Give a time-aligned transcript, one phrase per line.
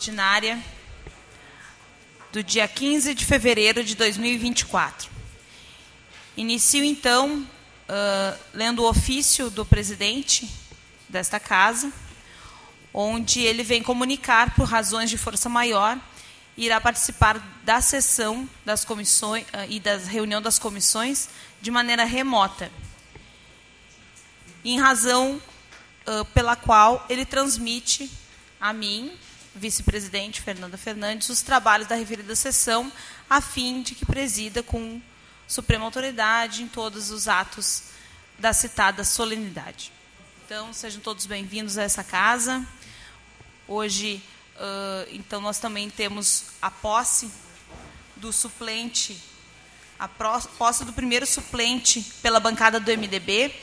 [0.00, 0.58] ordinária
[2.32, 5.10] do dia 15 de fevereiro de 2024.
[6.34, 7.46] Inicio, então,
[7.86, 10.50] uh, lendo o ofício do presidente
[11.06, 11.92] desta casa,
[12.94, 16.00] onde ele vem comunicar, por razões de força maior,
[16.56, 21.28] irá participar da sessão das comissões uh, e da reunião das comissões
[21.60, 22.72] de maneira remota,
[24.64, 25.42] em razão
[26.06, 28.10] uh, pela qual ele transmite
[28.58, 29.12] a mim,
[29.54, 32.90] vice-presidente Fernanda Fernandes, os trabalhos da referida sessão,
[33.28, 35.00] a fim de que presida com
[35.46, 37.84] suprema autoridade em todos os atos
[38.38, 39.92] da citada solenidade.
[40.44, 42.66] Então, sejam todos bem-vindos a essa casa.
[43.66, 44.22] Hoje,
[44.56, 47.30] uh, então, nós também temos a posse
[48.16, 49.20] do suplente,
[49.98, 53.54] a posse do primeiro suplente pela bancada do MDB,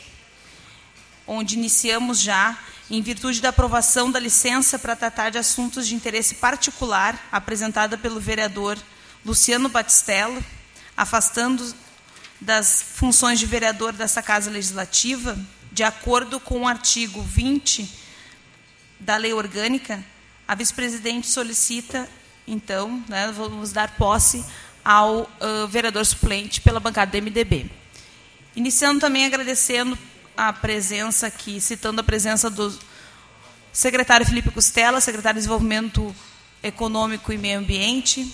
[1.25, 2.57] onde iniciamos já
[2.89, 8.19] em virtude da aprovação da licença para tratar de assuntos de interesse particular, apresentada pelo
[8.19, 8.77] vereador
[9.25, 10.43] Luciano Batistello,
[10.95, 11.75] afastando
[12.39, 15.37] das funções de vereador dessa Casa Legislativa,
[15.71, 17.89] de acordo com o artigo 20
[18.99, 20.03] da Lei Orgânica,
[20.47, 22.07] a vice-presidente solicita,
[22.47, 24.45] então, né, vamos dar posse
[24.83, 27.69] ao uh, vereador suplente pela bancada do MDB.
[28.55, 29.97] Iniciando também agradecendo
[30.37, 32.71] a presença aqui, citando a presença do
[33.73, 36.15] secretário Felipe Costela, secretário de Desenvolvimento
[36.61, 38.31] Econômico e Meio Ambiente,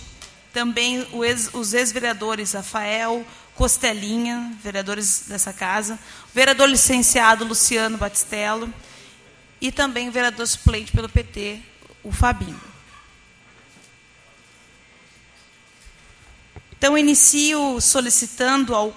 [0.52, 1.08] também
[1.54, 5.98] os ex-vereadores Rafael Costelinha, vereadores dessa casa,
[6.30, 8.72] o vereador licenciado Luciano Batistello
[9.62, 11.62] e também o vereador suplente pelo PT,
[12.04, 12.60] o Fabinho.
[16.78, 18.94] Então, inicio solicitando ao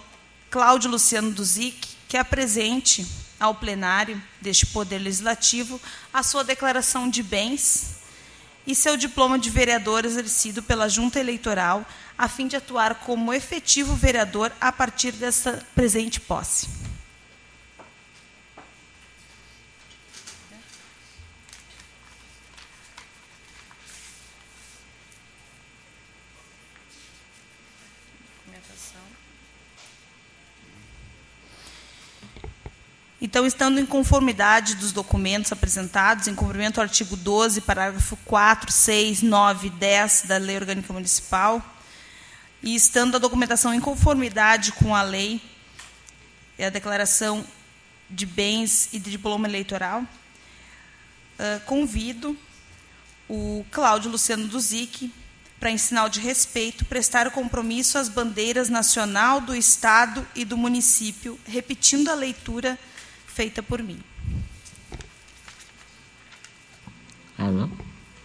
[0.50, 3.06] Cláudio Luciano Duzic que apresente
[3.38, 5.78] ao plenário deste Poder Legislativo
[6.10, 7.96] a sua declaração de bens
[8.66, 11.84] e seu diploma de vereador exercido pela Junta Eleitoral,
[12.16, 16.85] a fim de atuar como efetivo vereador a partir dessa presente posse.
[33.20, 39.22] Então, estando em conformidade dos documentos apresentados, em cumprimento ao artigo 12, parágrafo 4, 6,
[39.22, 41.64] 9 e 10 da Lei Orgânica Municipal,
[42.62, 45.40] e estando a documentação em conformidade com a lei
[46.58, 47.42] e a declaração
[48.10, 52.36] de bens e de diploma eleitoral, uh, convido
[53.28, 55.10] o Cláudio Luciano Duzic
[55.58, 60.56] para, em sinal de respeito, prestar o compromisso às bandeiras nacional, do Estado e do
[60.56, 62.78] município, repetindo a leitura
[63.36, 63.98] feita por mim.
[67.36, 67.68] Alô?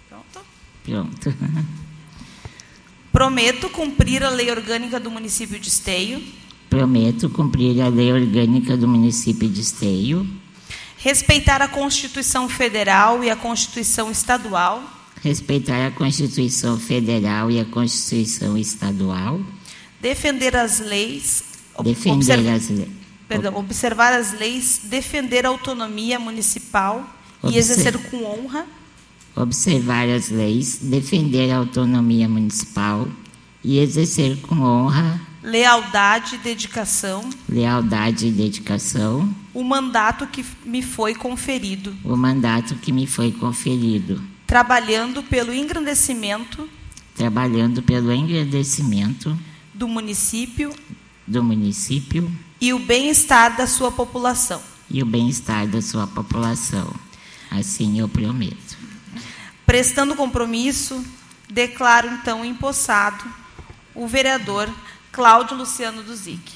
[0.07, 0.39] Pronto?
[0.85, 1.35] Pronto.
[3.11, 6.23] Prometo cumprir a lei orgânica do município de Esteio.
[6.69, 10.25] Prometo cumprir a lei orgânica do município de Esteio.
[10.97, 14.81] Respeitar a Constituição Federal e a Constituição Estadual.
[15.21, 19.41] Respeitar a Constituição Federal e a Constituição Estadual.
[19.99, 21.43] Defender as leis.
[21.83, 23.00] Defender observar, as leis.
[23.31, 27.09] Perdão, observar as leis, defender a autonomia municipal
[27.41, 27.55] Observe.
[27.55, 28.67] e exercer com honra.
[29.33, 33.07] Observar as leis, defender a autonomia municipal
[33.63, 35.21] e exercer com honra.
[35.41, 37.29] Lealdade e dedicação.
[37.47, 39.33] Lealdade e dedicação.
[39.53, 41.95] O mandato que me foi conferido.
[42.03, 44.21] O mandato que me foi conferido.
[44.45, 46.67] Trabalhando pelo engrandecimento.
[47.15, 49.39] Trabalhando pelo engrandecimento.
[49.73, 50.73] Do município.
[51.25, 52.29] Do município
[52.61, 54.61] e o bem-estar da sua população.
[54.87, 56.93] E o bem-estar da sua população.
[57.49, 58.77] Assim eu prometo.
[59.65, 61.03] Prestando compromisso,
[61.49, 63.25] declaro então empossado
[63.95, 64.69] o vereador
[65.11, 66.53] Cláudio Luciano Duzic.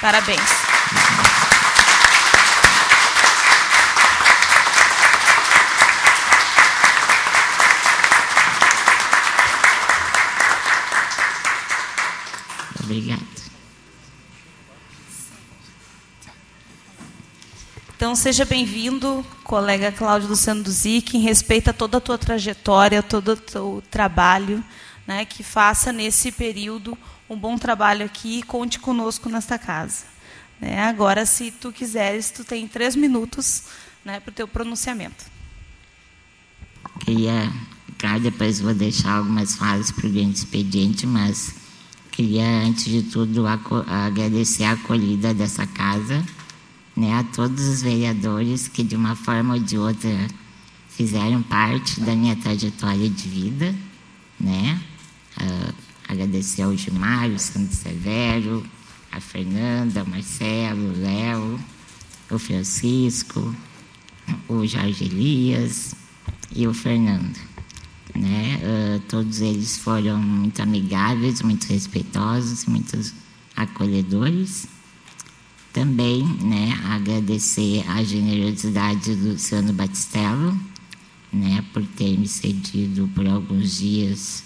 [0.00, 0.40] Parabéns.
[12.84, 13.33] Obrigado.
[17.96, 23.32] Então, seja bem-vindo, colega Cláudio Luciano Duzic, em respeito a toda a tua trajetória, todo
[23.32, 24.64] o teu trabalho,
[25.06, 26.98] né, que faça nesse período
[27.30, 30.06] um bom trabalho aqui e conte conosco nesta casa.
[30.60, 33.62] Né, agora, se tu quiseres, tu tem três minutos
[34.04, 35.26] né, para o teu pronunciamento.
[37.04, 37.48] Queria,
[37.96, 41.54] claro, depois vou deixar algumas falas para o grande expediente, mas
[42.10, 46.24] queria, antes de tudo, agradecer a acolhida dessa casa,
[46.96, 50.28] né, a todos os vereadores que, de uma forma ou de outra,
[50.88, 53.74] fizeram parte da minha trajetória de vida,
[54.38, 54.80] né?
[55.40, 55.74] Uh,
[56.08, 58.64] agradecer ao Gimário Santos Severo,
[59.10, 61.60] a Fernanda, o Marcelo, o Léo,
[62.30, 63.54] o Francisco,
[64.48, 65.94] o Jorge Elias
[66.54, 67.38] e o Fernando.
[68.14, 68.60] Né?
[68.62, 72.96] Uh, todos eles foram muito amigáveis, muito respeitosos, muito
[73.56, 74.68] acolhedores.
[75.74, 80.56] Também né, agradecer a generosidade do Luciano Batistello,
[81.32, 84.44] né, por ter me cedido por alguns dias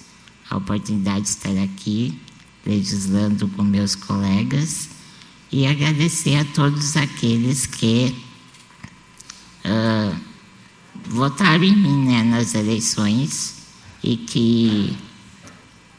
[0.49, 2.19] a oportunidade de estar aqui
[2.65, 4.89] legislando com meus colegas
[5.53, 8.17] e agradecer a todos aqueles que
[9.67, 10.17] uh,
[11.11, 13.67] votaram em mim né, nas eleições
[14.03, 14.97] e que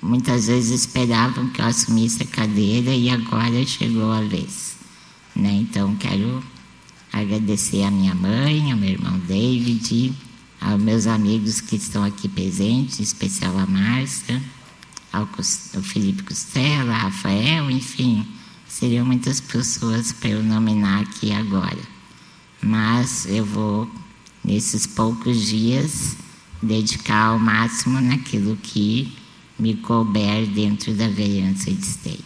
[0.02, 4.79] muitas vezes esperavam que eu assumisse a cadeira e agora chegou a vez.
[5.40, 5.54] Né?
[5.54, 6.44] Então, quero
[7.14, 10.14] agradecer a minha mãe, ao meu irmão David,
[10.60, 14.42] aos meus amigos que estão aqui presentes, em especial a Márcia,
[15.12, 18.28] ao, ao Felipe Costela, a Rafael, enfim,
[18.68, 21.80] seriam muitas pessoas para eu nominar aqui agora.
[22.62, 23.90] Mas eu vou,
[24.44, 26.18] nesses poucos dias,
[26.62, 29.16] dedicar ao máximo naquilo que
[29.58, 32.20] me couber dentro da vereança de esteio.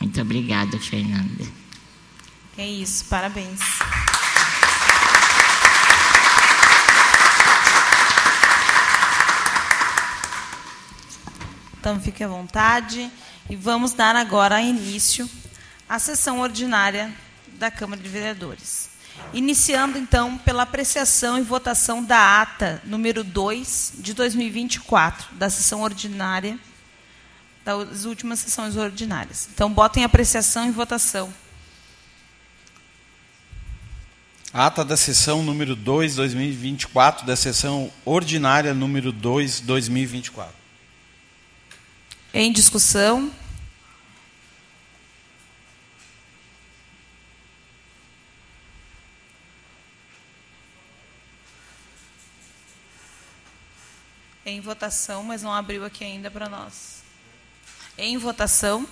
[0.00, 1.57] Muito obrigada, Fernanda.
[2.58, 3.60] É isso, parabéns.
[11.78, 13.08] Então fique à vontade
[13.48, 15.30] e vamos dar agora início
[15.88, 17.14] à sessão ordinária
[17.46, 18.90] da Câmara de Vereadores.
[19.32, 26.58] Iniciando, então, pela apreciação e votação da ata número 2 de 2024, da sessão ordinária,
[27.64, 29.48] das últimas sessões ordinárias.
[29.54, 31.32] Então, botem apreciação e votação.
[34.52, 40.54] Ata da sessão número 2, 2024, da sessão ordinária número 2, 2024.
[42.32, 43.30] Em discussão.
[54.46, 57.02] Em votação, mas não abriu aqui ainda para nós.
[57.98, 58.88] Em votação.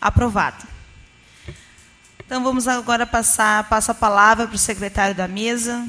[0.00, 0.66] Aprovado.
[2.24, 5.86] Então vamos agora passar passa a palavra para o secretário da mesa,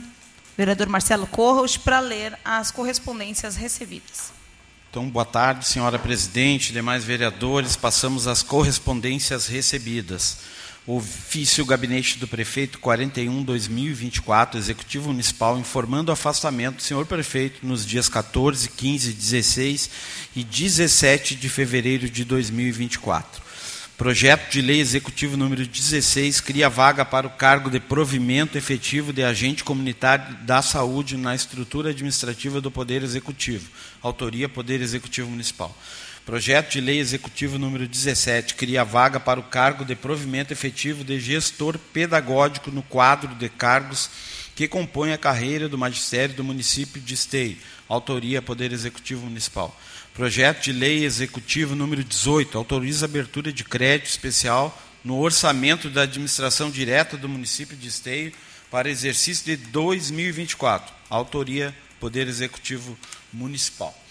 [0.57, 4.33] vereador Marcelo Corros, para ler as correspondências recebidas.
[4.89, 7.75] Então, boa tarde, senhora presidente, demais vereadores.
[7.75, 10.37] Passamos às correspondências recebidas.
[10.87, 18.07] Ofício Gabinete do Prefeito 41-2024, Executivo Municipal, informando o afastamento do senhor prefeito nos dias
[18.07, 19.89] 14, 15, 16
[20.35, 23.41] e 17 de fevereiro de 2024.
[23.97, 29.23] Projeto de Lei Executivo número 16 cria vaga para o cargo de provimento efetivo de
[29.23, 33.71] agente comunitário da saúde na estrutura administrativa do Poder Executivo.
[34.03, 35.75] Autoria Poder Executivo Municipal.
[36.25, 41.19] Projeto de Lei Executivo número 17 cria vaga para o cargo de provimento efetivo de
[41.19, 44.09] gestor pedagógico no quadro de cargos
[44.55, 47.57] que compõem a carreira do magistério do município de Esteio.
[47.87, 49.79] Autoria Poder Executivo Municipal.
[50.15, 56.71] Projeto de Lei Executivo número 18 autoriza abertura de crédito especial no orçamento da administração
[56.71, 58.33] direta do município de Esteio
[58.71, 60.91] para exercício de 2024.
[61.07, 62.97] Autoria Poder Executivo
[63.31, 64.04] Municipal.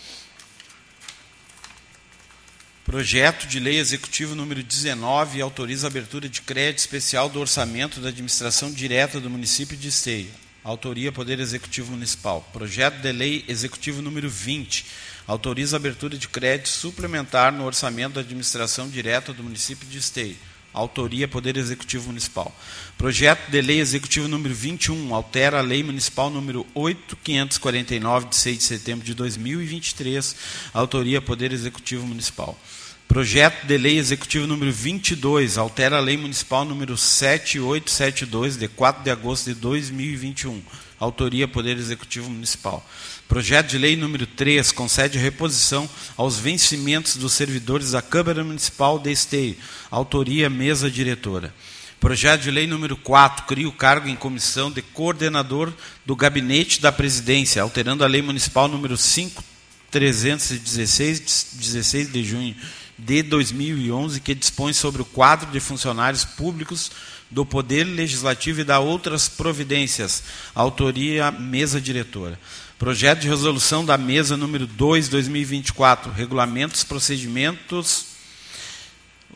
[2.85, 8.11] Projeto de Lei Executivo número 19 autoriza a abertura de crédito especial do orçamento da
[8.11, 10.31] administração direta do município de Esteio.
[10.63, 12.47] Autoria Poder Executivo Municipal.
[12.53, 14.85] Projeto de Lei Executivo número 20
[15.27, 20.37] autoriza a abertura de crédito suplementar no orçamento da administração direta do município de Esteio.
[20.75, 22.55] Autoria Poder Executivo Municipal.
[22.99, 28.65] Projeto de Lei Executivo número 21 altera a Lei Municipal número 8549 de 6 de
[28.65, 30.37] setembro de 2023.
[30.75, 32.59] Autoria Poder Executivo Municipal.
[33.07, 39.11] Projeto de Lei Executivo número 22 altera a Lei Municipal número 7872 de 4 de
[39.11, 40.63] agosto de 2021.
[40.99, 42.83] Autoria Poder Executivo Municipal.
[43.29, 49.13] Projeto de Lei número 3 concede reposição aos vencimentos dos servidores da Câmara Municipal de
[49.13, 49.57] Esteio.
[49.91, 51.55] Autoria Mesa Diretora.
[52.01, 55.71] Projeto de Lei número 4 cria o cargo em comissão de coordenador
[56.07, 62.57] do Gabinete da Presidência, alterando a Lei Municipal número 5316, 16 de junho
[62.99, 66.91] de 2011, que dispõe sobre o quadro de funcionários públicos
[67.31, 70.23] do Poder Legislativo e da outras providências.
[70.55, 72.39] Autoria Mesa Diretora.
[72.79, 78.07] Projeto de resolução da mesa número 2, 2024, regulamentos, procedimentos,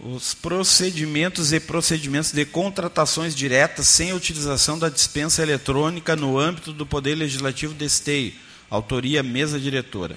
[0.00, 6.86] os procedimentos e procedimentos de contratações diretas sem utilização da dispensa eletrônica no âmbito do
[6.86, 8.32] Poder Legislativo de Esteio.
[8.70, 10.16] Autoria mesa diretora.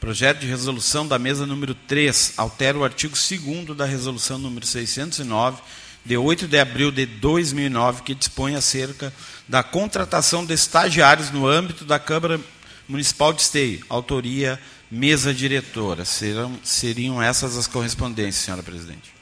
[0.00, 5.60] Projeto de resolução da mesa número 3 altera o artigo 2 da resolução número 609
[6.04, 9.12] de 8 de abril de 2009 que dispõe acerca
[9.48, 12.40] da contratação de estagiários no âmbito da Câmara
[12.88, 13.84] Municipal de Esteio.
[13.88, 14.58] Autoria
[14.90, 16.04] mesa diretora.
[16.04, 19.17] Serão, seriam essas as correspondências, senhora presidente.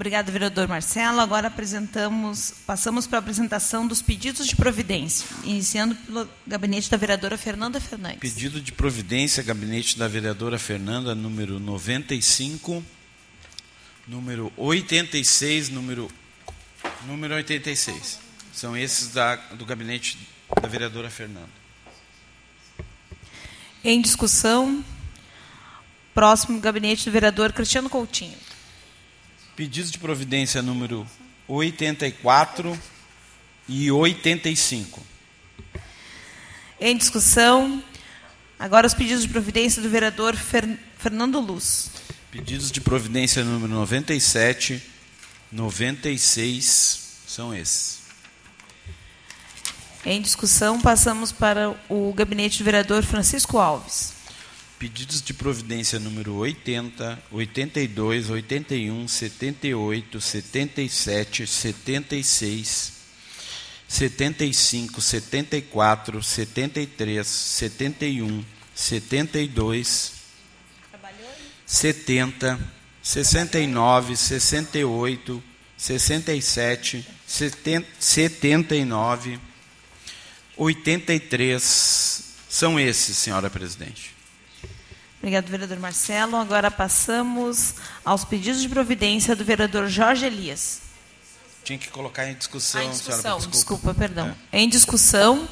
[0.00, 1.20] Obrigado, vereador Marcelo.
[1.20, 7.36] Agora apresentamos, passamos para a apresentação dos pedidos de providência, iniciando pelo gabinete da vereadora
[7.36, 8.18] Fernanda Fernandes.
[8.18, 12.82] Pedido de providência, gabinete da vereadora Fernanda, número 95,
[14.08, 16.10] número 86, número,
[17.06, 18.20] número 86.
[18.54, 20.16] São esses da, do gabinete
[20.62, 21.50] da vereadora Fernanda.
[23.84, 24.82] Em discussão,
[26.14, 28.48] próximo gabinete do vereador Cristiano Coutinho.
[29.60, 31.06] Pedidos de providência número
[31.46, 32.80] 84
[33.68, 35.02] e 85.
[36.80, 37.84] Em discussão,
[38.58, 41.90] agora os pedidos de providência do vereador Fer, Fernando Luz.
[42.30, 44.82] Pedidos de providência número 97,
[45.52, 48.00] 96 são esses.
[50.06, 54.19] Em discussão, passamos para o gabinete do vereador Francisco Alves.
[54.80, 62.92] Pedidos de providência número 80, 82, 81, 78, 77, 76,
[63.86, 68.42] 75, 74, 73, 71,
[68.74, 70.12] 72,
[71.66, 72.58] 70,
[73.02, 75.44] 69, 68,
[75.76, 77.06] 67,
[77.98, 79.40] 79,
[80.56, 82.22] 83.
[82.48, 84.09] São esses, senhora presidente.
[85.20, 86.36] Obrigado, vereador Marcelo.
[86.36, 87.74] Agora passamos
[88.04, 90.80] aos pedidos de providência do vereador Jorge Elias.
[91.62, 93.46] Tinha que colocar em discussão, Ah, em discussão, senhora.
[93.48, 93.92] desculpa.
[93.94, 94.34] perdão.
[94.50, 95.46] Em discussão,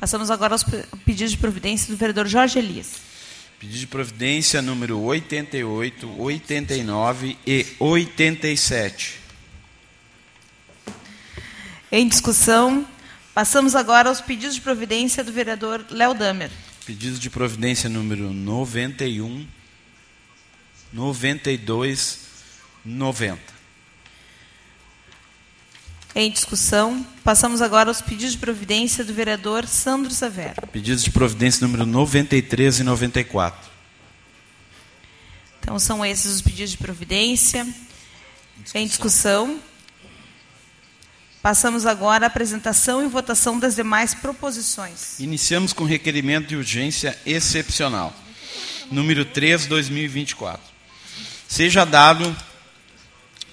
[0.00, 2.88] passamos agora aos pe- pedidos de providência do vereador Jorge Elias.
[3.60, 9.20] Pedido de providência número 88, 89 e 87.
[11.92, 12.84] Em discussão,
[13.32, 16.50] passamos agora aos pedidos de providência do vereador Léo Damer.
[16.84, 19.46] Pedido de providência número 91,
[20.92, 22.18] 92,
[22.84, 23.40] 90.
[26.14, 30.66] Em discussão, passamos agora aos pedidos de providência do vereador Sandro Severo.
[30.66, 33.70] Pedidos de providência número 93 e 94.
[35.60, 37.66] Então, são esses os pedidos de providência.
[38.74, 39.60] Em discussão,
[41.42, 45.18] passamos agora à apresentação e votação das demais proposições.
[45.18, 48.14] Iniciamos com requerimento de urgência excepcional.
[48.90, 50.62] Número 3, 2024.
[51.48, 52.34] Seja dado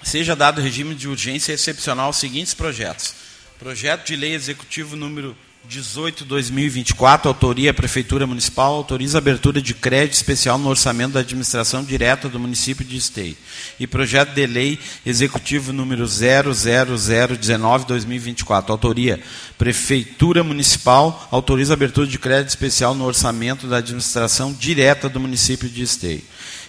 [0.02, 3.14] seja dado regime de urgência excepcional aos seguintes projetos:
[3.58, 5.36] Projeto de Lei Executivo número
[5.68, 12.28] 18 2024, autoria Prefeitura Municipal, autoriza abertura de crédito especial no orçamento da administração direta
[12.28, 13.36] do município de Esteio.
[13.78, 19.20] E projeto de lei executivo número 00019 2024, autoria
[19.58, 25.82] Prefeitura Municipal, autoriza abertura de crédito especial no orçamento da administração direta do município de
[25.82, 26.22] Esteio.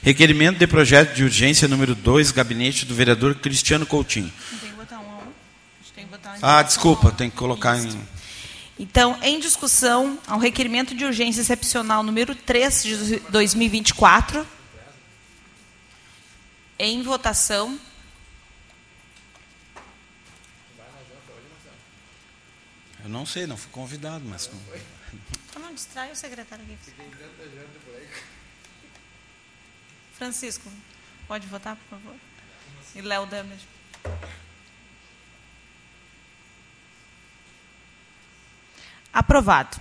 [0.03, 4.31] Requerimento de projeto de urgência número 2, gabinete do vereador Cristiano Coutinho.
[4.59, 5.93] Tem que botar um a um.
[5.95, 7.89] Tem que botar Ah, desculpa, tem que colocar em
[8.79, 14.47] Então, em discussão, ao requerimento de urgência excepcional número 3 de 2024.
[16.79, 17.79] Em votação.
[23.03, 24.61] Eu não sei, não fui convidado, mas não-
[25.49, 26.93] Então não distrai o secretário aqui.
[30.13, 30.71] Francisco,
[31.27, 32.15] pode votar, por favor?
[32.95, 33.57] E Léo Damer.
[39.13, 39.77] Aprovado.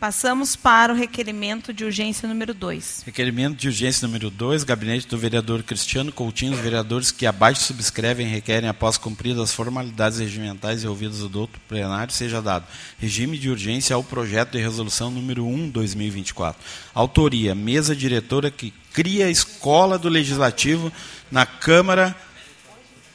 [0.00, 3.04] Passamos para o requerimento de urgência número 2.
[3.06, 8.26] Requerimento de urgência número 2, gabinete do vereador Cristiano Coutinho, os vereadores que abaixo subscrevem
[8.26, 12.66] requerem, após cumpridas as formalidades regimentais e ouvidos do doutor plenário, seja dado
[12.98, 16.60] regime de urgência ao projeto de resolução número 1, 2024.
[16.92, 20.92] Autoria, mesa diretora que cria a escola do Legislativo
[21.30, 22.14] na Câmara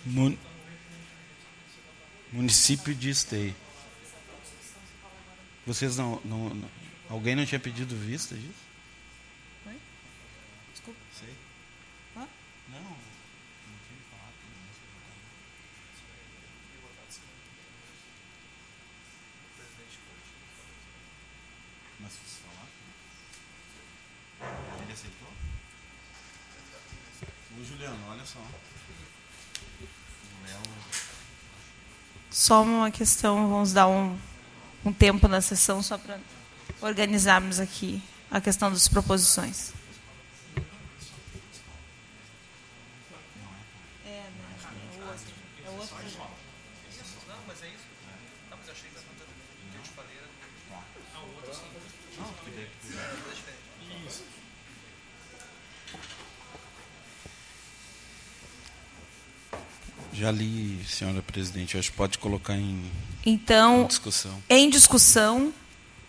[0.06, 0.38] Mun-
[2.32, 3.54] Município de Esteio.
[5.70, 6.70] Vocês não, não, não
[7.12, 8.66] Alguém não tinha pedido vista disso?
[9.68, 9.80] Oi?
[10.72, 11.00] Desculpa.
[11.14, 11.30] Sei.
[12.18, 12.28] Hã?
[12.70, 14.34] Não, não tinha falado.
[22.00, 22.72] Mas vocês falaram?
[24.82, 25.30] Ele aceitou?
[27.60, 28.44] O Juliano, olha só.
[32.32, 34.18] Só uma questão, vamos dar um
[34.86, 36.18] um tempo na sessão só para
[36.82, 39.74] organizarmos aqui a questão das proposições.
[60.20, 61.78] Já li, senhora presidente.
[61.78, 62.84] Acho que pode colocar em,
[63.26, 64.44] Então, em discussão.
[64.50, 65.54] em discussão,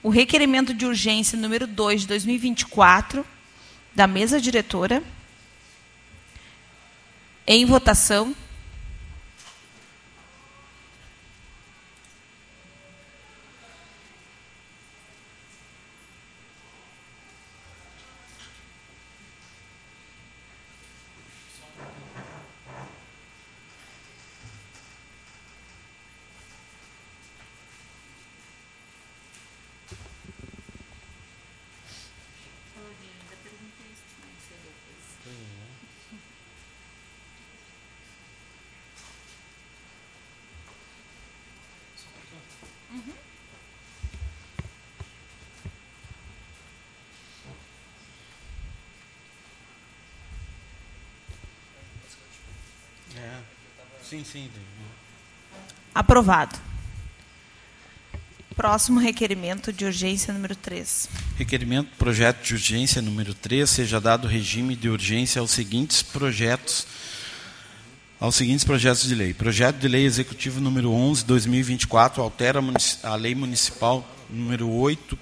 [0.03, 3.25] o requerimento de urgência número 2 de 2024
[3.95, 5.01] da mesa diretora.
[7.47, 8.35] Em votação.
[54.11, 54.51] Sim, sim.
[55.95, 56.59] Aprovado.
[58.57, 61.09] Próximo requerimento de urgência número 3.
[61.37, 66.89] Requerimento projeto de urgência número 3 seja dado regime de urgência aos seguintes projetos
[68.19, 69.33] aos seguintes projetos de lei.
[69.33, 72.61] Projeto de lei executivo número 11 2024 altera
[73.05, 75.17] a lei municipal número 8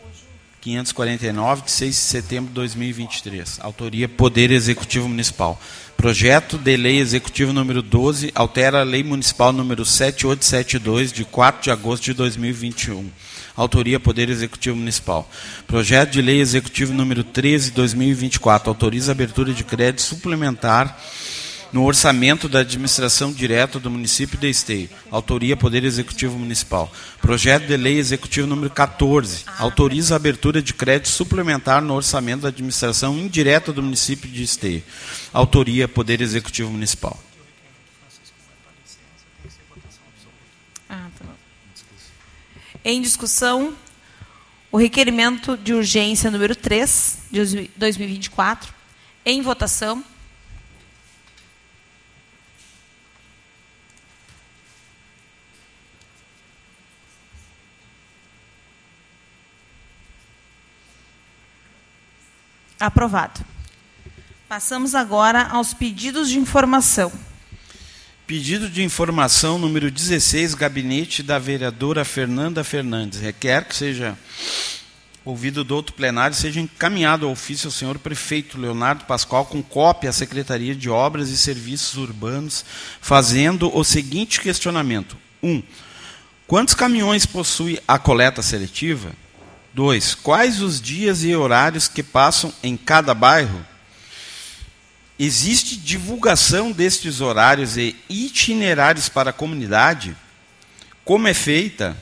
[0.60, 3.58] 549 de 6 de setembro de 2023.
[3.60, 5.60] Autoria Poder Executivo Municipal.
[5.96, 11.70] Projeto de lei executivo número 12 altera a lei municipal número 7872 de 4 de
[11.70, 13.10] agosto de 2021.
[13.56, 15.28] Autoria Poder Executivo Municipal.
[15.66, 20.96] Projeto de lei executivo número 13 de 2024 autoriza a abertura de crédito suplementar
[21.72, 24.88] no orçamento da administração direta do município de Esteio.
[25.10, 26.90] Autoria Poder Executivo Municipal.
[27.20, 29.44] Projeto de Lei Executivo número 14.
[29.58, 34.82] Autoriza a abertura de crédito suplementar no orçamento da administração indireta do município de Esteio.
[35.32, 37.18] Autoria Poder Executivo Municipal.
[40.88, 41.24] Ah, tá.
[42.84, 43.74] Em discussão,
[44.72, 48.72] o requerimento de urgência número 3 de 2024.
[49.24, 50.02] Em votação.
[62.80, 63.44] Aprovado.
[64.48, 67.12] Passamos agora aos pedidos de informação.
[68.26, 73.20] Pedido de informação número 16, gabinete da vereadora Fernanda Fernandes.
[73.20, 74.16] Requer que seja
[75.24, 80.08] ouvido do outro plenário seja encaminhado ao ofício ao senhor prefeito Leonardo Pascoal com cópia
[80.08, 82.64] à Secretaria de Obras e Serviços Urbanos,
[83.00, 85.50] fazendo o seguinte questionamento: 1.
[85.50, 85.62] Um,
[86.46, 89.12] quantos caminhões possui a coleta seletiva?
[89.78, 90.16] 2.
[90.16, 93.64] Quais os dias e horários que passam em cada bairro?
[95.16, 100.16] Existe divulgação destes horários e itinerários para a comunidade?
[101.04, 101.96] Como é feita?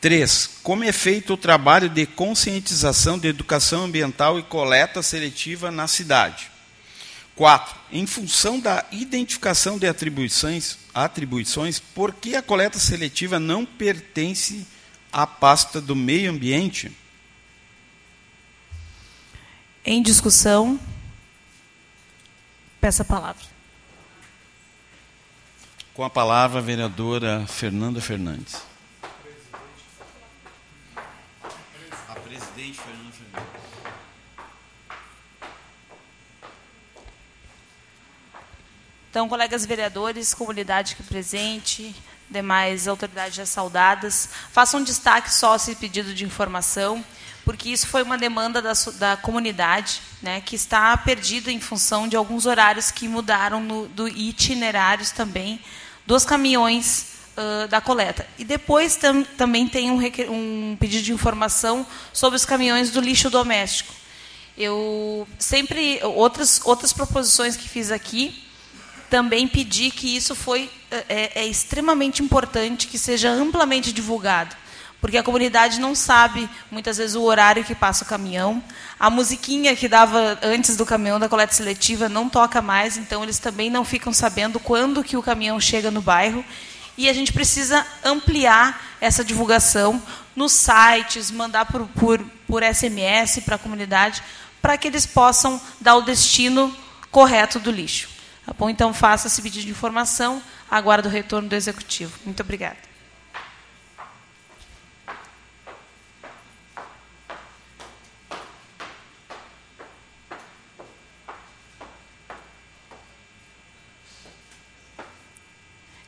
[0.00, 0.50] 3.
[0.64, 6.50] Como é feito o trabalho de conscientização de educação ambiental e coleta seletiva na cidade?
[7.36, 7.76] 4.
[7.92, 14.66] Em função da identificação de atribuições, atribuições, por que a coleta seletiva não pertence
[15.16, 16.94] à pasta do meio ambiente?
[19.82, 20.78] Em discussão,
[22.78, 23.46] peço a palavra.
[25.94, 28.60] Com a palavra, a vereadora Fernanda Fernandes.
[30.94, 33.52] A presidente Fernanda Fernandes.
[39.08, 41.96] Então, colegas vereadores, comunidade aqui presente,
[42.30, 47.04] demais autoridades saudadas, façam um destaque só esse pedido de informação,
[47.44, 52.16] porque isso foi uma demanda da, da comunidade, né, que está perdida em função de
[52.16, 55.60] alguns horários que mudaram no, do itinerários também
[56.04, 58.26] dos caminhões uh, da coleta.
[58.38, 63.30] E depois tam, também tem um, um pedido de informação sobre os caminhões do lixo
[63.30, 63.92] doméstico.
[64.58, 68.45] Eu sempre outras outras proposições que fiz aqui
[69.10, 74.56] também pedi que isso foi é, é extremamente importante que seja amplamente divulgado,
[75.00, 78.62] porque a comunidade não sabe muitas vezes o horário que passa o caminhão.
[78.98, 83.38] A musiquinha que dava antes do caminhão da coleta seletiva não toca mais, então eles
[83.38, 86.44] também não ficam sabendo quando que o caminhão chega no bairro.
[86.96, 90.02] E a gente precisa ampliar essa divulgação
[90.34, 94.22] nos sites, mandar por, por, por SMS para a comunidade,
[94.62, 96.74] para que eles possam dar o destino
[97.10, 98.15] correto do lixo.
[98.46, 98.70] Tá bom?
[98.70, 102.16] Então, faça esse pedido de informação, aguardo o retorno do Executivo.
[102.24, 102.76] Muito obrigada.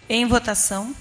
[0.09, 0.95] Em votação.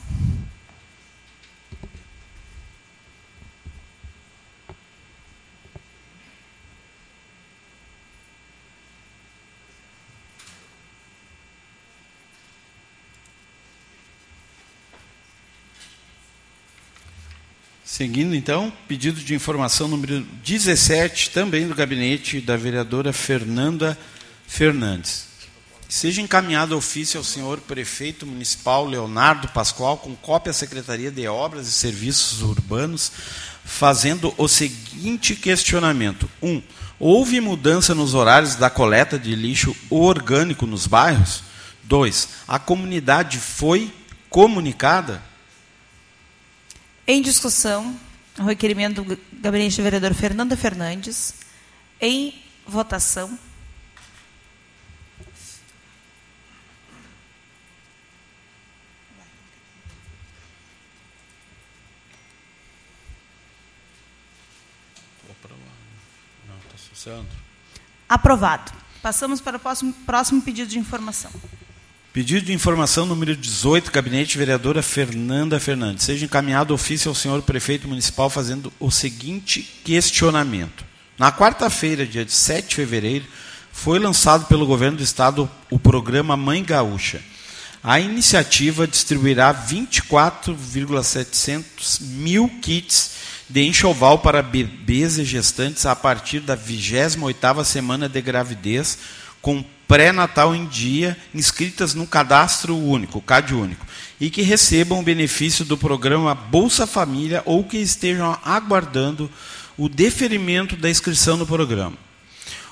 [17.98, 23.98] Seguindo, então, pedido de informação número 17, também do gabinete da vereadora Fernanda
[24.46, 25.26] Fernandes.
[25.90, 31.68] Seja encaminhado ofício ao senhor prefeito municipal Leonardo Pascoal, com cópia à Secretaria de Obras
[31.68, 33.12] e Serviços Urbanos,
[33.66, 36.50] fazendo o seguinte questionamento: 1.
[36.52, 36.62] Um,
[37.00, 41.42] houve mudança nos horários da coleta de lixo orgânico nos bairros?
[41.86, 42.30] 2.
[42.48, 43.92] A comunidade foi
[44.30, 45.20] comunicada?
[47.10, 47.98] Em discussão,
[48.38, 51.36] o requerimento do gabinete do vereador Fernanda Fernandes.
[52.02, 53.40] Em votação.
[66.76, 67.30] Associando.
[68.10, 68.74] Aprovado.
[69.02, 71.32] Passamos para o próximo, próximo pedido de informação.
[72.18, 76.04] Pedido de informação número 18, gabinete vereadora Fernanda Fernandes.
[76.04, 80.84] Seja encaminhado ofício ao senhor prefeito municipal fazendo o seguinte questionamento.
[81.16, 83.24] Na quarta-feira, dia 7 de fevereiro,
[83.72, 87.22] foi lançado pelo governo do estado o programa Mãe Gaúcha.
[87.84, 93.12] A iniciativa distribuirá 24,700 mil kits
[93.48, 98.98] de enxoval para bebês e gestantes a partir da 28ª semana de gravidez,
[99.40, 103.86] com pré-natal em dia, inscritas no cadastro único, CAD único,
[104.20, 109.32] e que recebam o benefício do programa Bolsa Família ou que estejam aguardando
[109.78, 111.96] o deferimento da inscrição no programa.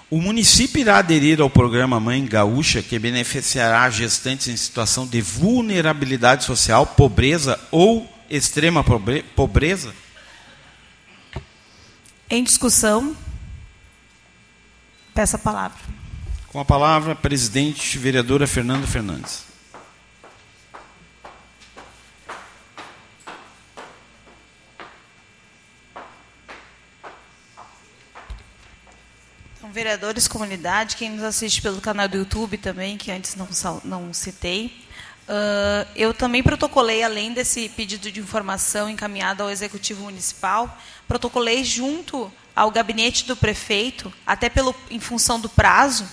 [0.10, 6.43] O município irá aderir ao programa Mãe Gaúcha, que beneficiará gestantes em situação de vulnerabilidade
[6.43, 8.84] social, pobreza ou extrema
[9.36, 9.93] pobreza?
[12.30, 13.15] Em discussão,
[15.13, 16.05] peço a palavra.
[16.56, 19.44] Com a palavra, presidente vereadora Fernanda Fernandes.
[29.58, 33.50] Então, vereadores, comunidade, quem nos assiste pelo canal do YouTube também, que antes não,
[33.84, 34.68] não citei.
[35.28, 40.74] Uh, eu também protocolei, além desse pedido de informação encaminhado ao Executivo Municipal,
[41.06, 46.08] protocolei junto ao gabinete do prefeito, até pelo, em função do prazo,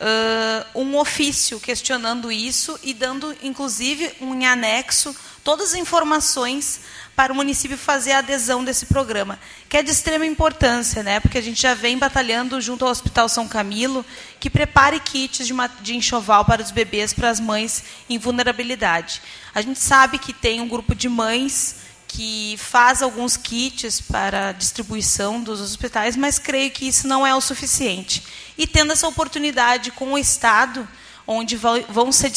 [0.00, 5.14] uh, um ofício questionando isso e dando, inclusive, um anexo
[5.48, 6.80] todas as informações
[7.16, 11.18] para o município fazer a adesão desse programa, que é de extrema importância, né?
[11.20, 14.04] porque a gente já vem batalhando junto ao Hospital São Camilo,
[14.38, 19.22] que prepare kits de, uma, de enxoval para os bebês, para as mães em vulnerabilidade.
[19.54, 25.40] A gente sabe que tem um grupo de mães que faz alguns kits para distribuição
[25.42, 28.24] dos hospitais, mas creio que isso não é o suficiente.
[28.56, 30.88] E tendo essa oportunidade com o Estado,
[31.26, 32.32] onde vão ser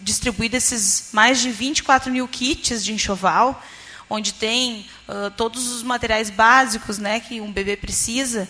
[0.00, 3.62] distribuídos esses mais de 24 mil kits de enxoval,
[4.10, 8.48] onde tem uh, todos os materiais básicos né, que um bebê precisa,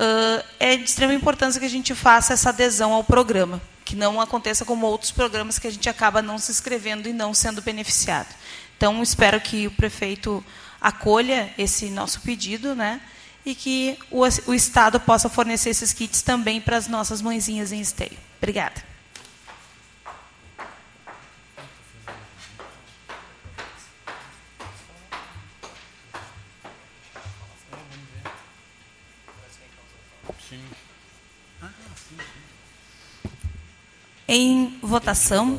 [0.00, 4.20] uh, é de extrema importância que a gente faça essa adesão ao programa, que não
[4.20, 8.34] aconteça como outros programas que a gente acaba não se inscrevendo e não sendo beneficiado.
[8.84, 10.44] Então, espero que o prefeito
[10.78, 13.00] acolha esse nosso pedido, né?
[13.42, 17.80] E que o, o Estado possa fornecer esses kits também para as nossas mãezinhas em
[17.80, 18.18] esteio.
[18.36, 18.84] Obrigada.
[34.28, 35.58] Em votação.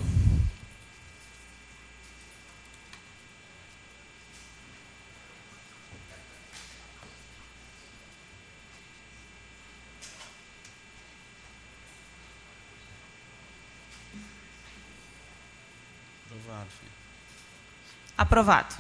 [18.17, 18.75] Aprovado.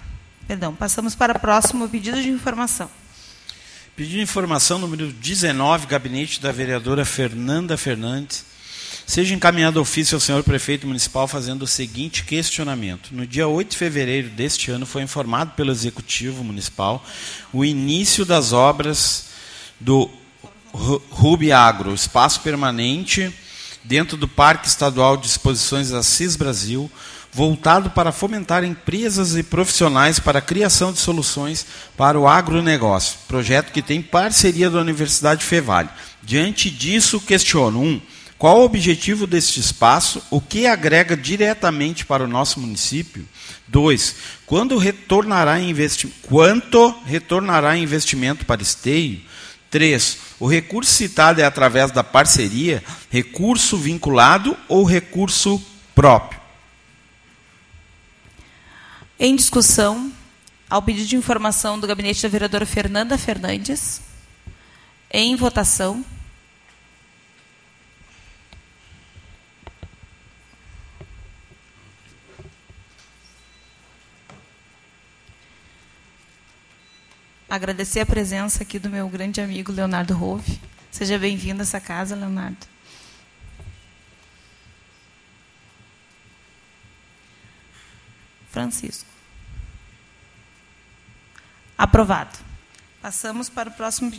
[0.47, 2.89] Perdão, passamos para o próximo pedido de informação.
[3.95, 8.45] Pedido de informação número 19, gabinete da vereadora Fernanda Fernandes.
[9.07, 13.09] Seja encaminhado ofício ao senhor prefeito municipal fazendo o seguinte questionamento.
[13.11, 17.05] No dia 8 de fevereiro deste ano foi informado pelo executivo municipal
[17.53, 19.27] o início das obras
[19.79, 20.09] do
[20.73, 23.33] Rubi Agro, espaço permanente
[23.83, 26.91] dentro do Parque Estadual de Exposições Assis Brasil,
[27.35, 31.65] voltado para fomentar empresas e profissionais para a criação de soluções
[31.97, 33.17] para o agronegócio.
[33.27, 35.89] Projeto que tem parceria da Universidade Fevale.
[36.23, 38.01] Diante disso, questiono: um,
[38.37, 40.23] qual o objetivo deste espaço?
[40.31, 43.27] O que agrega diretamente para o nosso município?
[43.67, 46.15] Dois, quando retornará investimento?
[46.21, 49.19] Quanto retornará investimento para esteio?
[49.69, 55.61] Três, o recurso citado é através da parceria, recurso vinculado ou recurso
[55.93, 56.44] próprio?
[59.17, 60.11] Em discussão,
[60.69, 64.01] ao pedido de informação do gabinete da vereadora Fernanda Fernandes.
[65.09, 66.03] Em votação.
[77.49, 80.59] Agradecer a presença aqui do meu grande amigo Leonardo Rove.
[80.91, 82.74] Seja bem-vindo a essa casa, Leonardo.
[88.55, 89.05] Francisco.
[91.77, 92.39] Aprovado.
[93.01, 94.09] Passamos para o próximo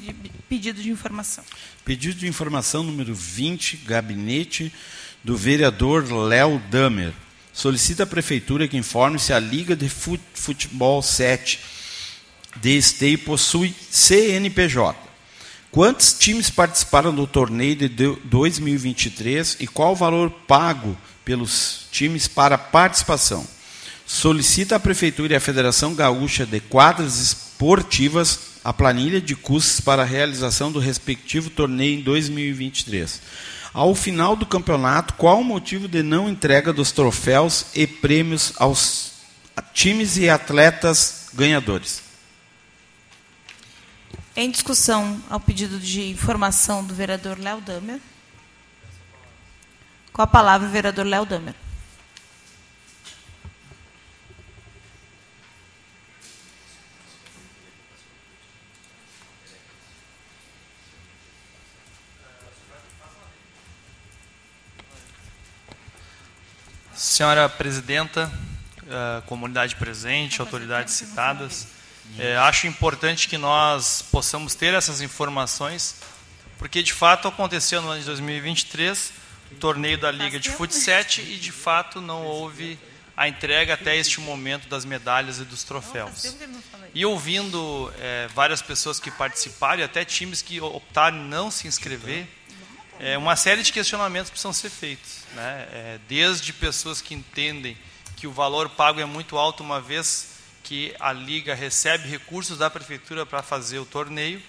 [0.47, 1.43] pedido de informação.
[1.87, 4.71] Pedido de informação número 20, gabinete
[5.25, 7.15] do vereador Léo Damer.
[7.51, 11.59] Solicita à prefeitura que informe se a Liga de Futebol 7
[12.57, 15.01] de Esteio possui CNPJ.
[15.71, 22.59] Quantos times participaram do torneio de 2023 e qual o valor pago pelos times para
[22.59, 23.56] participação?
[24.07, 30.03] Solicita à Prefeitura e à Federação Gaúcha de Quadras Esportivas a planilha de custos para
[30.03, 33.21] a realização do respectivo torneio em 2023.
[33.73, 39.13] Ao final do campeonato, qual o motivo de não entrega dos troféus e prêmios aos
[39.73, 42.03] times e atletas ganhadores?
[44.35, 48.01] Em discussão ao pedido de informação do vereador Léo Damer.
[50.13, 51.55] Com a palavra, o vereador Léo Damer.
[67.17, 68.31] Senhora Presidenta,
[68.83, 71.67] uh, comunidade presente, autoridades citadas,
[72.19, 75.97] é, acho importante que nós possamos ter essas informações,
[76.59, 79.15] porque de fato aconteceu no ano de 2023
[79.51, 82.79] o torneio da Liga de Futsal e de fato não houve
[83.17, 86.37] a entrega até este momento das medalhas e dos troféus.
[86.93, 92.27] E ouvindo é, várias pessoas que participaram, e até times que optaram não se inscrever,
[92.99, 95.21] é, uma série de questionamentos precisam ser feitos.
[95.35, 95.69] Né?
[95.73, 97.77] É, desde pessoas que entendem
[98.17, 102.69] que o valor pago é muito alto, uma vez que a Liga recebe recursos da
[102.71, 104.43] Prefeitura para fazer o torneio,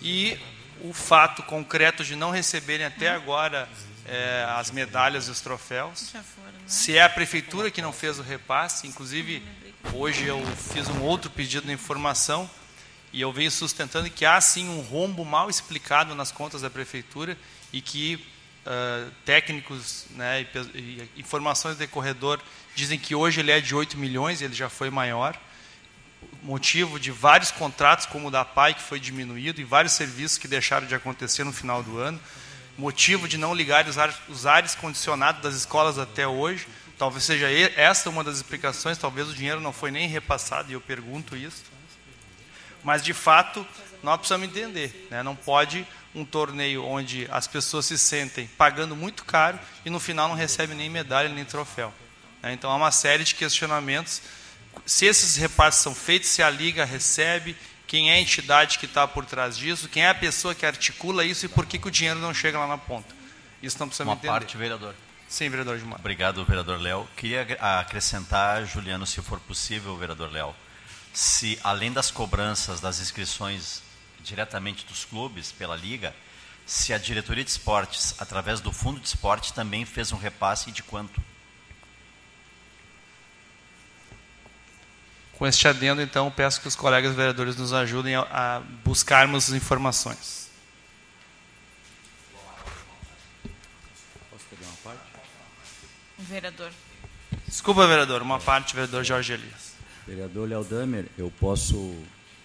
[0.00, 0.38] e
[0.82, 3.68] o fato concreto de não receberem até agora
[4.06, 6.12] é, as medalhas e os troféus.
[6.12, 6.24] Né?
[6.66, 9.42] Se é a Prefeitura que não fez o repasse, inclusive
[9.92, 10.40] hoje eu
[10.72, 12.48] fiz um outro pedido de informação
[13.12, 17.36] e eu venho sustentando que há sim um rombo mal explicado nas contas da Prefeitura
[17.72, 18.24] e que
[18.66, 22.40] uh, técnicos né, e, e, informações de corredor
[22.74, 25.38] dizem que hoje ele é de 8 milhões, ele já foi maior.
[26.42, 30.48] Motivo de vários contratos, como o da PAI, que foi diminuído, e vários serviços que
[30.48, 32.20] deixaram de acontecer no final do ano.
[32.76, 36.66] Motivo de não ligar os ares, os ares condicionados das escolas até hoje.
[36.96, 40.80] Talvez seja esta uma das explicações, talvez o dinheiro não foi nem repassado, e eu
[40.80, 41.64] pergunto isso.
[42.82, 43.66] Mas, de fato,
[44.02, 45.08] nós precisamos entender.
[45.10, 45.22] Né?
[45.22, 50.28] Não pode um torneio onde as pessoas se sentem pagando muito caro e no final
[50.28, 51.92] não recebem nem medalha nem troféu.
[52.42, 52.52] Né?
[52.52, 54.22] Então há uma série de questionamentos.
[54.86, 59.06] Se esses repasses são feitos, se a liga recebe, quem é a entidade que está
[59.06, 61.90] por trás disso, quem é a pessoa que articula isso e por que, que o
[61.90, 63.14] dinheiro não chega lá na ponta.
[63.62, 64.28] Isso não precisa Uma entender.
[64.28, 64.94] parte, vereador.
[65.28, 65.98] Sim, vereador Gilmar.
[65.98, 67.08] Obrigado, vereador Léo.
[67.16, 67.42] Queria
[67.78, 70.54] acrescentar, Juliano, se for possível, vereador Léo,
[71.12, 73.82] se além das cobranças das inscrições
[74.24, 76.14] diretamente dos clubes pela liga,
[76.66, 80.82] se a diretoria de esportes, através do fundo de esporte, também fez um repasse de
[80.82, 81.20] quanto?
[85.32, 89.54] Com este adendo, então, peço que os colegas vereadores nos ajudem a, a buscarmos as
[89.54, 90.48] informações.
[94.30, 95.02] Posso pegar uma parte?
[96.18, 96.70] Vereador.
[97.48, 99.72] Desculpa, vereador, uma parte, vereador Jorge Elias.
[100.06, 102.00] Vereador Léo Damer, eu posso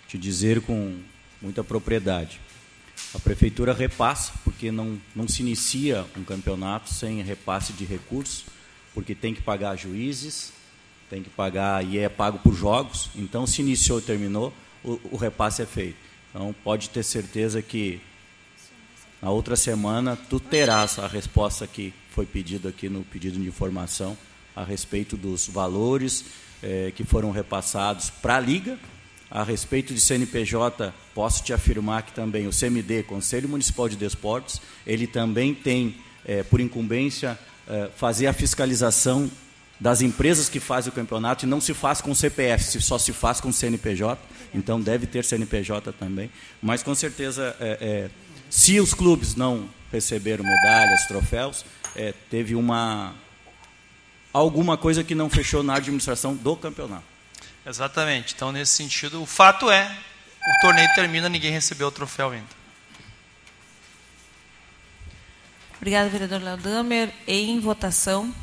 [0.07, 1.03] te dizer com
[1.45, 2.41] muita propriedade.
[3.13, 8.45] A prefeitura repassa, porque não, não se inicia um campeonato sem repasse de recursos,
[8.93, 10.51] porque tem que pagar juízes,
[11.09, 13.11] tem que pagar e é pago por jogos.
[13.15, 14.51] Então, se iniciou e terminou,
[14.83, 15.97] o, o repasse é feito.
[16.29, 18.01] Então, pode ter certeza que
[19.21, 24.17] na outra semana tu terás a resposta que foi pedida aqui no pedido de informação
[24.55, 26.25] a respeito dos valores
[26.63, 28.79] eh, que foram repassados para a Liga.
[29.29, 34.61] A respeito de CNPJ, posso te afirmar que também o CMD, Conselho Municipal de Desportos,
[34.85, 39.29] ele também tem, eh, por incumbência, eh, fazer a fiscalização
[39.79, 43.41] das empresas que fazem o campeonato e não se faz com CPF, só se faz
[43.41, 44.21] com CNPJ,
[44.53, 46.29] então deve ter CNPJ também.
[46.61, 48.09] Mas com certeza, é, é,
[48.49, 53.13] se os clubes não receberam medalhas, troféus, é, teve uma
[54.31, 57.14] alguma coisa que não fechou na administração do campeonato.
[57.65, 58.33] Exatamente.
[58.35, 59.97] Então, nesse sentido, o fato é,
[60.47, 62.65] o torneio termina, ninguém recebeu o troféu ainda.
[65.77, 67.11] Obrigada, vereador Léo Damer.
[67.27, 68.33] Em votação.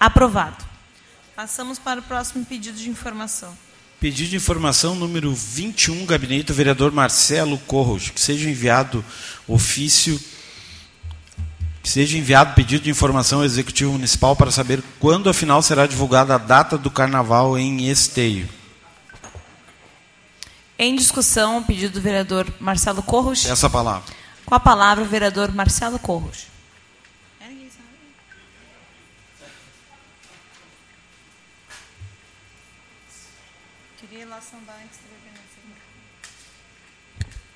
[0.00, 0.67] Aprovado.
[1.38, 3.56] Passamos para o próximo pedido de informação.
[4.00, 9.04] Pedido de informação número 21, gabinete do vereador Marcelo Corros, que seja enviado
[9.46, 10.20] ofício
[11.80, 16.34] que seja enviado pedido de informação ao Executivo Municipal para saber quando afinal será divulgada
[16.34, 18.48] a data do carnaval em Esteio.
[20.76, 23.46] Em discussão, o pedido do vereador Marcelo Corros.
[23.46, 24.12] Essa palavra.
[24.44, 26.57] Com a palavra, o vereador Marcelo Corros.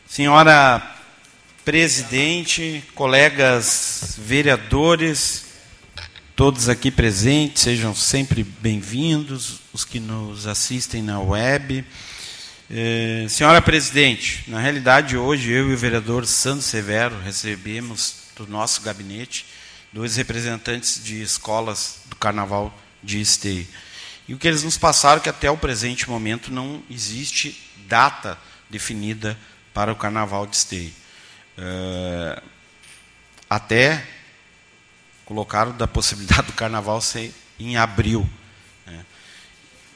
[0.08, 0.96] Senhora
[1.64, 5.44] presidente, colegas vereadores,
[6.34, 11.84] todos aqui presentes, sejam sempre bem-vindos, os que nos assistem na web.
[12.68, 18.82] Eh, senhora presidente, na realidade hoje eu e o vereador Sandro Severo recebemos do nosso
[18.82, 19.46] gabinete
[19.92, 23.68] dois representantes de escolas do Carnaval de Esteio.
[24.28, 28.38] E o que eles nos passaram é que até o presente momento não existe data
[28.70, 29.36] definida
[29.74, 30.92] para o Carnaval de Esteio.
[31.58, 32.42] Uh,
[33.48, 34.06] até
[35.24, 38.28] colocaram da possibilidade do Carnaval ser em abril.
[38.86, 39.04] Né?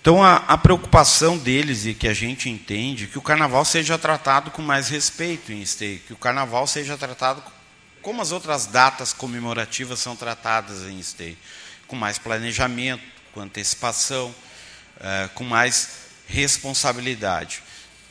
[0.00, 4.50] Então, a, a, preocupação deles, e que a gente entende, que o Carnaval seja tratado
[4.50, 7.42] com mais respeito em Esteio, que o Carnaval seja tratado
[8.02, 11.36] como as outras datas comemorativas são tratadas em Esteio,
[11.88, 13.02] com mais planejamento,
[13.36, 14.34] com antecipação,
[14.96, 17.62] uh, com mais responsabilidade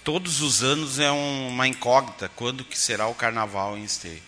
[0.06, 4.22] todos os anos é uma incógnita quando que será o carnaval em Esteio.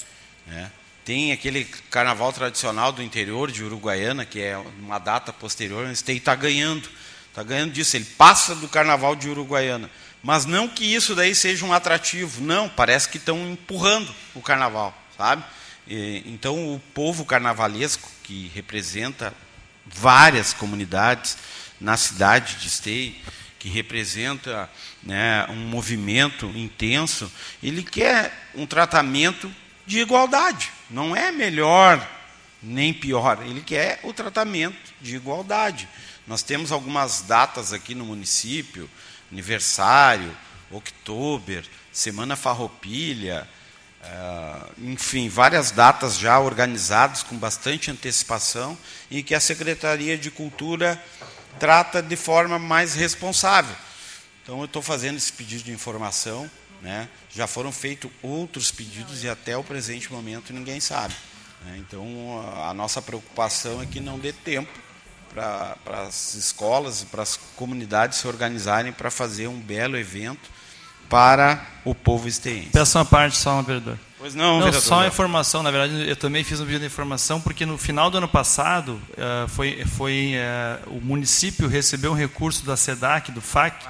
[0.47, 0.71] Né?
[1.05, 6.17] Tem aquele carnaval tradicional do interior de Uruguaiana, que é uma data posterior, o Esteio
[6.17, 6.89] está ganhando.
[7.29, 9.87] Está ganhando disso, ele passa do carnaval de Uruguaiana.
[10.23, 14.97] Mas não que isso daí seja um atrativo, não, parece que estão empurrando o carnaval,
[15.15, 15.43] sabe?
[15.87, 19.31] Então o povo carnavalesco, que representa
[19.93, 21.37] várias comunidades
[21.79, 23.15] na cidade de Esteio,
[23.59, 24.69] que representa
[25.03, 29.53] né, um movimento intenso, ele quer um tratamento
[29.85, 30.71] de igualdade.
[30.89, 32.05] Não é melhor
[32.61, 35.87] nem pior, ele quer o tratamento de igualdade.
[36.25, 38.89] Nós temos algumas datas aqui no município,
[39.31, 40.35] aniversário,
[40.69, 43.47] outubro, Semana Farroupilha,
[44.77, 48.77] enfim, várias datas já organizadas com bastante antecipação
[49.09, 51.01] e que a Secretaria de Cultura
[51.59, 53.75] trata de forma mais responsável.
[54.43, 56.49] Então, eu estou fazendo esse pedido de informação.
[56.81, 57.09] Né?
[57.33, 61.13] Já foram feitos outros pedidos e até o presente momento ninguém sabe.
[61.65, 61.77] Né?
[61.79, 64.71] Então, a, a nossa preocupação é que não dê tempo
[65.33, 65.75] para
[66.07, 70.49] as escolas e para as comunidades se organizarem para fazer um belo evento
[71.09, 72.69] para o povo esteense.
[72.71, 73.97] Peço uma parte só, vereador.
[74.17, 74.81] Pois não, não vereador.
[74.81, 78.09] Só uma informação, na verdade, eu também fiz um pedido de informação, porque no final
[78.09, 83.41] do ano passado, uh, foi, foi uh, o município recebeu um recurso da SEDAC, do
[83.41, 83.85] FAC,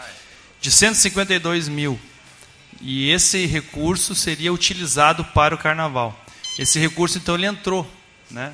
[0.61, 1.99] de 152 mil.
[2.81, 6.17] E esse recurso seria utilizado para o carnaval.
[6.59, 7.89] Esse recurso, então, ele entrou.
[8.29, 8.53] Né?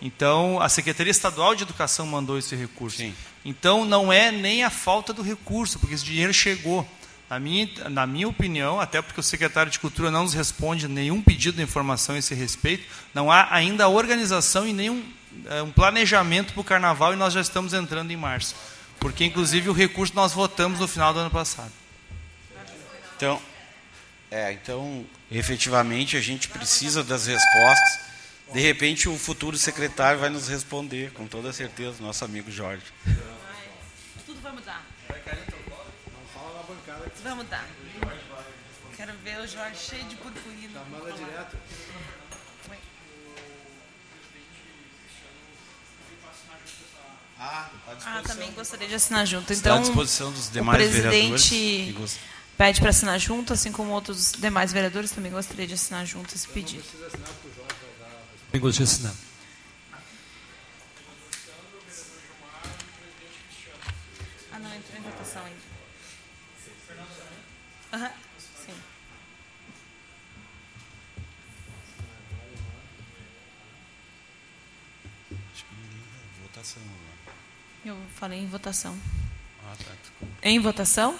[0.00, 2.98] Então, a Secretaria Estadual de Educação mandou esse recurso.
[2.98, 3.14] Sim.
[3.44, 6.86] Então, não é nem a falta do recurso, porque esse dinheiro chegou.
[7.32, 11.22] Na minha, na minha opinião, até porque o secretário de Cultura não nos responde nenhum
[11.22, 15.02] pedido de informação a esse respeito, não há ainda organização e nenhum
[15.46, 18.54] é, um planejamento para o carnaval e nós já estamos entrando em março.
[19.00, 21.72] Porque, inclusive, o recurso nós votamos no final do ano passado.
[23.16, 23.40] Então,
[24.30, 28.00] é, então, efetivamente, a gente precisa das respostas.
[28.52, 32.84] De repente, o futuro secretário vai nos responder, com toda certeza, nosso amigo Jorge.
[37.34, 37.66] Vai mudar.
[38.96, 40.80] Quero ver o Jorge cheio de purpurina.
[40.90, 41.56] Manda direto.
[47.38, 47.68] Ah,
[48.04, 49.52] Ah, também gostaria de assinar junto.
[49.52, 51.48] Está à Então, disposição dos o demais presidente vereadores.
[51.48, 52.16] que gos-
[52.56, 56.46] pede para assinar junto, assim como outros demais vereadores também gostaria de assinar junto esse
[56.48, 56.84] pedido.
[58.52, 59.14] Bem, gostaria de assinar.
[77.84, 78.96] Eu falei em votação.
[79.64, 80.34] Ah, tá, desculpa.
[80.42, 81.18] Em votação?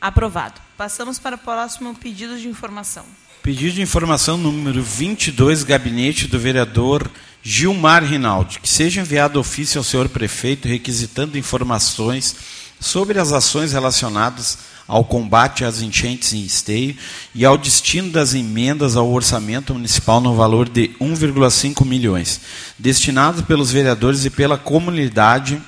[0.00, 0.60] Aprovado.
[0.76, 3.04] Passamos para o próximo pedido de informação.
[3.42, 7.10] Pedido de informação número 22, gabinete do vereador
[7.46, 12.34] Gilmar Rinaldi, que seja enviado ofício ao senhor prefeito requisitando informações
[12.80, 16.96] sobre as ações relacionadas ao combate às enchentes em esteio
[17.34, 22.40] e ao destino das emendas ao orçamento municipal no valor de 1,5 milhões,
[22.78, 25.60] destinados pelos vereadores e pela comunidade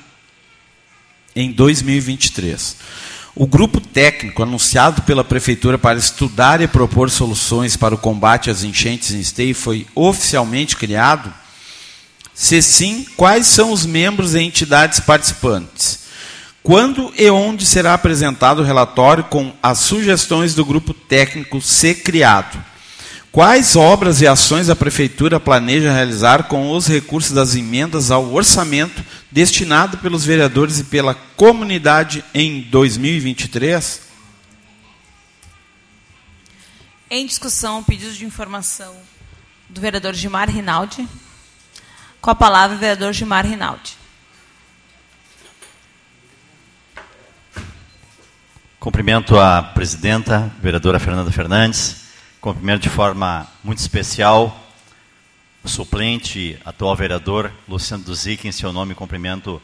[1.34, 2.76] em 2023.
[3.34, 8.62] O grupo técnico anunciado pela Prefeitura para estudar e propor soluções para o combate às
[8.62, 11.32] enchentes em esteio foi oficialmente criado?
[12.36, 16.00] Se sim, quais são os membros e entidades participantes?
[16.62, 22.62] Quando e onde será apresentado o relatório com as sugestões do grupo técnico ser criado?
[23.32, 29.02] Quais obras e ações a Prefeitura planeja realizar com os recursos das emendas ao orçamento
[29.32, 34.02] destinado pelos vereadores e pela comunidade em 2023?
[37.10, 38.94] Em discussão, pedido de informação
[39.70, 41.08] do vereador Gilmar Rinaldi.
[42.20, 43.96] Com a palavra, o vereador Gilmar Rinaldi.
[48.80, 52.06] Cumprimento a presidenta, vereadora Fernanda Fernandes.
[52.40, 54.64] Cumprimento de forma muito especial
[55.64, 59.60] o suplente, atual vereador Luciano Duzic, em seu nome cumprimento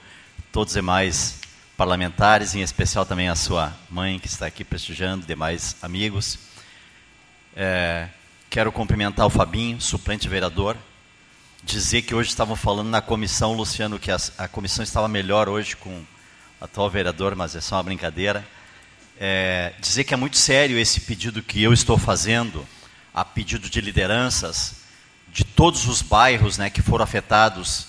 [0.51, 1.39] todos os demais
[1.77, 6.41] parlamentares, em especial também a sua mãe, que está aqui prestigiando, demais amigos.
[7.55, 8.09] É,
[8.51, 10.77] quero cumprimentar o Fabinho, suplente vereador,
[11.63, 15.77] dizer que hoje estavam falando na comissão, Luciano, que a, a comissão estava melhor hoje
[15.77, 16.07] com o
[16.61, 18.47] atual vereador, mas é só uma brincadeira.
[19.19, 22.67] É, dizer que é muito sério esse pedido que eu estou fazendo,
[23.15, 24.83] a pedido de lideranças
[25.33, 27.89] de todos os bairros né, que foram afetados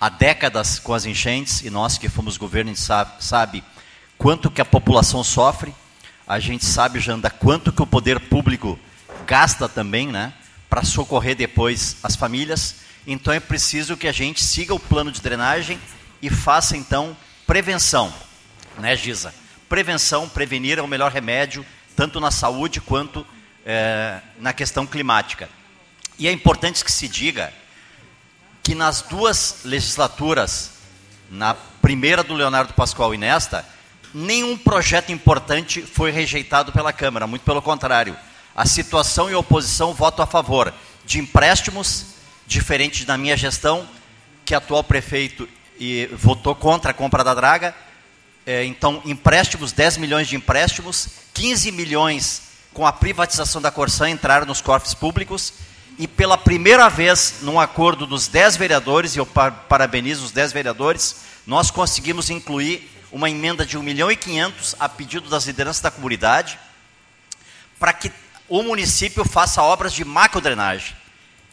[0.00, 3.64] há décadas com as enchentes, e nós que fomos governo, a gente sabe, sabe
[4.18, 5.74] quanto que a população sofre,
[6.26, 8.78] a gente sabe, Janda, quanto que o poder público
[9.26, 10.32] gasta também, né,
[10.68, 12.76] para socorrer depois as famílias.
[13.06, 15.78] Então é preciso que a gente siga o plano de drenagem
[16.22, 18.12] e faça então prevenção,
[18.78, 19.34] né, Giza?
[19.68, 23.26] Prevenção, prevenir é o melhor remédio, tanto na saúde quanto
[23.64, 25.48] é, na questão climática.
[26.18, 27.52] E é importante que se diga
[28.62, 30.70] que nas duas legislaturas,
[31.30, 33.66] na primeira do Leonardo Pascoal e nesta,
[34.14, 38.16] nenhum projeto importante foi rejeitado pela Câmara, muito pelo contrário.
[38.54, 40.72] A situação e a oposição votam a favor
[41.04, 42.13] de empréstimos,
[42.46, 43.88] diferente da minha gestão,
[44.44, 47.74] que atual prefeito e, votou contra a compra da draga.
[48.46, 52.42] É, então, empréstimos, 10 milhões de empréstimos, 15 milhões
[52.72, 55.52] com a privatização da Corsã entraram nos cofres públicos
[55.98, 61.16] e pela primeira vez, num acordo dos 10 vereadores, e eu parabenizo os 10 vereadores,
[61.46, 65.90] nós conseguimos incluir uma emenda de 1 milhão e 500 a pedido das lideranças da
[65.90, 66.58] comunidade,
[67.78, 68.10] para que
[68.48, 70.96] o município faça obras de macrodrenagem.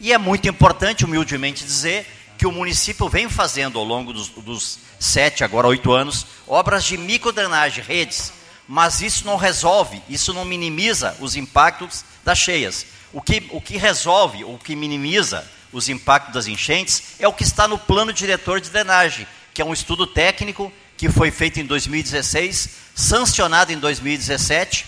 [0.03, 4.79] E é muito importante, humildemente, dizer que o município vem fazendo ao longo dos, dos
[4.99, 8.33] sete, agora oito anos, obras de microdrenagem, redes,
[8.67, 12.87] mas isso não resolve, isso não minimiza os impactos das cheias.
[13.13, 17.43] O que, o que resolve, o que minimiza os impactos das enchentes é o que
[17.43, 21.65] está no plano diretor de drenagem, que é um estudo técnico que foi feito em
[21.67, 24.83] 2016, sancionado em 2017,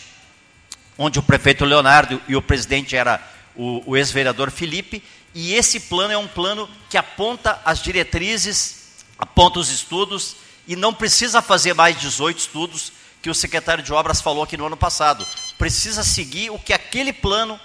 [0.98, 6.14] onde o prefeito Leonardo e o presidente era o, o ex-vereador Felipe, e esse plano
[6.14, 10.36] é um plano que aponta as diretrizes, aponta os estudos
[10.68, 12.92] E não precisa fazer mais 18 estudos
[13.22, 15.26] que o secretário de Obras falou aqui no ano passado.
[15.58, 17.60] Precisa seguir o que aquele plano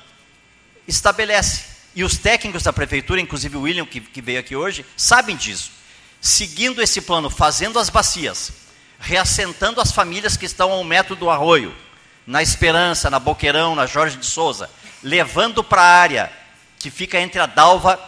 [0.87, 1.65] estabelece.
[1.95, 5.73] E os técnicos da prefeitura, inclusive o William, que, que veio aqui hoje, sabem disso.
[6.21, 8.53] Seguindo esse plano, fazendo as bacias,
[9.01, 11.75] reassentando as famílias que estão ao metro do arroio,
[12.27, 14.71] na Esperança, na Boqueirão, na Jorge de Souza,
[15.03, 16.33] levando para a área
[16.79, 17.99] que fica entre a Dalva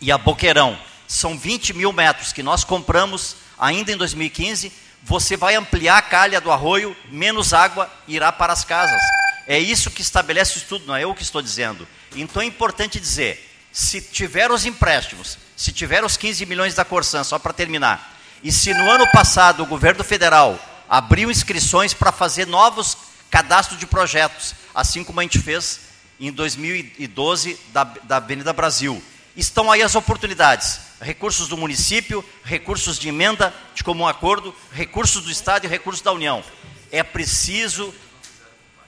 [0.00, 0.78] e a Boqueirão.
[1.06, 4.72] São 20 mil metros que nós compramos ainda em 2015.
[5.02, 9.00] Você vai ampliar a calha do arroio, menos água irá para as casas.
[9.46, 11.86] É isso que estabelece o estudo, não é eu que estou dizendo.
[12.16, 17.24] Então é importante dizer: se tiver os empréstimos, se tiver os 15 milhões da Corsan,
[17.24, 20.58] só para terminar, e se no ano passado o governo federal
[20.88, 22.96] abriu inscrições para fazer novos
[23.30, 25.80] cadastros de projetos, assim como a gente fez
[26.18, 29.02] em 2012 da, da Avenida Brasil.
[29.36, 35.30] Estão aí as oportunidades: recursos do município, recursos de emenda de comum acordo, recursos do
[35.30, 36.42] Estado e recursos da União.
[36.90, 37.92] É preciso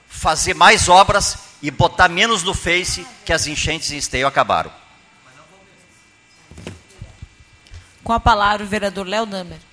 [0.07, 4.71] fazer mais obras e botar menos no Face que as enchentes em Esteio acabaram.
[8.03, 9.66] Com a palavra o vereador Léo Damer.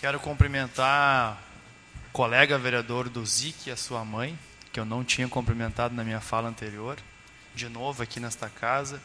[0.00, 1.42] Quero cumprimentar
[2.06, 4.38] o colega vereador do ZIC e a sua mãe,
[4.72, 6.96] que eu não tinha cumprimentado na minha fala anterior,
[7.52, 9.02] de novo aqui nesta casa.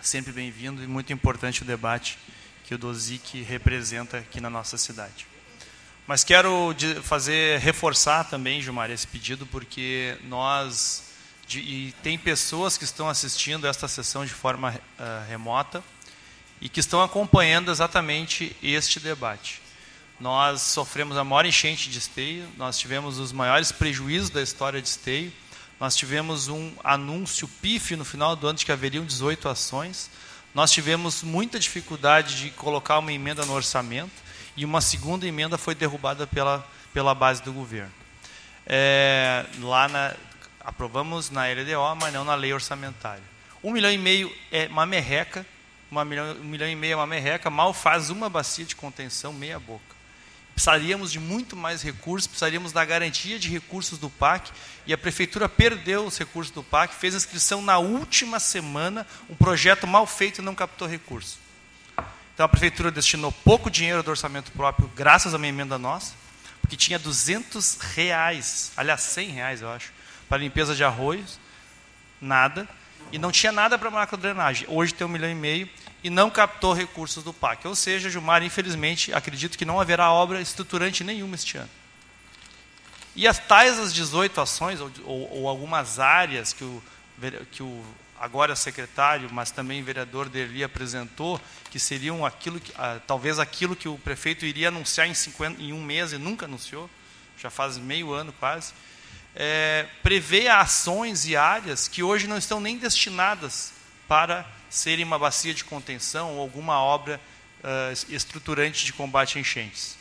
[0.00, 2.18] Sempre bem-vindo e muito importante o debate
[2.64, 5.28] que o DOZIC representa aqui na nossa cidade.
[6.08, 11.04] Mas quero fazer reforçar também, Gilmar, esse pedido, porque nós
[11.46, 15.84] de, e tem pessoas que estão assistindo esta sessão de forma uh, remota
[16.60, 19.69] e que estão acompanhando exatamente este debate.
[20.20, 24.86] Nós sofremos a maior enchente de esteio, nós tivemos os maiores prejuízos da história de
[24.86, 25.32] esteio,
[25.80, 30.10] nós tivemos um anúncio pífio no final do ano de que haveriam 18 ações,
[30.54, 34.12] nós tivemos muita dificuldade de colocar uma emenda no orçamento
[34.54, 37.92] e uma segunda emenda foi derrubada pela, pela base do governo.
[38.66, 40.14] É, lá na,
[40.62, 43.24] aprovamos na LDO, mas não na lei orçamentária.
[43.64, 45.46] Um milhão e meio é uma merreca,
[45.90, 49.32] uma milhão, um milhão e meio é uma merreca, mal faz uma bacia de contenção
[49.32, 49.99] meia boca
[50.60, 54.50] precisaríamos de muito mais recursos, precisaríamos da garantia de recursos do PAC,
[54.86, 59.86] e a prefeitura perdeu os recursos do PAC, fez inscrição na última semana, um projeto
[59.86, 61.38] mal feito e não captou recursos.
[62.34, 66.12] Então a prefeitura destinou pouco dinheiro do orçamento próprio, graças a uma emenda nossa,
[66.60, 69.90] porque tinha 200 reais, aliás, 100 reais, eu acho,
[70.28, 71.40] para limpeza de arroios,
[72.20, 72.68] nada,
[73.10, 74.66] e não tinha nada para macrodrenagem.
[74.68, 75.70] Hoje tem um milhão e meio,
[76.02, 77.66] e não captou recursos do PAC.
[77.66, 81.70] Ou seja, Gilmar, infelizmente, acredito que não haverá obra estruturante nenhuma este ano.
[83.14, 86.82] E as tais as 18 ações, ou, ou, ou algumas áreas que o,
[87.50, 87.84] que o
[88.20, 91.40] agora secretário, mas também vereador Derli apresentou,
[91.70, 95.72] que seriam aquilo que, ah, talvez aquilo que o prefeito iria anunciar em, 50, em
[95.72, 96.88] um mês e nunca anunciou,
[97.38, 98.74] já faz meio ano quase,
[99.34, 103.72] é, prevê ações e áreas que hoje não estão nem destinadas
[104.06, 107.20] para serem uma bacia de contenção ou alguma obra
[107.62, 109.98] uh, estruturante de combate a enchentes.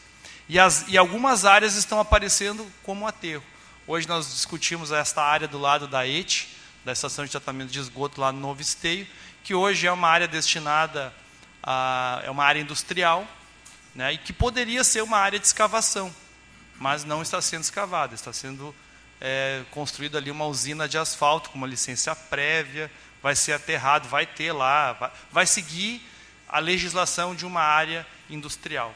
[0.48, 3.44] E, as, e algumas áreas estão aparecendo como aterro.
[3.86, 6.48] Hoje nós discutimos esta área do lado da ET,
[6.86, 9.06] da Estação de Tratamento de Esgoto lá no Novo Esteio,
[9.44, 11.14] que hoje é uma área destinada
[11.62, 13.28] a é uma área industrial,
[13.94, 16.14] né, e que poderia ser uma área de escavação,
[16.80, 18.74] mas não está sendo escavada, está sendo
[19.20, 22.90] é, construída ali uma usina de asfalto com uma licença prévia,
[23.22, 26.02] vai ser aterrado, vai ter lá, vai, vai seguir
[26.48, 28.94] a legislação de uma área industrial.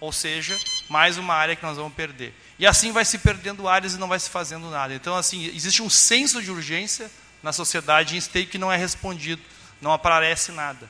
[0.00, 0.56] Ou seja,
[0.88, 2.34] mais uma área que nós vamos perder.
[2.58, 4.94] E assim vai se perdendo áreas e não vai se fazendo nada.
[4.94, 7.10] Então, assim, existe um senso de urgência
[7.42, 9.42] na sociedade em esteio que não é respondido,
[9.80, 10.88] não aparece nada.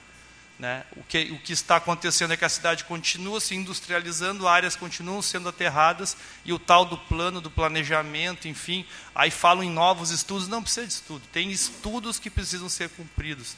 [0.59, 0.85] Né?
[0.97, 5.21] O, que, o que está acontecendo é que a cidade continua se industrializando, áreas continuam
[5.21, 10.47] sendo aterradas, e o tal do plano, do planejamento, enfim, aí falam em novos estudos,
[10.47, 13.57] não precisa de estudo, tem estudos que precisam ser cumpridos.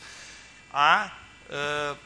[0.72, 1.12] Há,
[1.50, 1.98] uh,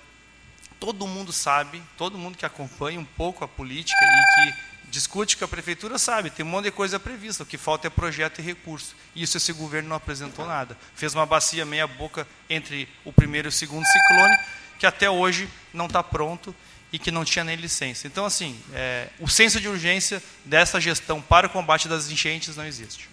[0.81, 5.45] todo mundo sabe, todo mundo que acompanha um pouco a política e que discute com
[5.45, 8.43] a prefeitura sabe, tem um monte de coisa prevista, o que falta é projeto e
[8.43, 8.97] recurso.
[9.15, 10.77] Isso esse governo não apresentou nada.
[10.95, 14.37] Fez uma bacia meia boca entre o primeiro e o segundo ciclone,
[14.81, 16.57] que até hoje não está pronto
[16.91, 18.07] e que não tinha nem licença.
[18.07, 22.65] Então, assim, é, o senso de urgência dessa gestão para o combate das enchentes não
[22.65, 23.11] existe.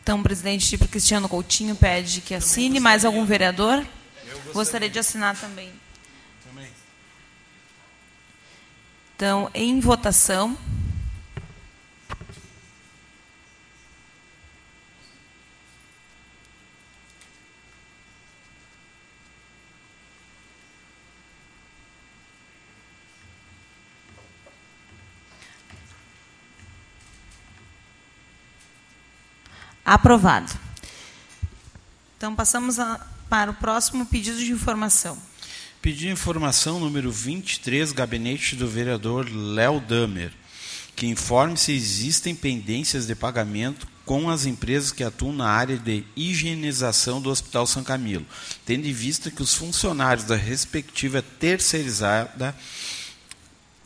[0.00, 2.78] Então, o presidente tipo Cristiano Coutinho pede que assine.
[2.78, 3.84] Mais algum vereador?
[4.52, 5.72] Gostaria de assinar também.
[6.48, 6.70] Também.
[9.16, 10.56] Então, em votação.
[29.86, 30.52] Aprovado.
[32.16, 35.16] Então, passamos a, para o próximo pedido de informação.
[35.80, 40.32] Pedido de informação número 23, gabinete do vereador Léo Damer,
[40.96, 46.04] que informe se existem pendências de pagamento com as empresas que atuam na área de
[46.16, 48.26] higienização do Hospital São Camilo,
[48.64, 52.56] tendo em vista que os funcionários da respectiva terceirizada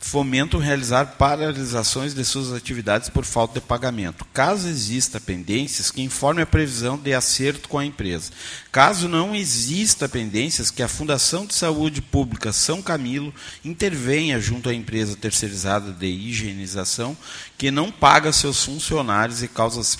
[0.01, 4.25] fomentam realizar paralisações de suas atividades por falta de pagamento.
[4.33, 8.31] Caso exista pendências, que informe a previsão de acerto com a empresa.
[8.71, 13.33] Caso não exista pendências, que a Fundação de Saúde Pública São Camilo
[13.63, 17.15] intervenha junto à empresa terceirizada de higienização,
[17.57, 19.97] que não paga seus funcionários e causa,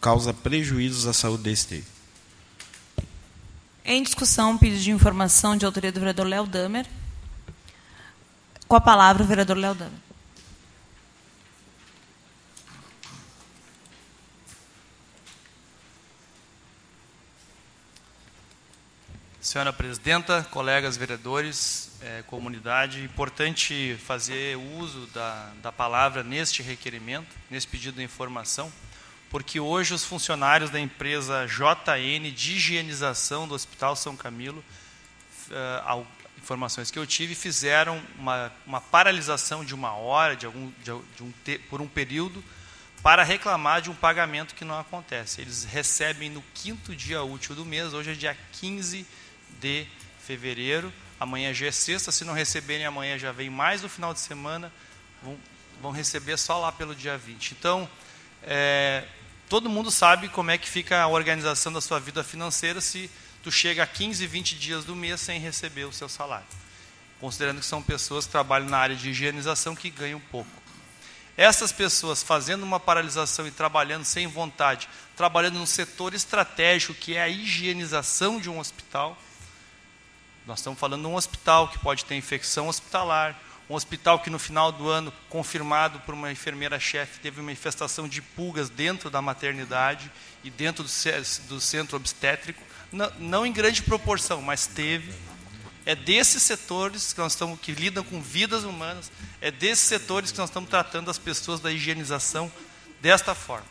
[0.00, 1.84] causa prejuízos à saúde deste.
[3.84, 6.86] Em discussão, pedido de informação de autoria do vereador Léo Damer.
[8.66, 9.76] Com a palavra, o vereador Léo.
[19.40, 27.68] Senhora Presidenta, colegas vereadores, é, comunidade, importante fazer uso da, da palavra neste requerimento, nesse
[27.68, 28.72] pedido de informação,
[29.30, 34.64] porque hoje os funcionários da empresa JN de higienização do Hospital São Camilo,
[35.50, 36.06] uh,
[36.44, 41.22] informações que eu tive, fizeram uma, uma paralisação de uma hora, de algum, de, de
[41.22, 41.32] um,
[41.70, 42.44] por um período,
[43.02, 45.40] para reclamar de um pagamento que não acontece.
[45.40, 49.06] Eles recebem no quinto dia útil do mês, hoje é dia 15
[49.58, 49.86] de
[50.20, 54.20] fevereiro, amanhã já é sexta, se não receberem amanhã já vem mais no final de
[54.20, 54.70] semana,
[55.22, 55.38] vão,
[55.80, 57.52] vão receber só lá pelo dia 20.
[57.52, 57.88] Então,
[58.42, 59.04] é,
[59.48, 63.10] todo mundo sabe como é que fica a organização da sua vida financeira se
[63.44, 66.46] tu chega a 15, 20 dias do mês sem receber o seu salário.
[67.20, 70.50] Considerando que são pessoas que trabalham na área de higienização que ganham pouco.
[71.36, 77.22] Essas pessoas fazendo uma paralisação e trabalhando sem vontade, trabalhando num setor estratégico que é
[77.22, 79.18] a higienização de um hospital.
[80.46, 83.38] Nós estamos falando de um hospital que pode ter infecção hospitalar,
[83.68, 88.22] um hospital que no final do ano, confirmado por uma enfermeira-chefe, teve uma infestação de
[88.22, 90.10] pulgas dentro da maternidade
[90.42, 90.90] e dentro do,
[91.48, 92.62] do centro obstétrico
[92.94, 95.12] não, não em grande proporção, mas teve.
[95.84, 100.38] É desses setores que nós estamos que lidam com vidas humanas, é desses setores que
[100.38, 102.50] nós estamos tratando as pessoas da higienização
[103.02, 103.66] desta forma.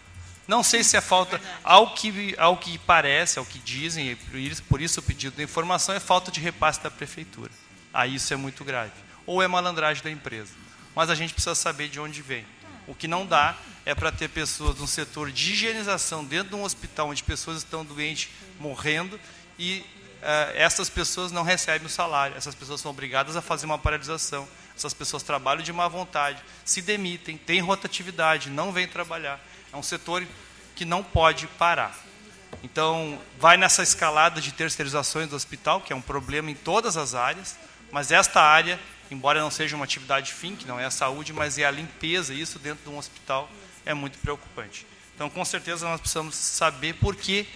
[0.48, 4.64] Não sei se é falta, ao que, ao que parece, ao que dizem, por isso,
[4.64, 7.50] por isso o pedido de informação é falta de repasse da prefeitura.
[7.94, 8.92] Aí isso é muito grave.
[9.26, 10.52] Ou é malandragem da empresa.
[10.94, 12.46] Mas a gente precisa saber de onde vem.
[12.88, 13.56] O que não dá
[13.86, 17.84] é para ter pessoas no setor de higienização dentro de um hospital onde pessoas estão
[17.84, 18.30] doentes,
[18.60, 19.20] morrendo,
[19.58, 19.86] e
[20.22, 22.36] uh, essas pessoas não recebem o salário.
[22.36, 24.48] Essas pessoas são obrigadas a fazer uma paralisação.
[24.76, 29.40] Essas pessoas trabalham de má vontade, se demitem, têm rotatividade, não vêm trabalhar.
[29.72, 30.26] É um setor
[30.76, 31.96] que não pode parar.
[32.64, 37.14] Então, vai nessa escalada de terceirizações do hospital, que é um problema em todas as
[37.14, 37.58] áreas,
[37.92, 38.80] mas esta área
[39.14, 42.34] embora não seja uma atividade fim, que não é a saúde, mas é a limpeza,
[42.34, 43.50] isso dentro de um hospital
[43.86, 44.86] é muito preocupante.
[45.16, 47.48] Então, com certeza, nós precisamos saber por que,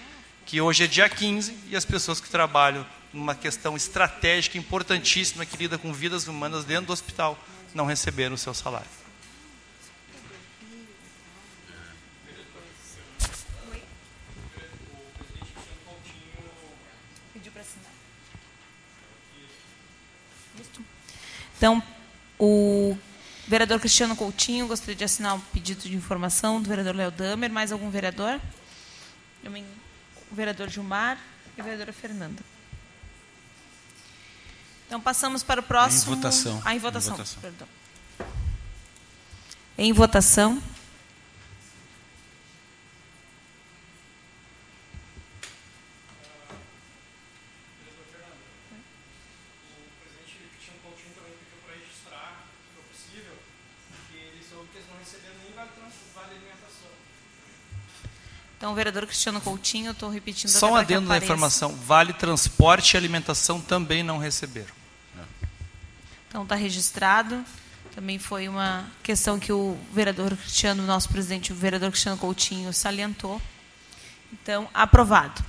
[0.46, 5.58] que hoje é dia 15 e as pessoas que trabalham numa questão estratégica importantíssima que
[5.58, 7.38] lida com vidas humanas dentro do hospital
[7.74, 9.07] não receberam o seu salário.
[21.58, 21.82] Então,
[22.40, 22.96] o
[23.48, 27.52] vereador Cristiano Coutinho gostaria de assinar o um pedido de informação do vereador Léo Damer.
[27.52, 28.40] Mais algum vereador?
[30.32, 31.18] O vereador Gilmar
[31.58, 32.44] e a vereadora Fernanda.
[34.86, 36.14] Então, passamos para o próximo...
[36.14, 36.62] Em votação.
[36.64, 37.14] Ah, em votação.
[37.14, 37.42] Em votação.
[37.42, 37.68] Perdão.
[39.78, 40.64] Em votação.
[58.58, 60.50] Então, o vereador Cristiano Coutinho, estou repetindo.
[60.50, 64.76] Só um adendo da informação: Vale Transporte e Alimentação também não receberam.
[66.28, 67.44] Então, está registrado.
[67.94, 73.42] Também foi uma questão que o vereador Cristiano, nosso presidente, o vereador Cristiano Coutinho, salientou.
[74.32, 75.44] Então, aprovado.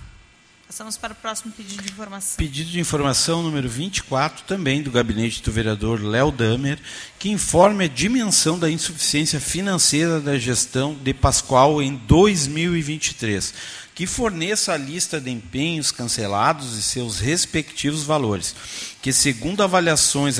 [0.69, 2.37] Passamos para o próximo pedido de informação.
[2.37, 6.79] Pedido de informação número 24, também do gabinete do vereador Léo Damer,
[7.19, 13.55] que informe a dimensão da insuficiência financeira da gestão de Pascoal em 2023,
[13.95, 18.55] que forneça a lista de empenhos cancelados e seus respectivos valores,
[19.01, 20.37] que, segundo avaliações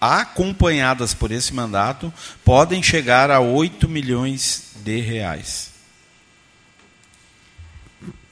[0.00, 2.14] acompanhadas por esse mandato,
[2.44, 5.71] podem chegar a 8 milhões de reais.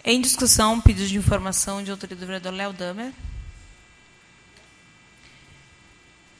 [0.03, 3.13] Em discussão, pedido de informação de autoria do vereador Léo Damer.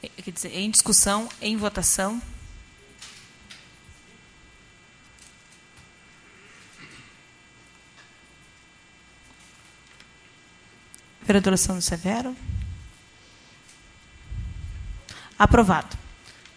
[0.01, 2.19] Quer dizer, em discussão, em votação.
[11.21, 12.35] Vereadora Sandro Severo.
[15.37, 15.95] Aprovado.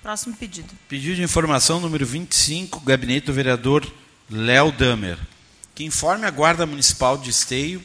[0.02, 0.72] Próximo pedido.
[0.88, 3.86] Pedido de informação número 25, gabinete do vereador
[4.30, 5.18] Léo Damer
[5.74, 7.84] que informe a Guarda Municipal de Esteio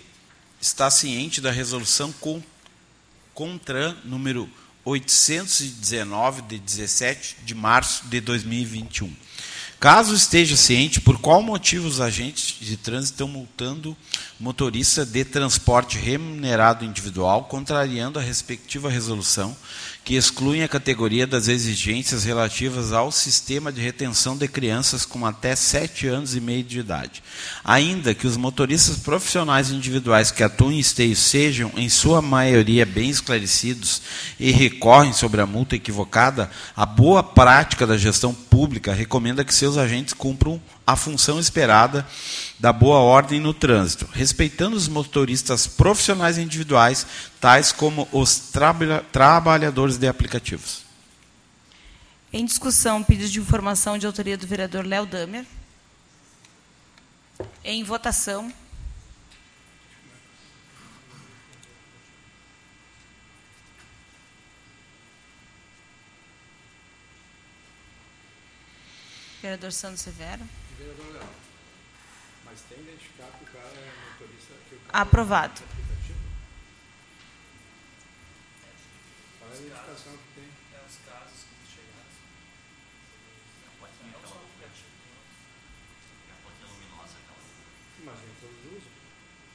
[0.61, 2.13] está ciente da resolução
[3.33, 4.47] CONTRAN número
[4.85, 9.11] 819 de 17 de março de 2021.
[9.79, 13.97] Caso esteja ciente por qual motivo os agentes de trânsito estão multando
[14.39, 19.55] motorista de transporte remunerado individual, contrariando a respectiva resolução,
[20.09, 25.55] que excluem a categoria das exigências relativas ao sistema de retenção de crianças com até
[25.55, 27.21] 7 anos e meio de idade.
[27.63, 33.07] Ainda que os motoristas profissionais individuais que atuam em esteio sejam, em sua maioria, bem
[33.07, 34.01] esclarecidos
[34.39, 39.77] e recorrem sobre a multa equivocada, a boa prática da gestão pública recomenda que seus
[39.77, 42.03] agentes cumpram a função esperada
[42.59, 47.07] da boa ordem no trânsito, respeitando os motoristas profissionais e individuais,
[47.39, 50.83] tais como os traba trabalhadores de aplicativos.
[52.33, 55.45] Em discussão, pedido de informação de autoria do vereador Léo Damer.
[57.63, 58.53] Em votação.
[69.41, 70.41] Vereador Santos Severo.
[81.67, 82.09] Chegaram.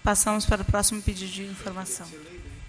[0.03, 2.07] Passamos para o próximo pedido de informação.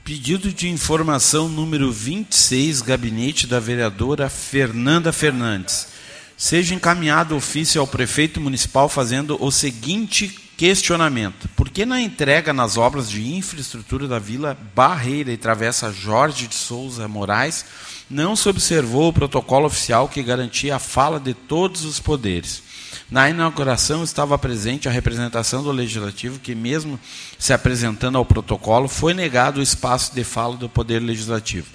[0.03, 5.94] Pedido de informação número 26, gabinete da vereadora Fernanda Fernandes
[6.37, 10.27] seja encaminhado ofício ao prefeito municipal fazendo o seguinte
[10.57, 16.47] questionamento: por que na entrega nas obras de infraestrutura da Vila Barreira e Travessa Jorge
[16.47, 17.65] de Souza Moraes
[18.09, 22.64] não se observou o protocolo oficial que garantia a fala de todos os poderes?
[23.09, 26.99] Na inauguração estava presente a representação do Legislativo, que, mesmo
[27.37, 31.67] se apresentando ao protocolo, foi negado o espaço de fala do Poder Legislativo.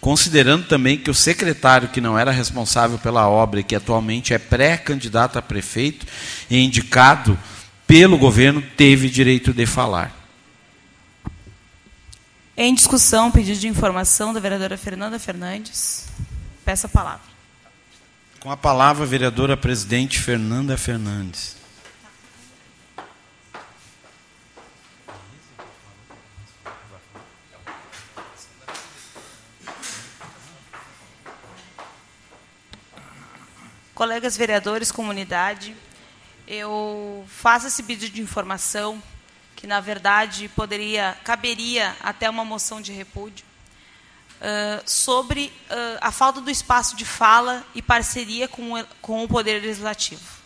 [0.00, 4.38] Considerando também que o secretário, que não era responsável pela obra e que atualmente é
[4.38, 6.06] pré-candidato a prefeito
[6.50, 7.38] e indicado
[7.86, 10.14] pelo governo, teve direito de falar.
[12.56, 16.06] Em discussão, pedido de informação da vereadora Fernanda Fernandes.
[16.64, 17.37] Peço a palavra.
[18.40, 21.56] Com a palavra, a vereadora presidente Fernanda Fernandes.
[33.92, 35.74] Colegas vereadores, comunidade,
[36.46, 39.02] eu faço esse pedido de informação
[39.56, 43.44] que, na verdade, poderia, caberia até uma moção de repúdio,
[44.38, 49.62] uh, sobre uh, a falta do espaço de fala e parceria com, com o Poder
[49.62, 50.38] Legislativo.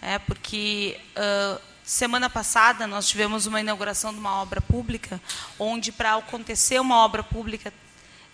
[0.00, 5.20] É, porque uh, semana passada nós tivemos uma inauguração de uma obra pública,
[5.58, 7.72] onde para acontecer uma obra pública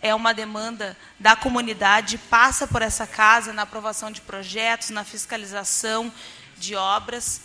[0.00, 6.12] é uma demanda da comunidade, passa por essa casa na aprovação de projetos, na fiscalização
[6.56, 7.42] de obras,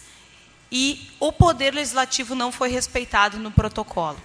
[0.71, 4.21] e o Poder Legislativo não foi respeitado no protocolo.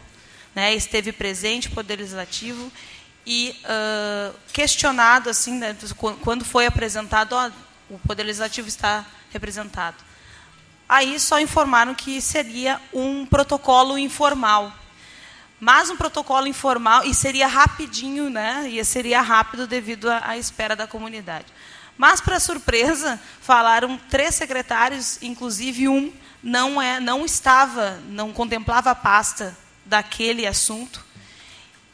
[0.54, 0.74] Né?
[0.74, 2.70] Esteve presente o Poder Legislativo
[3.30, 5.76] e uh, questionado assim, né,
[6.22, 7.50] quando foi apresentado, ó,
[7.90, 9.98] o Poder Legislativo está representado.
[10.88, 14.72] Aí só informaram que seria um protocolo informal.
[15.60, 18.66] Mas um protocolo informal, e seria rapidinho, né?
[18.70, 21.46] E seria rápido devido à, à espera da comunidade.
[21.98, 26.12] Mas, para surpresa, falaram três secretários, inclusive um
[26.42, 29.54] não, é, não estava, não contemplava a pasta
[29.84, 31.04] daquele assunto,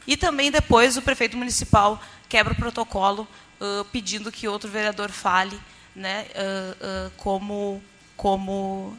[0.07, 3.27] e também depois o prefeito municipal quebra o protocolo
[3.59, 5.59] uh, pedindo que outro vereador fale
[5.95, 7.83] né, uh, uh, como,
[8.17, 8.97] como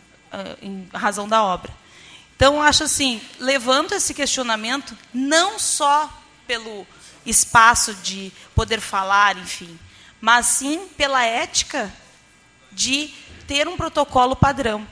[0.61, 1.73] em razão da obra.
[2.37, 6.11] Então, acho assim, levando esse questionamento, não só
[6.47, 6.87] pelo
[7.25, 9.79] espaço de poder falar, enfim,
[10.21, 11.93] mas sim pela ética
[12.71, 13.13] de
[13.47, 14.87] ter um protocolo padrão,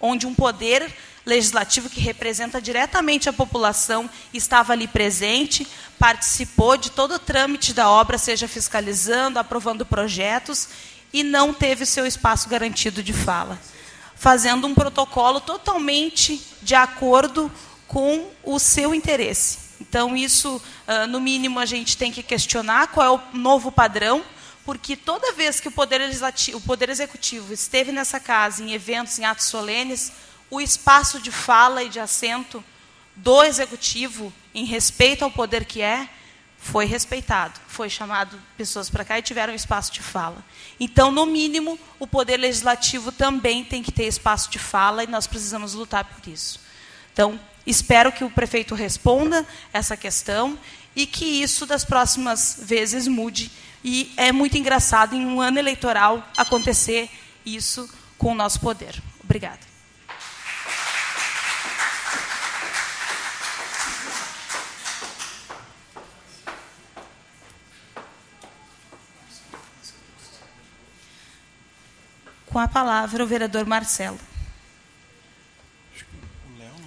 [0.00, 0.92] onde um poder
[1.24, 5.66] legislativo que representa diretamente a população estava ali presente,
[5.98, 10.68] participou de todo o trâmite da obra, seja fiscalizando, aprovando projetos,
[11.12, 13.58] e não teve seu espaço garantido de fala,
[14.16, 17.50] fazendo um protocolo totalmente de acordo
[17.86, 19.58] com o seu interesse.
[19.80, 24.24] Então, isso, ah, no mínimo, a gente tem que questionar qual é o novo padrão,
[24.64, 26.00] porque toda vez que o Poder,
[26.54, 30.10] o Poder Executivo esteve nessa casa, em eventos, em atos solenes,
[30.54, 32.62] o espaço de fala e de assento
[33.16, 36.08] do Executivo, em respeito ao poder que é,
[36.58, 37.60] foi respeitado.
[37.66, 40.44] Foi chamado pessoas para cá e tiveram espaço de fala.
[40.78, 45.26] Então, no mínimo, o Poder Legislativo também tem que ter espaço de fala e nós
[45.26, 46.60] precisamos lutar por isso.
[47.12, 50.58] Então, espero que o prefeito responda essa questão
[50.94, 53.50] e que isso das próximas vezes mude.
[53.82, 57.10] E é muito engraçado em um ano eleitoral acontecer
[57.44, 59.02] isso com o nosso poder.
[59.22, 59.73] Obrigada.
[72.54, 74.16] Com a palavra o vereador Marcelo.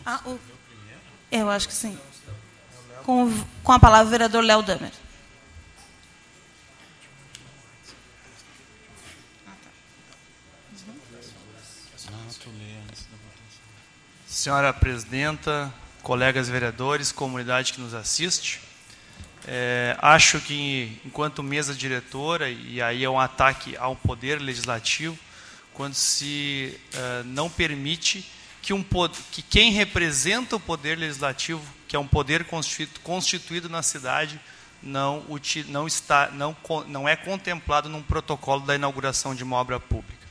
[0.06, 0.40] Ah, o...
[1.30, 2.00] Eu acho que sim.
[3.04, 3.30] Com,
[3.66, 4.94] com a palavra o vereador Léo Damer.
[14.26, 18.62] Senhora presidenta, colegas vereadores, comunidade que nos assiste,
[19.46, 25.27] é, acho que, enquanto mesa diretora, e aí é um ataque ao poder legislativo,
[25.78, 28.28] quando se uh, não permite
[28.64, 28.84] que, um,
[29.32, 32.48] que quem representa o poder legislativo, que é um poder
[33.04, 34.42] constituído, na cidade,
[34.82, 35.24] não,
[35.68, 36.58] não, está, não,
[36.88, 40.28] não é contemplado num protocolo da inauguração de uma obra pública.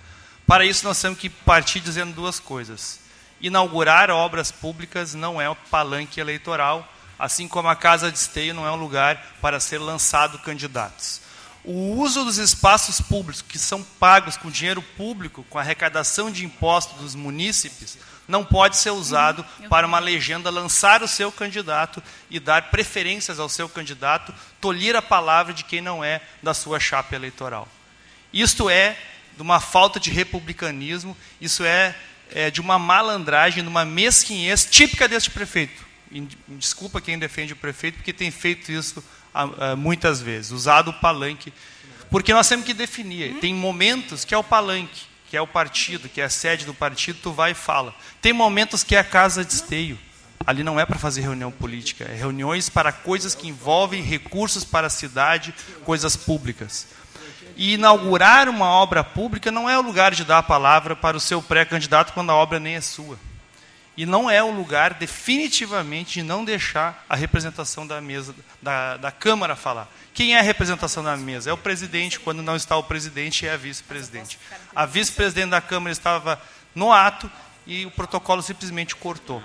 [0.49, 2.99] Para isso, nós temos que partir dizendo duas coisas.
[3.40, 8.66] Inaugurar obras públicas não é um palanque eleitoral, assim como a Casa de Esteio não
[8.66, 11.24] é um lugar para ser lançado candidatos
[11.67, 17.01] o uso dos espaços públicos que são pagos com dinheiro público, com arrecadação de impostos
[17.01, 17.99] dos munícipes,
[18.29, 19.69] não pode ser usado uhum.
[19.69, 22.01] para uma legenda lançar o seu candidato
[22.31, 26.79] e dar preferências ao seu candidato, tolir a palavra de quem não é da sua
[26.79, 27.69] chapa eleitoral.
[28.33, 28.97] Isto é
[29.35, 31.97] de uma falta de republicanismo, isso é,
[32.31, 35.85] é de uma malandragem, de uma mesquinhez típica deste prefeito.
[36.12, 39.03] E, desculpa quem defende o prefeito, porque tem feito isso
[39.76, 41.53] muitas vezes, usado o palanque.
[42.11, 43.39] Porque nós temos que definir.
[43.41, 46.72] Tem momentos que é o palanque, que é o partido, que é a sede do
[46.72, 47.95] partido, tu vai e fala.
[48.22, 49.99] Tem momentos que é a casa de esteio.
[50.47, 54.87] Ali não é para fazer reunião política, é reuniões para coisas que envolvem recursos para
[54.87, 55.53] a cidade,
[55.84, 56.87] coisas públicas.
[57.57, 61.20] E inaugurar uma obra pública não é o lugar de dar a palavra para o
[61.20, 63.18] seu pré-candidato quando a obra nem é sua.
[63.97, 69.11] E não é o lugar, definitivamente, de não deixar a representação da mesa, da, da
[69.11, 69.88] Câmara falar.
[70.12, 71.49] Quem é a representação da mesa?
[71.49, 74.38] É o presidente, quando não está o presidente, é a vice-presidente.
[74.74, 76.40] A vice-presidente da Câmara estava
[76.74, 77.30] no ato
[77.66, 79.42] e o protocolo simplesmente cortou.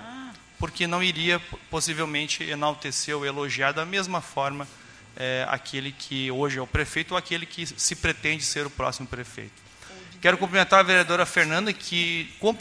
[0.58, 1.40] Porque não iria,
[1.70, 4.68] possivelmente, enaltecer ou elogiar da mesma forma
[5.16, 9.06] é, aquele que hoje é o prefeito ou aquele que se pretende ser o próximo
[9.06, 9.62] prefeito.
[10.22, 12.54] Quero cumprimentar a vereadora Fernanda, que uh,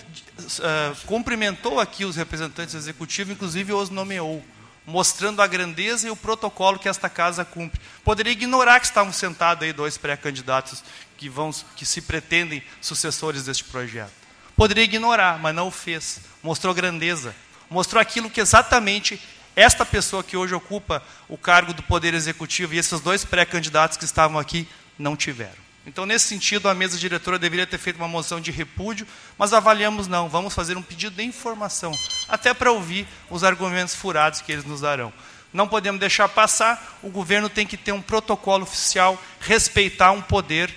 [1.05, 4.43] cumprimentou aqui os representantes executivos, inclusive os nomeou,
[4.83, 7.79] mostrando a grandeza e o protocolo que esta casa cumpre.
[8.03, 10.83] Poderia ignorar que estavam sentados aí dois pré-candidatos
[11.15, 14.11] que, vão, que se pretendem sucessores deste projeto.
[14.55, 16.19] Poderia ignorar, mas não o fez.
[16.41, 17.35] Mostrou grandeza.
[17.69, 19.21] Mostrou aquilo que exatamente
[19.55, 24.05] esta pessoa que hoje ocupa o cargo do Poder Executivo e esses dois pré-candidatos que
[24.05, 25.70] estavam aqui não tiveram.
[25.85, 29.07] Então, nesse sentido, a mesa diretora deveria ter feito uma moção de repúdio,
[29.37, 31.91] mas avaliamos não, vamos fazer um pedido de informação,
[32.29, 35.11] até para ouvir os argumentos furados que eles nos darão.
[35.51, 40.73] Não podemos deixar passar, o governo tem que ter um protocolo oficial, respeitar um poder.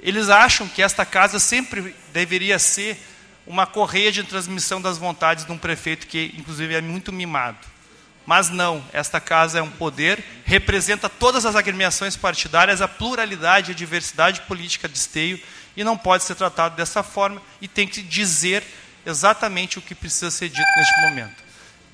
[0.00, 2.98] Eles acham que esta casa sempre deveria ser
[3.46, 7.58] uma correia de transmissão das vontades de um prefeito que, inclusive, é muito mimado.
[8.26, 13.72] Mas não, esta casa é um poder, representa todas as agremiações partidárias, a pluralidade e
[13.72, 15.40] a diversidade política de esteio,
[15.76, 18.64] e não pode ser tratado dessa forma, e tem que dizer
[19.06, 21.44] exatamente o que precisa ser dito neste momento.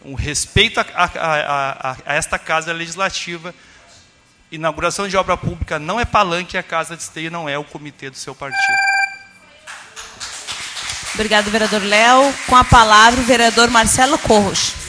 [0.05, 3.55] Um respeito a, a, a, a esta casa legislativa,
[4.51, 8.09] inauguração de obra pública não é palanque, a casa de esteio não é o comitê
[8.09, 8.79] do seu partido.
[11.15, 12.35] Obrigado, vereador Léo.
[12.47, 14.82] Com a palavra, o vereador Marcelo Corros.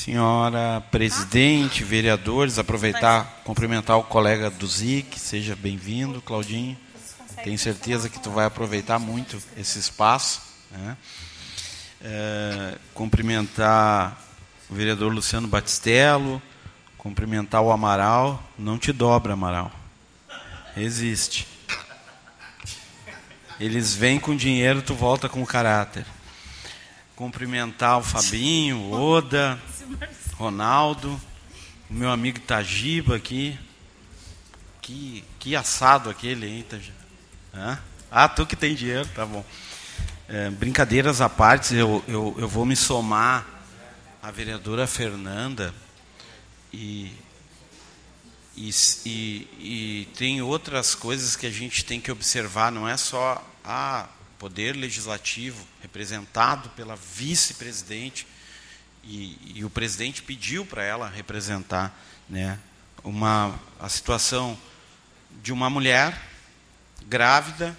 [0.00, 6.74] Senhora presidente, vereadores, aproveitar, cumprimentar o colega do ZIC, seja bem-vindo, Claudinho.
[7.44, 10.40] Tenho certeza que tu vai aproveitar muito esse espaço.
[10.70, 10.96] Né?
[12.00, 14.18] É, cumprimentar
[14.70, 16.40] o vereador Luciano Batistello,
[16.96, 18.42] cumprimentar o Amaral.
[18.58, 19.70] Não te dobra, Amaral.
[20.78, 21.46] Existe.
[23.60, 26.06] Eles vêm com dinheiro, tu volta com caráter.
[27.14, 29.60] Cumprimentar o Fabinho, Oda,
[30.34, 31.20] Ronaldo,
[31.88, 33.58] o meu amigo Tajiba aqui.
[34.80, 36.96] Que, que assado aquele, hein, Tajiba?
[38.10, 39.44] Ah, tu que tem dinheiro, tá bom.
[40.28, 43.46] É, brincadeiras à parte, eu, eu, eu vou me somar
[44.22, 45.74] à vereadora Fernanda
[46.72, 47.12] e,
[48.56, 48.70] e,
[49.04, 54.08] e, e tem outras coisas que a gente tem que observar, não é só a
[54.38, 58.26] poder legislativo representado pela vice-presidente
[59.02, 61.98] e, e, o presidente pediu para ela representar
[62.28, 62.58] né,
[63.02, 64.58] uma, a situação
[65.42, 66.20] de uma mulher
[67.06, 67.76] grávida,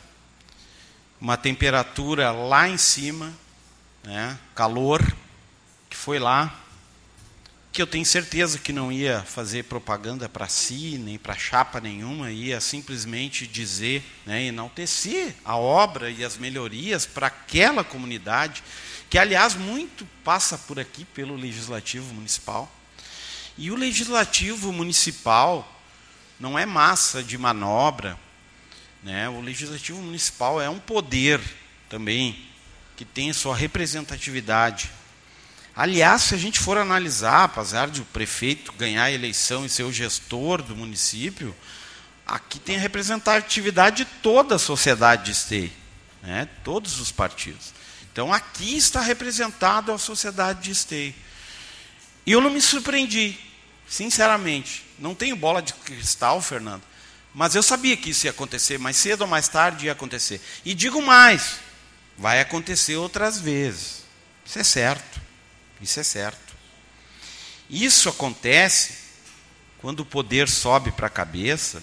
[1.20, 3.32] uma temperatura lá em cima,
[4.04, 5.02] né, calor,
[5.90, 6.62] que foi lá,
[7.72, 12.30] que eu tenho certeza que não ia fazer propaganda para si, nem para chapa nenhuma,
[12.30, 18.62] ia simplesmente dizer, né, enaltecer a obra e as melhorias para aquela comunidade,
[19.12, 22.74] que aliás muito passa por aqui pelo legislativo municipal.
[23.58, 25.82] E o legislativo municipal
[26.40, 28.18] não é massa de manobra,
[29.04, 29.28] né?
[29.28, 31.42] O legislativo municipal é um poder
[31.90, 32.48] também
[32.96, 34.90] que tem sua representatividade.
[35.76, 39.84] Aliás, se a gente for analisar, apesar de o prefeito ganhar a eleição e ser
[39.84, 41.54] o gestor do município,
[42.26, 45.72] aqui tem a representatividade de toda a sociedade de Esteio,
[46.24, 46.48] né?
[46.64, 47.81] todos os partidos.
[48.12, 51.16] Então aqui está representado a sociedade de Esteio.
[52.26, 53.40] E eu não me surpreendi,
[53.88, 54.86] sinceramente.
[55.00, 56.84] Não tenho bola de cristal, Fernando.
[57.34, 60.42] Mas eu sabia que isso ia acontecer, mais cedo ou mais tarde ia acontecer.
[60.66, 61.60] E digo mais,
[62.18, 64.04] vai acontecer outras vezes.
[64.46, 65.22] Isso é certo.
[65.82, 66.56] Isso é certo.
[67.70, 68.96] Isso acontece
[69.80, 71.82] quando o poder sobe para a cabeça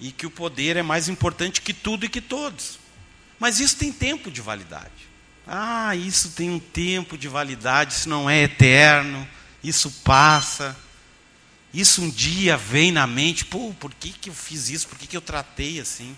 [0.00, 2.78] e que o poder é mais importante que tudo e que todos.
[3.38, 5.01] Mas isso tem tempo de validade.
[5.46, 9.26] Ah, isso tem um tempo de validade, isso não é eterno,
[9.62, 10.76] isso passa.
[11.72, 14.86] Isso um dia vem na mente, pô, por que, que eu fiz isso?
[14.88, 16.16] Por que, que eu tratei assim?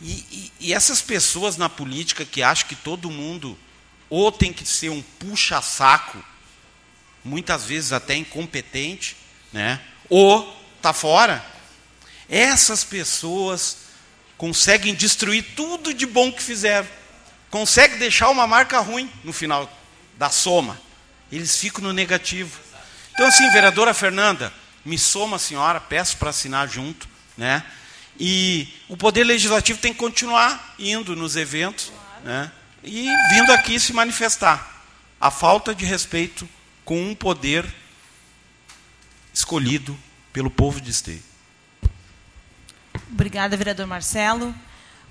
[0.00, 3.58] E, e, e essas pessoas na política que acham que todo mundo
[4.08, 6.24] ou tem que ser um puxa-saco,
[7.24, 9.16] muitas vezes até incompetente,
[9.52, 9.80] né?
[10.08, 11.44] ou está fora,
[12.28, 13.78] essas pessoas
[14.36, 16.86] conseguem destruir tudo de bom que fizeram.
[17.50, 19.70] Conseguem deixar uma marca ruim no final
[20.16, 20.78] da soma.
[21.30, 22.58] Eles ficam no negativo.
[23.12, 24.52] Então, assim, vereadora Fernanda,
[24.84, 27.64] me soma a senhora, peço para assinar junto, né?
[28.18, 31.92] E o poder legislativo tem que continuar indo nos eventos,
[32.24, 32.50] né?
[32.82, 34.76] E vindo aqui se manifestar.
[35.20, 36.48] A falta de respeito
[36.84, 37.66] com um poder
[39.34, 39.98] escolhido
[40.32, 41.22] pelo povo de Esteio.
[43.10, 44.54] Obrigada, vereador Marcelo.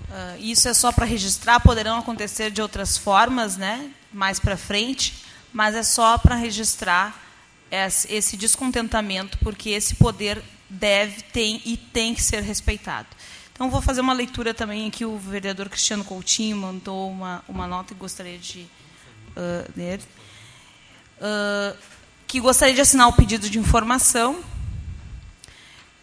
[0.04, 3.90] Uh, isso é só para registrar, poderão acontecer de outras formas, né?
[4.12, 7.26] Mais para frente, mas é só para registrar
[7.70, 13.08] esse descontentamento, porque esse poder deve, tem e tem que ser respeitado.
[13.52, 15.04] Então, vou fazer uma leitura também aqui.
[15.04, 20.00] O vereador Cristiano Coutinho mandou uma, uma nota que gostaria de uh, ler.
[21.18, 21.76] Uh,
[22.26, 24.42] que gostaria de assinar o pedido de informação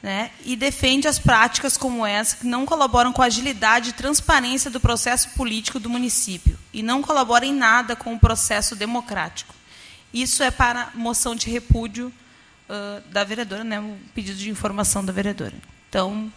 [0.01, 4.69] né, e defende as práticas como essa que não colaboram com a agilidade e transparência
[4.69, 9.55] do processo político do município e não colaboram em nada com o processo democrático.
[10.13, 12.13] Isso é para moção de repúdio
[12.69, 15.55] uh, da vereadora, né, o pedido de informação da vereadora.
[15.89, 16.31] Então,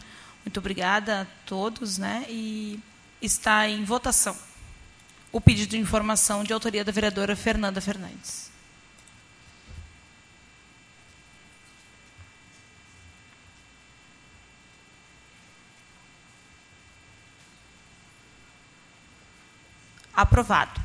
[0.44, 2.80] muito obrigada a todos, né, e
[3.20, 4.36] está em votação
[5.32, 8.47] o pedido de informação de autoria da vereadora Fernanda Fernandes.
[20.18, 20.80] Aprovado.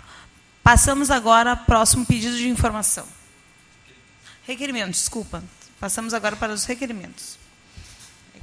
[0.61, 3.03] Passamos agora ao próximo pedido de informação.
[4.45, 5.43] Requerimento, desculpa.
[5.79, 7.39] Passamos agora para os requerimentos.
[8.35, 8.39] É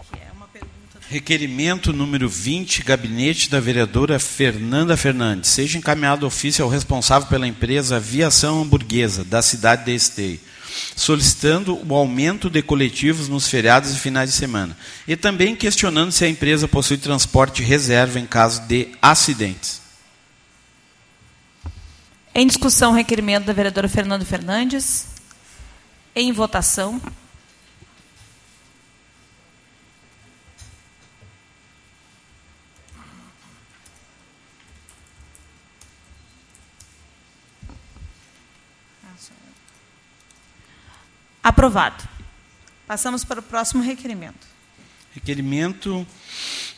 [0.52, 0.98] pergunta.
[1.08, 5.50] Requerimento número 20, gabinete da vereadora Fernanda Fernandes.
[5.50, 10.40] Seja encaminhado ofício ao responsável pela empresa Aviação Hamburguesa, da cidade de Esteio,
[10.96, 14.76] solicitando o aumento de coletivos nos feriados e finais de semana.
[15.06, 19.79] E também questionando se a empresa possui transporte reserva em caso de acidentes.
[22.32, 25.08] Em discussão, requerimento da vereadora Fernanda Fernandes.
[26.14, 27.00] Em votação.
[41.42, 42.08] Aprovado.
[42.86, 44.46] Passamos para o próximo requerimento.
[45.12, 46.06] Requerimento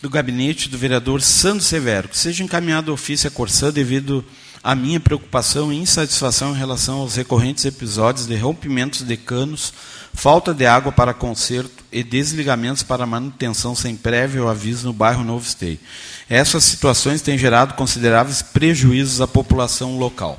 [0.00, 4.24] do gabinete do vereador Sandro Severo, que seja encaminhado ofício à Corsã devido
[4.62, 9.72] à minha preocupação e insatisfação em relação aos recorrentes episódios de rompimentos de canos,
[10.14, 15.46] falta de água para conserto e desligamentos para manutenção sem prévio aviso no bairro Novo
[15.46, 15.80] Esteio.
[16.28, 20.38] Essas situações têm gerado consideráveis prejuízos à população local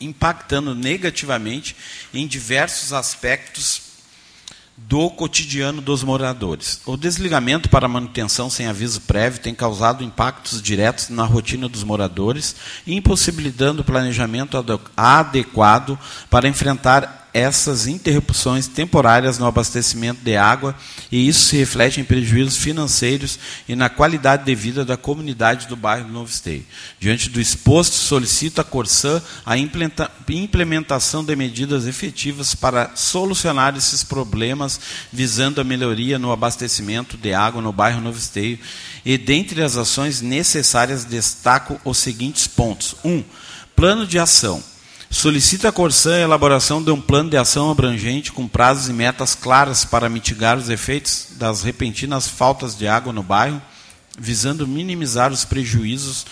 [0.00, 1.74] impactando negativamente
[2.12, 3.85] em diversos aspectos
[4.76, 6.80] do cotidiano dos moradores.
[6.84, 12.54] O desligamento para manutenção sem aviso prévio tem causado impactos diretos na rotina dos moradores,
[12.86, 14.56] impossibilitando o planejamento
[14.96, 15.98] adequado
[16.28, 20.74] para enfrentar essas interrupções temporárias no abastecimento de água
[21.12, 25.76] e isso se reflete em prejuízos financeiros e na qualidade de vida da comunidade do
[25.76, 26.64] bairro Novo Esteio.
[26.98, 34.80] Diante do exposto, solicito à Corsã a implementação de medidas efetivas para solucionar esses problemas,
[35.12, 38.58] visando a melhoria no abastecimento de água no bairro Novo Esteio.
[39.04, 43.10] E dentre as ações necessárias destaco os seguintes pontos: 1.
[43.10, 43.24] Um,
[43.74, 44.64] plano de ação
[45.16, 49.34] Solicita a Corsã a elaboração de um plano de ação abrangente com prazos e metas
[49.34, 53.60] claras para mitigar os efeitos das repentinas faltas de água no bairro,
[54.18, 56.26] visando minimizar os prejuízos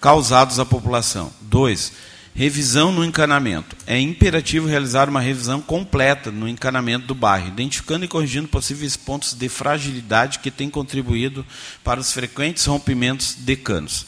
[0.00, 1.32] causados à população.
[1.40, 1.92] 2.
[2.32, 3.74] Revisão no encanamento.
[3.84, 9.34] É imperativo realizar uma revisão completa no encanamento do bairro, identificando e corrigindo possíveis pontos
[9.34, 11.44] de fragilidade que têm contribuído
[11.82, 14.06] para os frequentes rompimentos de canos.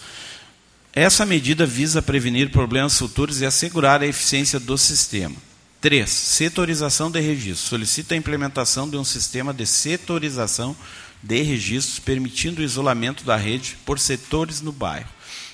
[1.00, 5.34] Essa medida visa prevenir problemas futuros e assegurar a eficiência do sistema.
[5.80, 6.10] 3.
[6.10, 7.70] Setorização de registros.
[7.70, 10.76] Solicita a implementação de um sistema de setorização
[11.22, 15.08] de registros, permitindo o isolamento da rede por setores no bairro.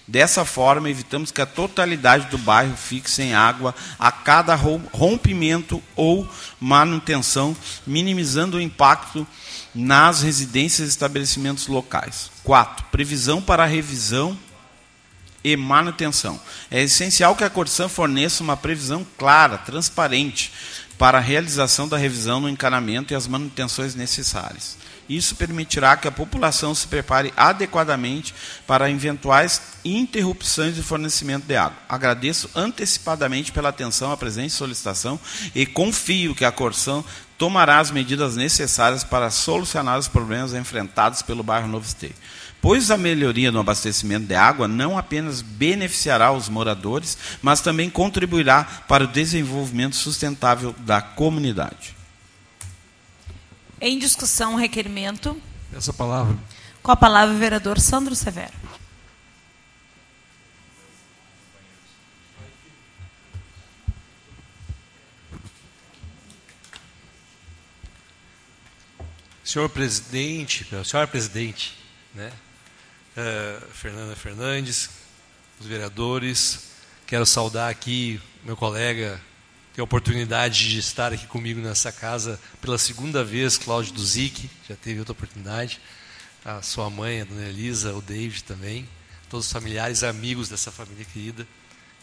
[0.09, 6.29] Dessa forma, evitamos que a totalidade do bairro fique sem água a cada rompimento ou
[6.59, 9.25] manutenção, minimizando o impacto
[9.73, 12.33] nas residências e estabelecimentos locais.
[12.43, 12.87] 4.
[12.91, 14.37] Previsão para a revisão
[15.47, 16.41] e manutenção.
[16.69, 20.53] É essencial que a Corsan forneça uma previsão clara, transparente,
[20.99, 24.77] para a realização da revisão no encanamento e as manutenções necessárias.
[25.09, 28.35] Isso permitirá que a população se prepare adequadamente
[28.67, 31.79] para eventuais interrupções de fornecimento de água.
[31.89, 35.21] Agradeço antecipadamente pela atenção à presente solicitação
[35.55, 37.05] e confio que a Corsan
[37.39, 42.15] tomará as medidas necessárias para solucionar os problemas enfrentados pelo bairro Novo Esteio
[42.67, 48.65] pois a melhoria no abastecimento de água não apenas beneficiará os moradores, mas também contribuirá
[48.89, 51.95] para o desenvolvimento sustentável da comunidade.
[53.81, 55.41] Em discussão, requerimento.
[55.73, 56.37] Essa palavra.
[56.83, 58.53] Com a palavra o vereador Sandro Severo.
[69.45, 71.79] Senhor presidente, senhora presidente,
[72.13, 72.33] né?
[73.17, 74.91] Uh, Fernanda Fernandes,
[75.59, 76.71] os vereadores.
[77.07, 79.21] Quero saudar aqui meu colega,
[79.75, 84.77] tem a oportunidade de estar aqui comigo nessa casa pela segunda vez, Cláudio Duzic, já
[84.77, 85.81] teve outra oportunidade.
[86.45, 88.89] A sua mãe, a dona Elisa, o David também,
[89.29, 91.47] todos os familiares amigos dessa família querida.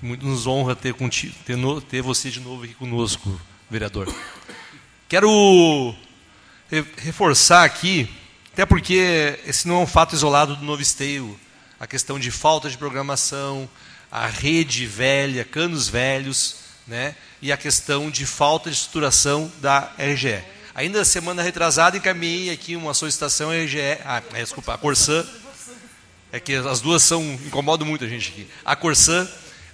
[0.01, 4.13] Muito nos honra ter, contigo, ter, no, ter você de novo aqui conosco, vereador.
[5.07, 5.95] Quero
[6.97, 8.09] reforçar aqui
[8.53, 11.39] até porque esse não é um fato isolado do Novo Esteio.
[11.79, 13.67] A questão de falta de programação,
[14.11, 16.57] a rede velha, canos velhos,
[16.87, 17.15] né?
[17.41, 20.39] e a questão de falta de estruturação da RGE.
[20.75, 25.25] Ainda na semana retrasada, encaminhei aqui uma solicitação à RGE, ah, é, desculpa, a Corsã,
[26.31, 29.27] é que as duas são, incomodam muito a gente aqui, a Corsã,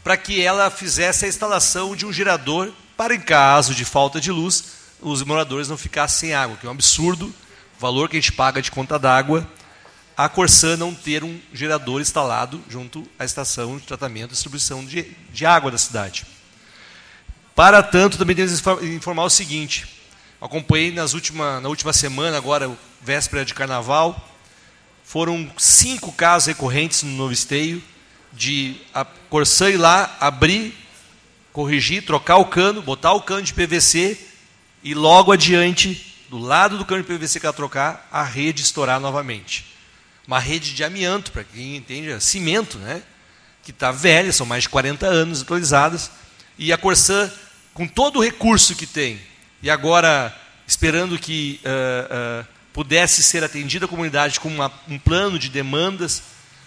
[0.06, 4.32] para que ela fizesse a instalação de um gerador para, em caso de falta de
[4.32, 4.64] luz,
[5.02, 7.34] os moradores não ficassem sem água, que é um absurdo,
[7.80, 9.50] valor que a gente paga de conta d'água,
[10.18, 15.04] a Corsã não ter um gerador instalado junto à estação de tratamento e distribuição de,
[15.32, 16.26] de água da cidade.
[17.56, 19.88] Para tanto, também temos que informar o seguinte:
[20.42, 22.70] acompanhei nas última, na última semana, agora
[23.02, 24.30] véspera de carnaval,
[25.06, 27.82] foram cinco casos recorrentes no novo esteio
[28.34, 30.74] de a Corsã ir lá, abrir,
[31.54, 34.20] corrigir, trocar o cano, botar o cano de PVC
[34.84, 39.00] e logo adiante, do lado do cano de PVC que ela trocar, a rede estourar
[39.00, 39.66] novamente.
[40.28, 43.02] Uma rede de amianto, para quem entende, é cimento, né?
[43.64, 46.12] que está velha, são mais de 40 anos atualizadas,
[46.58, 47.32] e a Corsã,
[47.74, 49.20] com todo o recurso que tem,
[49.62, 50.36] e agora
[50.68, 56.24] esperando que uh, uh, pudesse ser atendida a comunidade com uma, um plano de demandas,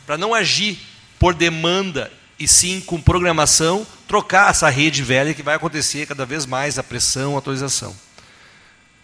[0.06, 0.78] para não agir
[1.18, 6.46] por demanda e sim com programação, trocar essa rede velha que vai acontecer cada vez
[6.46, 7.96] mais a pressão, a atualização.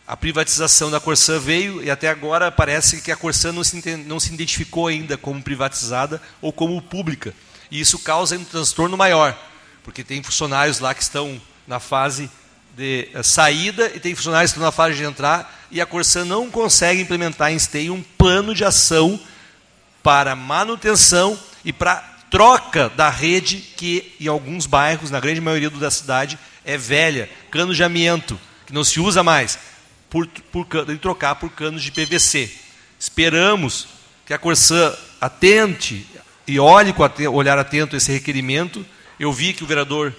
[0.08, 4.18] A privatização da Corsã veio e até agora parece que a Corsã não se, não
[4.18, 7.34] se identificou ainda como privatizada ou como pública.
[7.70, 9.38] E isso causa um transtorno maior,
[9.84, 12.30] porque tem funcionários lá que estão na fase
[12.74, 16.24] de eh, saída e tem funcionários que estão na fase de entrar e a Corsã
[16.24, 19.20] não consegue implementar em STEI um plano de ação
[20.02, 21.96] para manutenção e para
[22.30, 27.74] troca da rede que em alguns bairros, na grande maioria da cidade, é velha, cano
[27.74, 29.58] de amianto, que não se usa mais,
[30.10, 32.50] por, por, e trocar por canos de PVC.
[32.98, 33.88] Esperamos
[34.26, 36.06] que a Corsã atente
[36.46, 37.02] e olhe com
[37.32, 38.84] olhar atento esse requerimento.
[39.18, 40.14] Eu vi que o vereador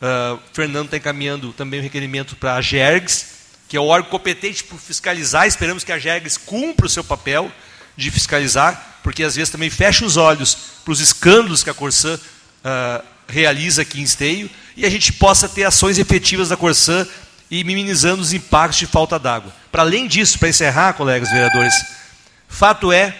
[0.00, 3.26] uh, Fernando está encaminhando também o requerimento para a GERGS,
[3.68, 5.46] que é o órgão competente por fiscalizar.
[5.46, 7.50] Esperamos que a GERGS cumpra o seu papel
[7.96, 12.14] de fiscalizar, porque às vezes também fecha os olhos para os escândalos que a Corsã
[12.14, 17.06] uh, realiza aqui em Esteio, e a gente possa ter ações efetivas da Corsã
[17.52, 19.52] e minimizando os impactos de falta d'água.
[19.70, 21.74] Para além disso, para encerrar, colegas vereadores,
[22.48, 23.14] fato é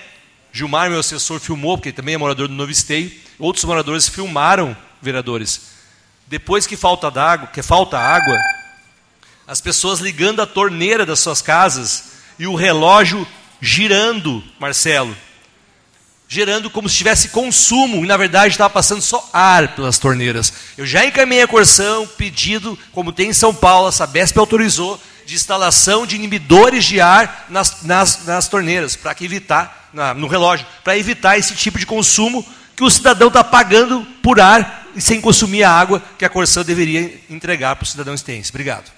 [0.51, 3.13] Gilmar, meu assessor, filmou, porque também é morador do Novo Esteio.
[3.39, 5.73] Outros moradores filmaram, vereadores.
[6.27, 8.39] Depois que falta água, que falta água,
[9.47, 13.29] as pessoas ligando a torneira das suas casas e o relógio
[13.61, 15.15] girando, Marcelo.
[16.35, 20.51] Gerando como se tivesse consumo, e na verdade estava passando só ar pelas torneiras.
[20.79, 25.35] Eu já encaminhei a corção, pedido, como tem em São Paulo, a Sabesp autorizou, de
[25.35, 30.97] instalação de inibidores de ar nas, nas, nas torneiras, para evitar na, no relógio, para
[30.97, 32.43] evitar esse tipo de consumo
[32.75, 36.63] que o cidadão está pagando por ar e sem consumir a água que a Corsã
[36.63, 38.49] deveria entregar para o cidadão estense.
[38.49, 38.91] Obrigado.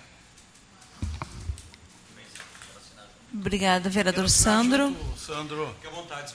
[3.35, 4.97] Obrigada, vereador Sandro.
[5.19, 5.75] Sandro.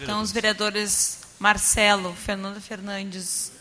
[0.01, 3.53] Então, os vereadores Marcelo, Fernando Fernandes,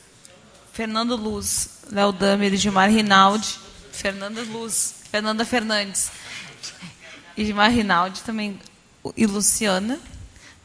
[0.72, 3.56] Fernando Luz, Léo Damer, Gilmar Rinaldi,
[3.92, 6.10] Fernanda Luz, Fernanda Fernandes,
[7.36, 8.60] e Gilmar Rinaldi também,
[9.16, 10.00] e Luciana.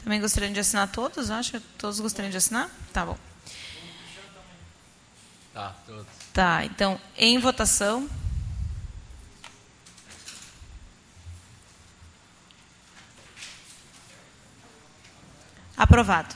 [0.04, 2.70] Também gostariam de assinar todos, acho que todos gostariam de assinar?
[2.92, 3.18] Tá bom.
[5.54, 6.08] Tá, todos.
[6.34, 8.10] Tá, então, em votação.
[15.78, 16.36] Aprovado.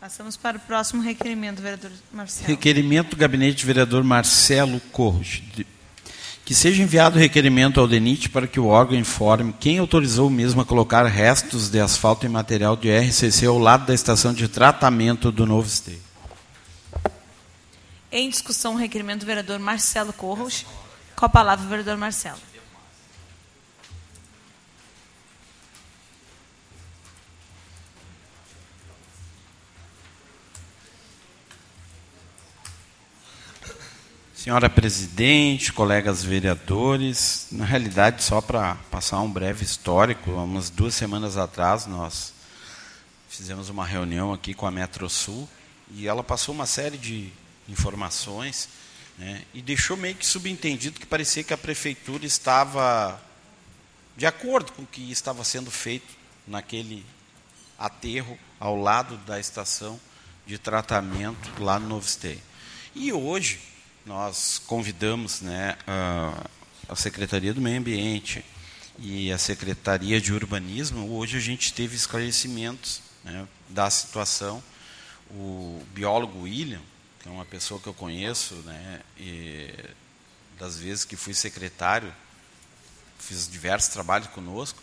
[0.00, 2.46] Passamos para o próximo requerimento, vereador Marcelo.
[2.46, 5.42] Requerimento do gabinete do vereador Marcelo Corros,
[6.44, 10.60] que seja enviado requerimento ao DENIT para que o órgão informe quem autorizou o mesmo
[10.60, 15.32] a colocar restos de asfalto e material de RCC ao lado da estação de tratamento
[15.32, 16.02] do novo esteio.
[18.12, 20.66] Em discussão, o requerimento do vereador Marcelo Corros.
[21.16, 22.38] Com a palavra, o vereador Marcelo.
[34.44, 41.38] Senhora presidente, colegas vereadores, na realidade, só para passar um breve histórico, umas duas semanas
[41.38, 42.34] atrás nós
[43.26, 45.48] fizemos uma reunião aqui com a Metrosul
[45.92, 47.32] e ela passou uma série de
[47.70, 48.68] informações
[49.16, 53.18] né, e deixou meio que subentendido que parecia que a prefeitura estava
[54.14, 56.12] de acordo com o que estava sendo feito
[56.46, 57.02] naquele
[57.78, 59.98] aterro ao lado da estação
[60.46, 62.42] de tratamento lá no Novo Esteio.
[62.94, 63.72] E hoje,
[64.04, 68.44] nós convidamos né, a, Secretaria do Meio Ambiente
[68.98, 71.16] e a Secretaria de Urbanismo.
[71.16, 74.62] Hoje a gente teve esclarecimentos né, da situação.
[75.30, 76.82] O biólogo William,
[77.20, 79.00] que é uma pessoa que eu conheço, né,
[80.58, 82.12] das vezes que fui secretário,
[83.18, 84.82] fiz diversos trabalhos conosco,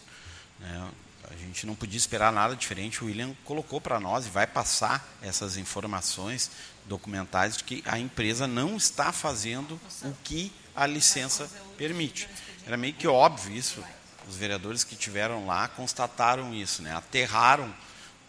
[0.59, 0.89] né,
[1.29, 3.03] a gente não podia esperar nada diferente.
[3.03, 6.51] O William colocou para nós e vai passar essas informações
[6.91, 12.27] documentais de que a empresa não está fazendo o que a licença permite.
[12.67, 13.81] Era meio que óbvio isso.
[14.27, 16.93] Os vereadores que tiveram lá constataram isso, né?
[16.93, 17.73] Aterraram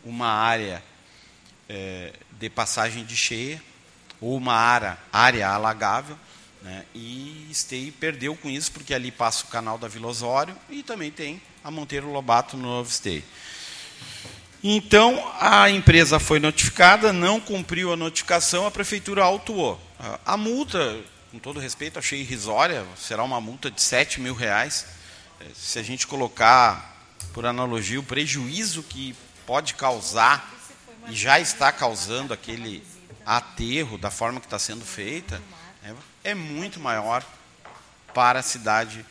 [0.04, 0.82] uma área
[1.68, 3.60] é, de passagem de cheia
[4.20, 6.16] ou uma área, área alagável,
[6.62, 6.86] né?
[6.94, 11.10] E Stay perdeu com isso porque ali passa o canal da Vila Osório e também
[11.10, 13.24] tem a Monteiro Lobato no Novo Stay.
[14.64, 19.80] Então, a empresa foi notificada, não cumpriu a notificação, a prefeitura autuou.
[20.24, 21.00] A multa,
[21.32, 24.86] com todo respeito, achei irrisória, será uma multa de 7 mil reais.
[25.52, 26.96] Se a gente colocar,
[27.32, 30.48] por analogia, o prejuízo que pode causar,
[31.08, 32.84] e já está causando aquele
[33.26, 35.42] aterro da forma que está sendo feita,
[35.84, 37.24] é, é muito maior
[38.14, 39.04] para a cidade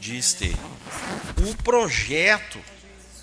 [0.00, 0.58] de Esteio.
[1.48, 2.58] O projeto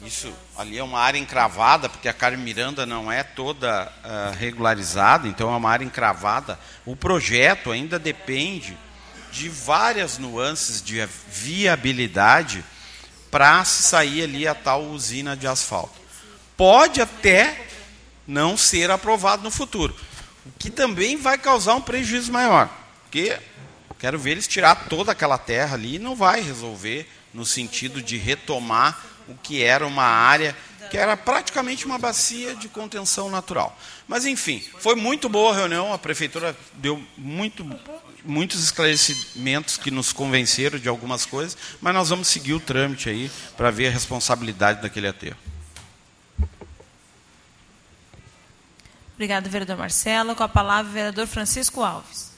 [0.06, 5.28] isso ali é uma área encravada, porque a Carme Miranda não é toda uh, regularizada,
[5.28, 6.60] então é uma área encravada.
[6.86, 8.78] O projeto ainda depende
[9.32, 12.64] de várias nuances de viabilidade
[13.32, 16.00] para se sair ali a tal usina de asfalto.
[16.56, 17.66] Pode até
[18.28, 19.96] não ser aprovado no futuro,
[20.46, 22.70] o que também vai causar um prejuízo maior,
[23.04, 23.38] porque
[24.00, 28.18] quero ver eles tirar toda aquela terra ali e não vai resolver no sentido de
[28.18, 30.56] retomar o que era uma área
[30.94, 33.76] que era praticamente uma bacia de contenção natural.
[34.08, 37.66] Mas, enfim, foi muito boa a reunião, a prefeitura deu muito,
[38.24, 43.32] muitos esclarecimentos que nos convenceram de algumas coisas, mas nós vamos seguir o trâmite aí
[43.58, 45.38] para ver a responsabilidade daquele aterro.
[49.16, 50.36] Obrigado, vereador Marcelo.
[50.36, 52.33] Com a palavra, o vereador Francisco Alves.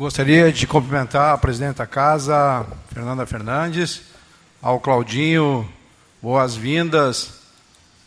[0.00, 4.00] Gostaria de cumprimentar a presidente da casa, Fernanda Fernandes,
[4.62, 5.70] ao Claudinho,
[6.22, 7.34] boas-vindas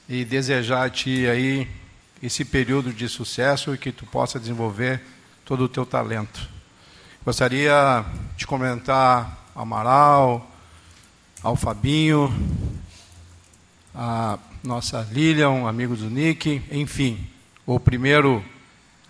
[0.09, 1.67] e desejar a ti aí
[2.19, 5.03] esse período de sucesso e que tu possa desenvolver
[5.45, 6.49] todo o teu talento.
[7.23, 8.03] Gostaria
[8.35, 10.51] de comentar ao Amaral,
[11.43, 12.33] ao Fabinho,
[13.93, 17.23] a nossa Lilian, amigo do Nick, enfim,
[17.67, 18.43] o primeiro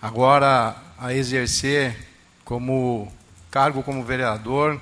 [0.02, 2.12] agora a exercer
[2.44, 3.10] como
[3.50, 4.80] cargo como vereador,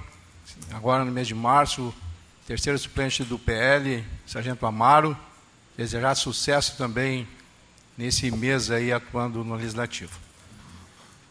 [0.72, 1.94] agora no mês de março,
[2.46, 5.16] terceiro suplente do PL, Sargento Amaro,
[5.76, 7.26] desejar sucesso também
[7.96, 10.18] nesse mês aí atuando no Legislativo.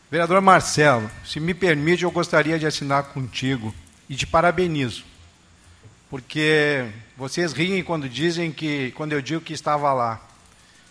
[0.09, 3.73] Vereador Marcelo, se me permite, eu gostaria de assinar contigo
[4.09, 5.03] e te parabenizo,
[6.09, 6.85] porque
[7.15, 10.21] vocês riem quando dizem que, quando eu digo que estava lá.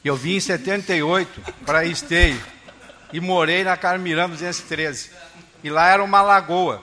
[0.02, 2.40] Eu vim em 78 para Esteio
[3.12, 5.10] e morei na Carmirão 213.
[5.62, 6.82] E lá era uma lagoa.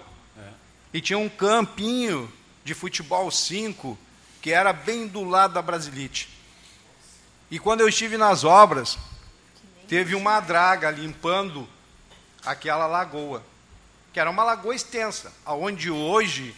[0.94, 2.32] E tinha um campinho
[2.64, 3.98] de futebol 5
[4.42, 6.30] que era bem do lado da Brasilite.
[7.50, 8.98] E quando eu estive nas obras,
[9.88, 11.68] teve uma draga limpando
[12.46, 13.44] aquela lagoa,
[14.14, 16.56] que era uma lagoa extensa, aonde hoje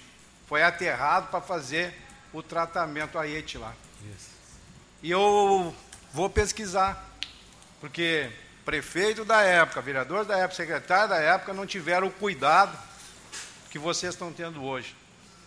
[0.48, 1.94] foi aterrado para fazer
[2.34, 3.74] o tratamento Aiete lá.
[5.02, 5.76] E eu
[6.14, 7.08] vou pesquisar,
[7.80, 8.32] porque
[8.65, 12.77] prefeito da época, vereador da época, secretário da época não tiveram o cuidado
[13.69, 14.95] que vocês estão tendo hoje,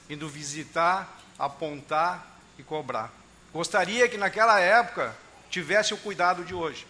[0.09, 2.27] indo visitar, apontar
[2.59, 3.11] e cobrar.
[3.53, 5.15] Gostaria que naquela época
[5.51, 6.87] tivesse o cuidado de hoje.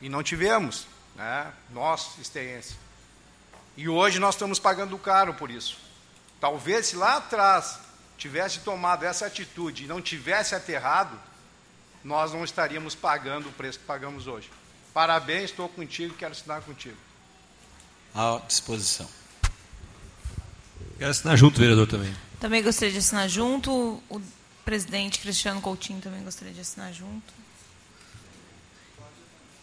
[0.00, 1.52] E não tivemos, né?
[1.70, 2.76] nós, esteense.
[3.76, 5.78] E hoje nós estamos pagando caro por isso.
[6.40, 7.78] Talvez se lá atrás
[8.16, 11.18] tivesse tomado essa atitude e não tivesse aterrado,
[12.02, 14.50] nós não estaríamos pagando o preço que pagamos hoje.
[14.92, 16.96] Parabéns, estou contigo, quero assinar contigo.
[18.14, 19.08] À disposição.
[20.98, 22.14] Quero assinar junto, vereador, também.
[22.40, 24.02] Também gostaria de assinar junto.
[24.08, 24.20] O
[24.64, 27.32] presidente Cristiano Coutinho também gostaria de assinar junto.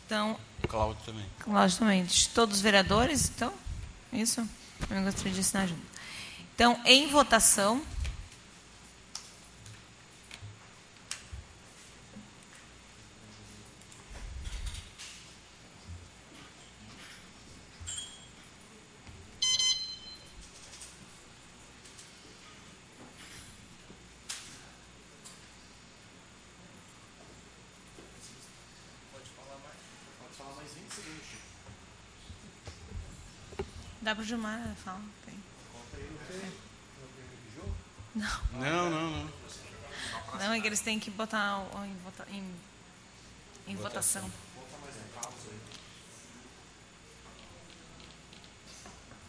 [0.05, 0.39] Então.
[0.67, 1.25] Cláudio também.
[1.39, 2.05] Cláudio também.
[2.05, 3.53] De todos os vereadores, então?
[4.11, 4.47] Isso?
[4.79, 5.81] Também gostaria de assinar junto.
[6.55, 7.83] Então, em votação.
[34.27, 35.01] Gilmar falar.
[35.25, 35.39] Tem.
[38.13, 38.27] Não.
[38.53, 39.31] Não, não, não.
[40.37, 42.55] Não, é que eles têm que botar em, vota, em,
[43.67, 44.29] em votação.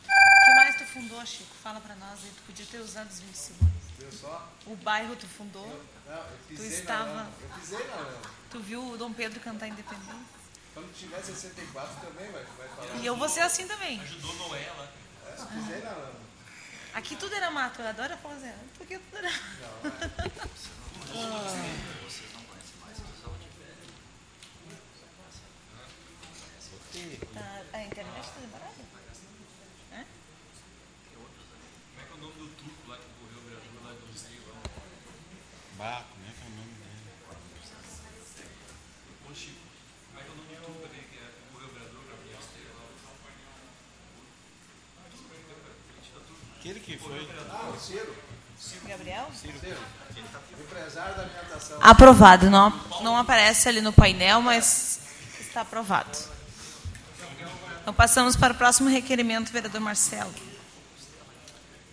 [0.05, 0.11] O
[0.45, 1.55] que mais tu fundou, Chico?
[1.63, 2.33] Fala para nós aí.
[2.37, 3.79] Tu podia ter usado os 20 segundos.
[4.67, 5.67] O bairro tu fundou?
[6.07, 7.31] Não, eu tu estava.
[7.41, 8.21] Eu pisei na
[8.51, 10.38] Tu viu o Dom Pedro cantar Independência?
[10.79, 12.95] Quando tiver 64 também vai, vai falar.
[12.99, 14.01] E eu vou assim, ser assim também.
[14.01, 14.89] Ajudou Noé lá.
[15.27, 16.13] É, se quiser, não.
[16.95, 18.61] Aqui tudo era mato, eu adoro a fazenda.
[18.77, 19.29] Porque tudo era.
[19.29, 21.59] Não, é.
[22.07, 23.03] Vocês não conhecem mais o
[27.35, 28.75] Tá, a internet está demorada?
[29.91, 30.05] É?
[31.13, 31.27] Como
[31.99, 34.29] é que é o nome do truco lá que correu o vereador lá do Zé?
[35.77, 36.18] Baco.
[48.87, 49.31] Gabriel?
[51.81, 52.51] Aprovado.
[52.51, 52.71] Não,
[53.03, 55.01] não aparece ali no painel, mas
[55.41, 56.19] está aprovado.
[57.83, 60.33] Então passamos para o próximo requerimento, vereador Marcelo.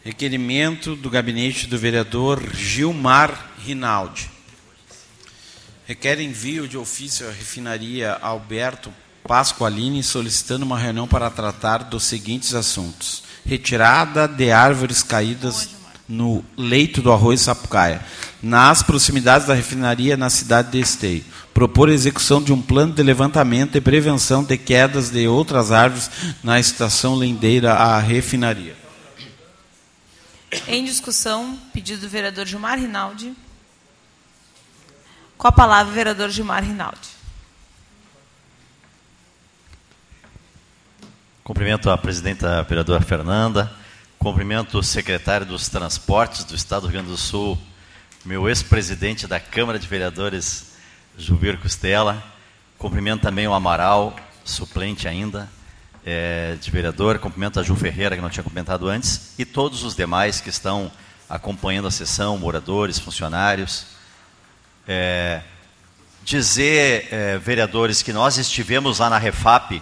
[0.03, 4.29] Requerimento do gabinete do vereador Gilmar Rinaldi.
[5.87, 8.93] Requer envio de ofício à refinaria Alberto
[9.27, 15.69] Pasqualini solicitando uma reunião para tratar dos seguintes assuntos: retirada de árvores caídas
[16.07, 18.01] no leito do arroz Sapucaia,
[18.41, 21.23] nas proximidades da refinaria na cidade de Esteio.
[21.53, 26.11] Propor execução de um plano de levantamento e prevenção de quedas de outras árvores
[26.43, 28.75] na estação lendeira à refinaria.
[30.67, 33.33] Em discussão, pedido do vereador Gilmar Rinaldi.
[35.37, 37.14] Com a palavra, o vereador Gilmar Rinaldi.
[41.45, 43.71] Cumprimento a presidenta a vereadora Fernanda,
[44.17, 47.55] cumprimento o secretário dos Transportes do Estado do Rio Grande do Sul,
[48.25, 50.71] meu ex-presidente da Câmara de Vereadores,
[51.15, 52.23] Juvir Costela,
[52.79, 55.47] cumprimento também o Amaral, suplente ainda
[56.03, 59.95] eh, de vereador, cumprimento a Ju Ferreira, que não tinha comentado antes, e todos os
[59.95, 60.91] demais que estão
[61.29, 63.85] acompanhando a sessão, moradores, funcionários.
[64.87, 65.43] Eh,
[66.23, 69.79] dizer, eh, vereadores, que nós estivemos lá na Refap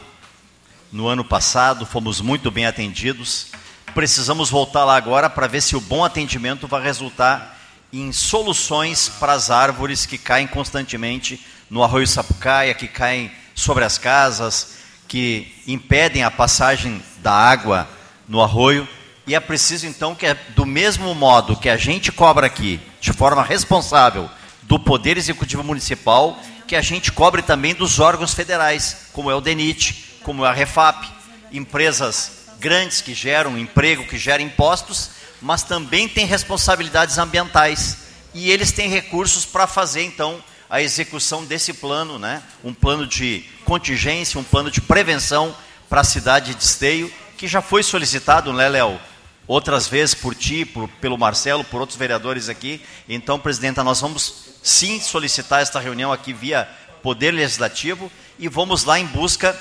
[0.94, 3.48] no ano passado, fomos muito bem atendidos.
[3.96, 7.60] Precisamos voltar lá agora para ver se o bom atendimento vai resultar
[7.92, 13.98] em soluções para as árvores que caem constantemente no arroio Sapucaia, que caem sobre as
[13.98, 14.76] casas,
[15.08, 17.90] que impedem a passagem da água
[18.30, 18.88] no arroio.
[19.26, 23.42] E é preciso então que, do mesmo modo que a gente cobra aqui, de forma
[23.42, 24.30] responsável,
[24.62, 26.38] do Poder Executivo Municipal,
[26.68, 31.08] que a gente cobre também dos órgãos federais, como é o DENIT, como a Refap,
[31.52, 37.98] empresas grandes que geram emprego, que geram impostos, mas também têm responsabilidades ambientais.
[38.34, 42.42] E eles têm recursos para fazer, então, a execução desse plano, né?
[42.64, 45.56] um plano de contingência, um plano de prevenção
[45.88, 49.00] para a cidade de Esteio, que já foi solicitado, né, Léo?
[49.46, 52.82] Outras vezes por ti, por, pelo Marcelo, por outros vereadores aqui.
[53.08, 56.68] Então, presidenta, nós vamos sim solicitar esta reunião aqui via
[57.04, 58.10] Poder Legislativo
[58.40, 59.56] e vamos lá em busca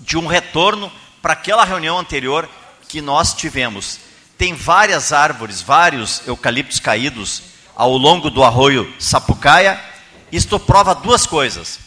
[0.00, 0.90] de um retorno
[1.22, 2.48] para aquela reunião anterior
[2.88, 4.00] que nós tivemos.
[4.36, 7.42] Tem várias árvores, vários eucaliptos caídos
[7.76, 9.80] ao longo do arroio Sapucaia.
[10.32, 11.78] Isto prova duas coisas: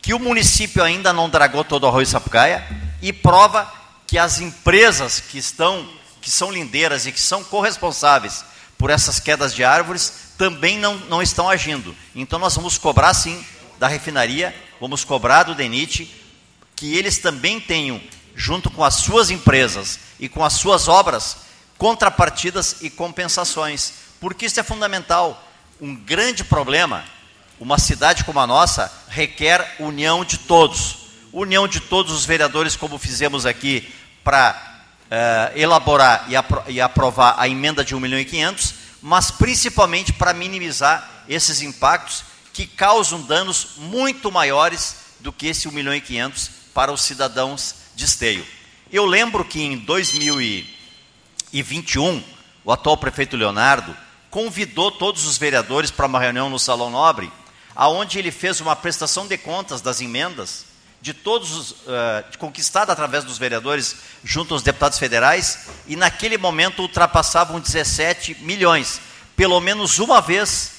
[0.00, 2.64] que o município ainda não dragou todo o arroio Sapucaia
[3.02, 3.70] e prova
[4.06, 5.86] que as empresas que estão,
[6.20, 8.44] que são lindeiras e que são corresponsáveis
[8.78, 11.94] por essas quedas de árvores também não, não estão agindo.
[12.14, 13.44] Então nós vamos cobrar sim
[13.78, 16.17] da refinaria, vamos cobrar do DENIT,
[16.78, 18.00] que eles também tenham,
[18.36, 21.38] junto com as suas empresas e com as suas obras,
[21.76, 25.44] contrapartidas e compensações, porque isso é fundamental.
[25.80, 27.04] Um grande problema,
[27.58, 31.08] uma cidade como a nossa, requer união de todos.
[31.32, 33.92] União de todos os vereadores, como fizemos aqui,
[34.22, 39.32] para uh, elaborar e, apro e aprovar a emenda de 1 milhão e 500, mas
[39.32, 42.22] principalmente para minimizar esses impactos
[42.52, 47.74] que causam danos muito maiores do que esse 1 milhão e 500 para os cidadãos
[47.96, 48.46] de Esteio.
[48.92, 52.22] Eu lembro que em 2021,
[52.64, 53.96] o atual prefeito Leonardo
[54.30, 57.32] convidou todos os vereadores para uma reunião no Salão Nobre,
[57.74, 60.66] aonde ele fez uma prestação de contas das emendas
[61.00, 66.82] de todos os, uh, conquistada através dos vereadores junto aos deputados federais, e naquele momento
[66.82, 69.00] ultrapassavam 17 milhões.
[69.34, 70.77] Pelo menos uma vez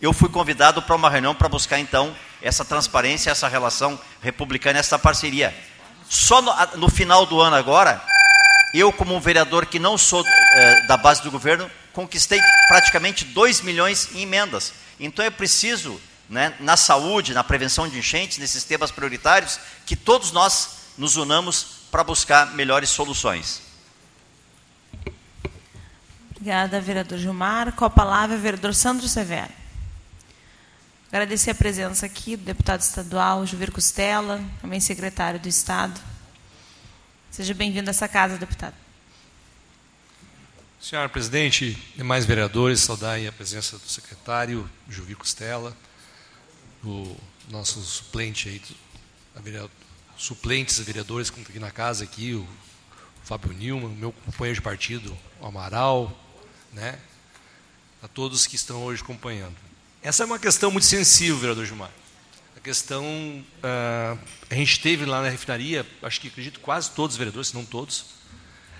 [0.00, 4.98] eu fui convidado para uma reunião para buscar então essa transparência, essa relação republicana, essa
[4.98, 5.54] parceria.
[6.08, 8.02] Só no, no final do ano agora,
[8.72, 13.62] eu como um vereador que não sou eh, da base do governo, conquistei praticamente 2
[13.62, 14.72] milhões em emendas.
[15.00, 20.30] Então é preciso, né, na saúde, na prevenção de enchentes, nesses temas prioritários, que todos
[20.30, 23.62] nós nos unamos para buscar melhores soluções.
[26.30, 27.72] Obrigada, vereador Gilmar.
[27.72, 29.57] Com a palavra, vereador Sandro Severo.
[31.10, 35.98] Agradecer a presença aqui do deputado estadual Juvir Costela, também secretário do Estado.
[37.30, 38.74] Seja bem-vindo a essa casa, deputado.
[40.78, 45.74] Senhora presidente, demais vereadores, saudar a presença do secretário Juvir Costela,
[46.82, 47.16] do
[47.48, 48.62] nosso suplente aí,
[49.42, 49.70] vereador,
[50.14, 52.46] suplentes vereadores que estão aqui na casa aqui, o
[53.24, 56.14] Fábio Nilman, meu companheiro de partido, o Amaral,
[56.70, 56.98] né?
[58.02, 59.67] A todos que estão hoje acompanhando.
[60.08, 61.90] Essa é uma questão muito sensível, vereador Gilmar.
[62.56, 63.04] A questão.
[63.04, 64.18] Uh,
[64.48, 67.62] a gente teve lá na refinaria, acho que acredito quase todos os vereadores, se não
[67.62, 68.06] todos.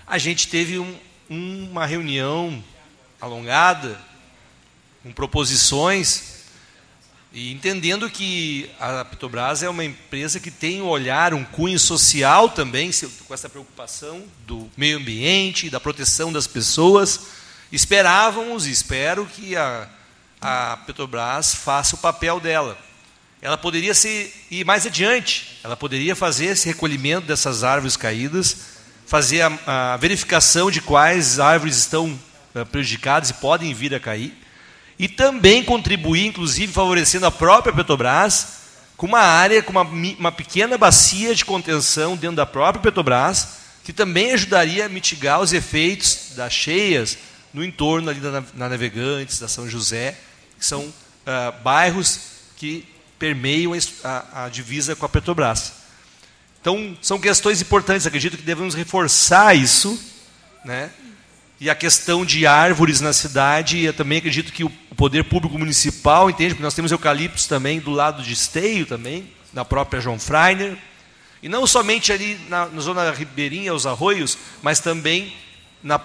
[0.07, 0.99] A gente teve um,
[1.29, 2.63] uma reunião
[3.21, 4.01] alongada,
[5.03, 6.45] com proposições,
[7.31, 12.49] e entendendo que a Petrobras é uma empresa que tem um olhar, um cunho social
[12.49, 12.89] também,
[13.27, 17.19] com essa preocupação do meio ambiente, da proteção das pessoas,
[17.71, 19.87] esperávamos e espero que a,
[20.41, 22.77] a Petrobras faça o papel dela.
[23.41, 28.57] Ela poderia ser, ir mais adiante, ela poderia fazer esse recolhimento dessas árvores caídas,
[29.05, 32.19] fazer a, a verificação de quais árvores estão
[32.55, 34.37] uh, prejudicadas e podem vir a cair,
[34.97, 38.59] e também contribuir, inclusive favorecendo a própria Petrobras,
[38.97, 43.93] com uma área, com uma, uma pequena bacia de contenção dentro da própria Petrobras, que
[43.93, 47.17] também ajudaria a mitigar os efeitos das cheias
[47.53, 50.17] no entorno ali da, na Navegantes, da São José,
[50.65, 52.19] são uh, bairros
[52.55, 52.85] que
[53.17, 53.73] permeiam
[54.03, 55.73] a, a divisa com a Petrobras.
[56.61, 59.99] Então, são questões importantes, acredito que devemos reforçar isso,
[60.63, 60.91] né?
[61.59, 66.29] E a questão de árvores na cidade, eu também acredito que o poder público municipal
[66.29, 70.77] entende, porque nós temos eucaliptos também do lado de Esteio também, na própria João Freiner,
[71.43, 75.33] e não somente ali na, na zona ribeirinha, os arroios, mas também
[75.83, 75.99] na,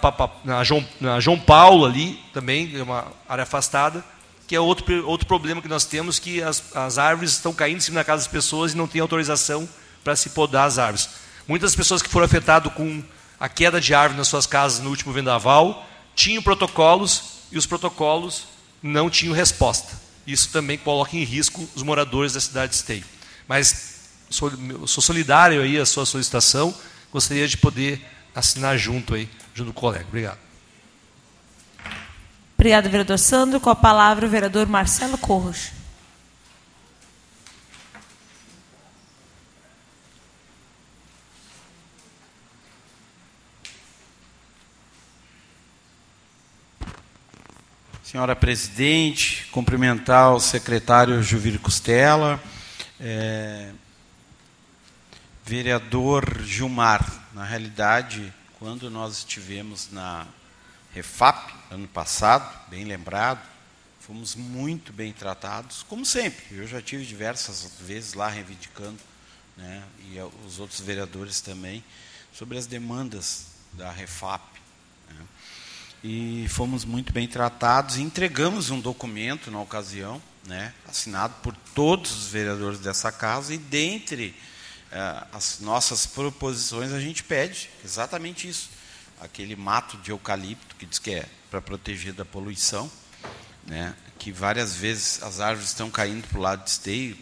[0.45, 4.05] na, João, na João Paulo ali, também, é uma área afastada,
[4.47, 7.81] que é outro, outro problema que nós temos, que as, as árvores estão caindo em
[7.81, 9.69] cima da casa das pessoas e não tem autorização
[10.03, 11.09] para se podar as árvores.
[11.49, 13.03] Muitas pessoas que foram afetadas com
[13.41, 18.47] a queda de árvore nas suas casas no último vendaval tinham protocolos e os protocolos
[18.83, 19.99] não tinham resposta.
[20.27, 23.05] Isso também coloca em risco os moradores da cidade de Esteio.
[23.47, 23.95] Mas
[24.31, 24.51] sou,
[24.87, 26.75] sou solidário aí à sua solicitação,
[27.13, 28.05] gostaria de poder
[28.35, 30.07] assinar junto aí, junto com o colega.
[30.09, 30.44] Obrigado.
[32.65, 33.61] Obrigado, vereador Sandro.
[33.61, 35.71] Com a palavra, o vereador Marcelo Corros.
[48.03, 52.43] Senhora presidente, cumprimentar o secretário Juvir Costela,
[52.99, 53.73] é,
[55.45, 57.05] vereador Gilmar.
[57.35, 60.27] Na realidade, quando nós estivemos na
[60.95, 63.45] Refap, ano passado, bem lembrado,
[63.99, 66.45] fomos muito bem tratados, como sempre.
[66.53, 69.01] Eu já tive diversas vezes lá reivindicando,
[69.57, 70.17] né, e
[70.47, 71.83] os outros vereadores também,
[72.33, 74.41] sobre as demandas da Refap.
[75.09, 75.21] Né.
[76.05, 82.13] E fomos muito bem tratados e entregamos um documento na ocasião, né, assinado por todos
[82.13, 84.29] os vereadores dessa casa, e dentre
[84.93, 88.74] uh, as nossas proposições a gente pede exatamente isso
[89.25, 92.91] aquele mato de eucalipto que diz que é para proteger da poluição,
[93.67, 93.95] né?
[94.19, 97.17] que várias vezes as árvores estão caindo para o lado de esteio,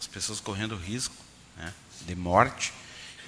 [0.00, 1.14] as pessoas correndo risco
[1.56, 1.72] né?
[2.06, 2.72] de morte.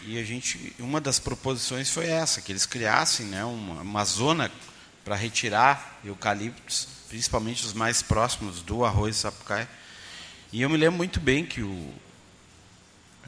[0.06, 4.50] E a gente, uma das proposições foi essa, que eles criassem né, uma, uma zona
[5.02, 9.68] para retirar eucaliptos, principalmente os mais próximos do arroz sapucaia.
[10.52, 11.94] E eu me lembro muito bem que o,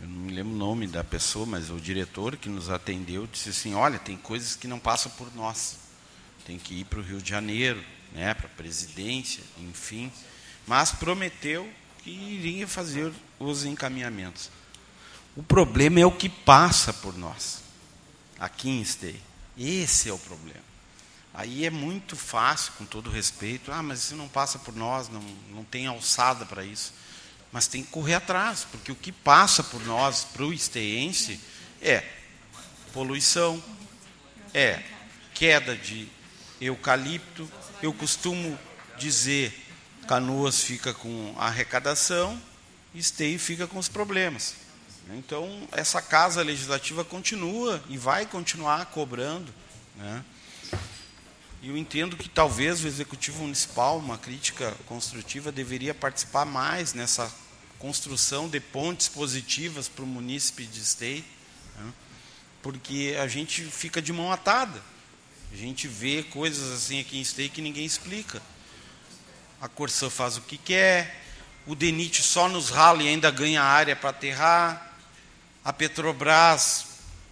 [0.01, 3.49] eu não me lembro o nome da pessoa, mas o diretor que nos atendeu disse
[3.49, 5.79] assim: olha, tem coisas que não passam por nós.
[6.45, 7.83] Tem que ir para o Rio de Janeiro,
[8.13, 10.13] né, para a presidência, enfim.
[10.67, 11.69] Mas prometeu
[12.03, 14.51] que iria fazer os encaminhamentos.
[15.35, 17.63] O problema é o que passa por nós,
[18.39, 19.21] aqui em Esteio.
[19.59, 20.65] Esse é o problema.
[21.35, 25.21] Aí é muito fácil, com todo respeito, ah, mas isso não passa por nós, não,
[25.51, 26.95] não tem alçada para isso.
[27.53, 31.41] Mas tem que correr atrás, porque o que passa por nós, para o esteense,
[31.81, 32.03] é
[32.93, 33.63] poluição,
[34.53, 34.83] é
[35.35, 36.09] queda de
[36.61, 37.51] eucalipto.
[37.83, 38.59] Eu costumo
[38.99, 39.55] dizer,
[40.07, 42.41] Canoas fica com arrecadação,
[42.95, 44.55] Esteio fica com os problemas.
[45.11, 49.53] Então, essa casa legislativa continua e vai continuar cobrando.
[49.95, 50.25] Né?
[51.67, 57.29] Eu entendo que talvez o Executivo Municipal, uma crítica construtiva, deveria participar mais nessa
[57.77, 61.25] construção de pontes positivas para o munícipe de Esteio,
[61.77, 61.93] né?
[62.63, 64.81] porque a gente fica de mão atada.
[65.53, 68.41] A gente vê coisas assim aqui em Esteio que ninguém explica.
[69.61, 71.21] A Corsã faz o que quer,
[71.67, 74.97] o DENIT só nos rala e ainda ganha área para aterrar,
[75.65, 76.86] a Petrobras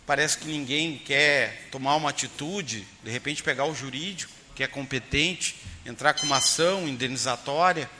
[0.06, 5.56] parece que ninguém quer tomar uma atitude, de repente pegar o jurídico, que é competente,
[5.84, 7.90] entrar com uma ação indenizatória.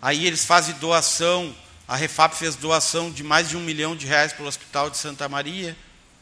[0.00, 1.54] Aí eles fazem doação,
[1.86, 4.96] a Refap fez doação de mais de um milhão de reais para o Hospital de
[4.96, 5.76] Santa Maria.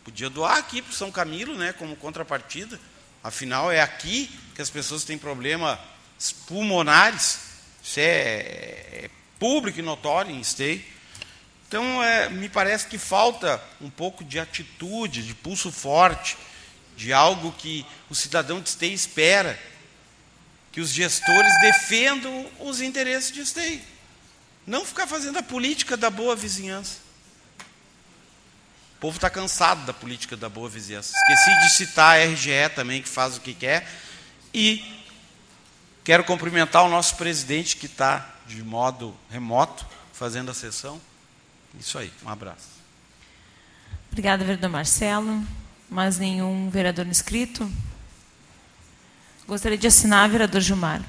[0.05, 2.79] Podia doar aqui para São Camilo, né, como contrapartida.
[3.23, 5.79] Afinal, é aqui que as pessoas têm problemas
[6.47, 7.41] pulmonares.
[7.83, 10.83] Isso é, é público e notório em Esteio.
[11.73, 16.37] Então, é, me parece que falta um pouco de atitude, de pulso forte,
[16.99, 19.59] de algo que o cidadão de Esteio espera,
[20.71, 23.81] que os gestores defendam os interesses de Esteio.
[24.67, 26.99] Não ficar fazendo a política da boa vizinhança.
[28.97, 31.15] O povo está cansado da política da boa vizinhança.
[31.17, 33.89] Esqueci de citar a RGE também, que faz o que quer.
[34.53, 34.85] E
[36.05, 41.01] quero cumprimentar o nosso presidente, que está de modo remoto, fazendo a sessão.
[41.79, 42.69] Isso aí, um abraço.
[44.11, 45.43] Obrigada, vereador Marcelo.
[45.89, 47.71] Mais nenhum vereador inscrito?
[49.47, 51.03] Gostaria de assinar, vereador Gilmar.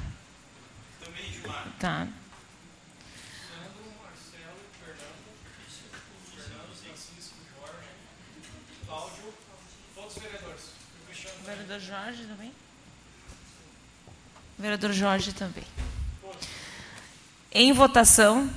[1.03, 1.67] Também, Gilmar.
[1.79, 2.07] Tá.
[11.45, 12.53] Vereador Jorge também?
[14.57, 15.63] Vereador Jorge também.
[17.51, 18.49] Em votação.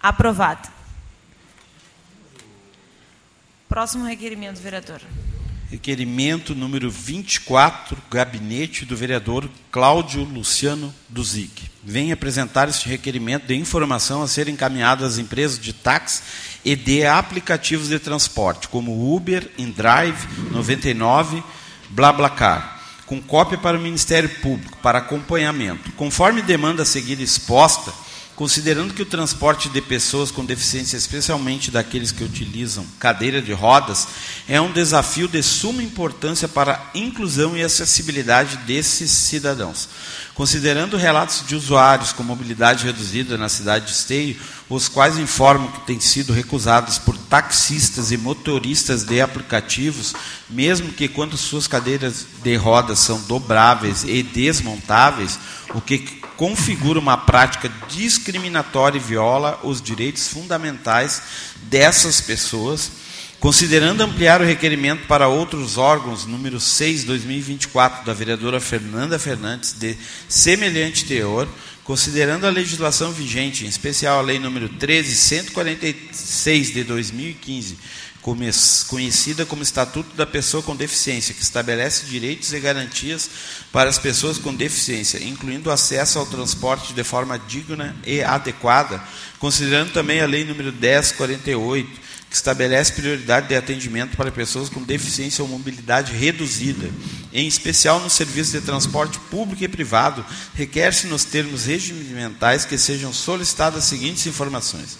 [0.00, 0.68] Aprovado.
[3.68, 5.00] Próximo requerimento, vereador.
[5.70, 11.70] Requerimento número 24, gabinete do vereador Cláudio Luciano Duzic.
[11.84, 16.22] Vem apresentar este requerimento de informação a ser encaminhado às empresas de táxi
[16.64, 21.42] e de aplicativos de transporte, como Uber, InDrive, 99,
[21.90, 25.92] BlaBlaCar, com cópia para o Ministério Público, para acompanhamento.
[25.92, 27.92] Conforme demanda a seguir exposta,
[28.38, 34.06] Considerando que o transporte de pessoas com deficiência, especialmente daqueles que utilizam cadeira de rodas,
[34.48, 39.88] é um desafio de suma importância para a inclusão e acessibilidade desses cidadãos.
[40.36, 44.36] Considerando relatos de usuários com mobilidade reduzida na cidade de Esteio,
[44.68, 50.14] os quais informam que têm sido recusados por taxistas e motoristas de aplicativos,
[50.48, 55.40] mesmo que quando suas cadeiras de rodas são dobráveis e desmontáveis,
[55.74, 55.98] o que
[56.38, 61.20] configura uma prática discriminatória e viola os direitos fundamentais
[61.64, 62.92] dessas pessoas,
[63.40, 69.96] considerando ampliar o requerimento para outros órgãos, número 6, 2024, da vereadora Fernanda Fernandes, de
[70.28, 71.48] semelhante teor,
[71.82, 77.76] considerando a legislação vigente, em especial a lei número 13146 de 2015,
[78.22, 83.30] conhecida como Estatuto da Pessoa com Deficiência, que estabelece direitos e garantias
[83.72, 89.02] para as pessoas com deficiência, incluindo acesso ao transporte de forma digna e adequada,
[89.38, 95.42] considerando também a Lei número 1048, que estabelece prioridade de atendimento para pessoas com deficiência
[95.42, 96.90] ou mobilidade reduzida,
[97.32, 100.24] em especial no serviço de transporte público e privado,
[100.54, 104.98] requer-se nos termos regimentais que sejam solicitadas as seguintes informações: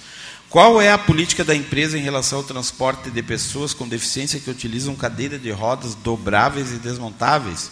[0.51, 4.51] qual é a política da empresa em relação ao transporte de pessoas com deficiência que
[4.51, 7.71] utilizam cadeira de rodas dobráveis e desmontáveis?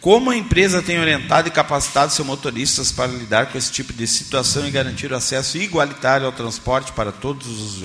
[0.00, 4.06] Como a empresa tem orientado e capacitado seus motoristas para lidar com esse tipo de
[4.08, 7.80] situação e garantir o acesso igualitário ao transporte para todos os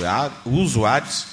[0.51, 1.27] usuários?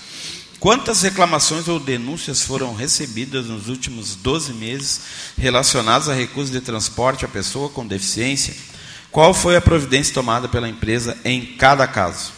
[0.61, 5.01] Quantas reclamações ou denúncias foram recebidas nos últimos 12 meses
[5.37, 8.55] relacionadas a recurso de transporte à pessoa com deficiência?
[9.11, 12.36] Qual foi a providência tomada pela empresa em cada caso?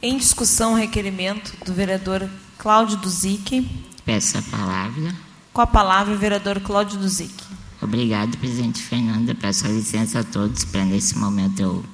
[0.00, 3.68] Em discussão, requerimento do vereador Cláudio Duzic.
[4.04, 5.12] Peço a palavra.
[5.52, 7.34] Com a palavra, o vereador Cláudio Duzic.
[7.82, 9.34] Obrigado, presidente Fernanda.
[9.34, 11.84] Peço a licença a todos para, nesse momento, eu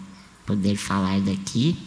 [0.45, 1.79] poder falar daqui.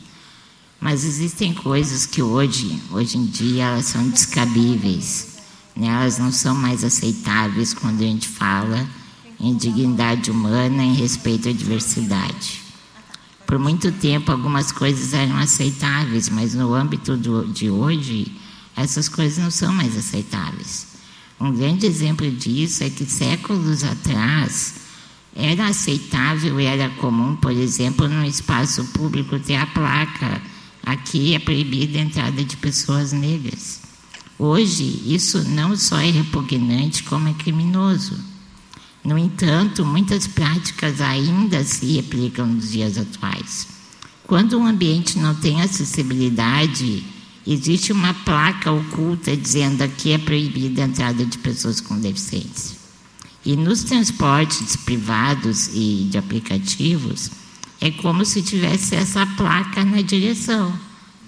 [0.82, 5.38] Mas existem coisas que hoje, hoje em dia, elas são descabíveis.
[5.76, 5.86] Né?
[5.86, 8.90] Elas não são mais aceitáveis quando a gente fala
[9.40, 12.67] em dignidade humana, em respeito à diversidade.
[13.48, 18.30] Por muito tempo, algumas coisas eram aceitáveis, mas no âmbito do, de hoje,
[18.76, 20.88] essas coisas não são mais aceitáveis.
[21.40, 24.76] Um grande exemplo disso é que séculos atrás
[25.34, 30.42] era aceitável e era comum, por exemplo, no espaço público ter a placa
[30.84, 33.82] aqui é proibida a entrada de pessoas negras.
[34.38, 38.18] Hoje, isso não só é repugnante, como é criminoso.
[39.08, 43.66] No entanto, muitas práticas ainda se aplicam nos dias atuais.
[44.26, 47.06] Quando um ambiente não tem acessibilidade,
[47.48, 52.76] existe uma placa oculta dizendo aqui é proibida a entrada de pessoas com deficiência.
[53.46, 57.32] E nos transportes privados e de aplicativos,
[57.80, 60.78] é como se tivesse essa placa na direção,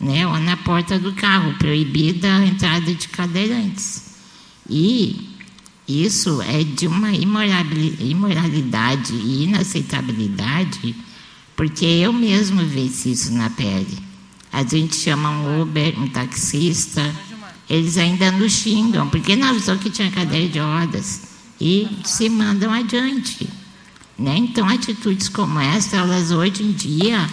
[0.01, 4.03] né, ou na porta do carro, proibida a entrada de cadeirantes.
[4.69, 5.28] E
[5.90, 10.95] isso é de uma imoralidade e inaceitabilidade,
[11.56, 13.98] porque eu mesmo venci isso na pele.
[14.52, 17.03] A gente chama um Uber, um taxista,
[17.68, 21.24] eles ainda nos xingam, porque não avisou que tinha cadeira de rodas
[21.60, 23.49] e se mandam adiante.
[24.18, 24.38] Né?
[24.38, 27.30] Então, atitudes como essa, elas hoje em dia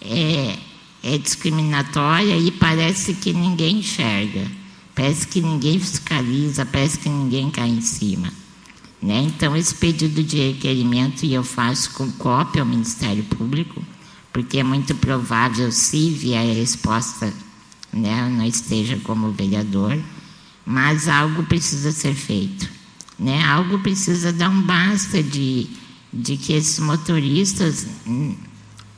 [0.00, 0.58] é,
[1.02, 4.46] é discriminatória e parece que ninguém enxerga,
[4.96, 8.32] parece que ninguém fiscaliza, parece que ninguém cai em cima.
[9.00, 9.20] Né?
[9.20, 13.84] Então, esse pedido de requerimento eu faço com cópia ao Ministério Público,
[14.32, 17.32] porque é muito provável, se vier a resposta,
[17.92, 19.98] né, não esteja como vereador,
[20.64, 22.68] mas algo precisa ser feito.
[23.18, 23.44] Né?
[23.44, 25.68] Algo precisa dar um basta de,
[26.12, 28.34] de que esses motoristas hum,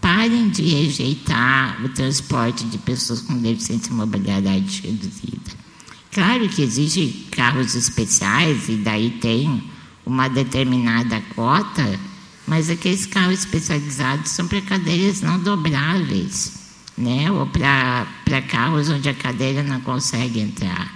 [0.01, 5.58] parem de rejeitar o transporte de pessoas com deficiência e mobilidade reduzida.
[6.19, 9.63] Claro que existem carros especiais e daí tem
[10.05, 11.97] uma determinada cota,
[12.45, 16.55] mas aqueles carros especializados são para cadeiras não dobráveis,
[16.99, 17.31] né?
[17.31, 20.93] ou para carros onde a cadeira não consegue entrar.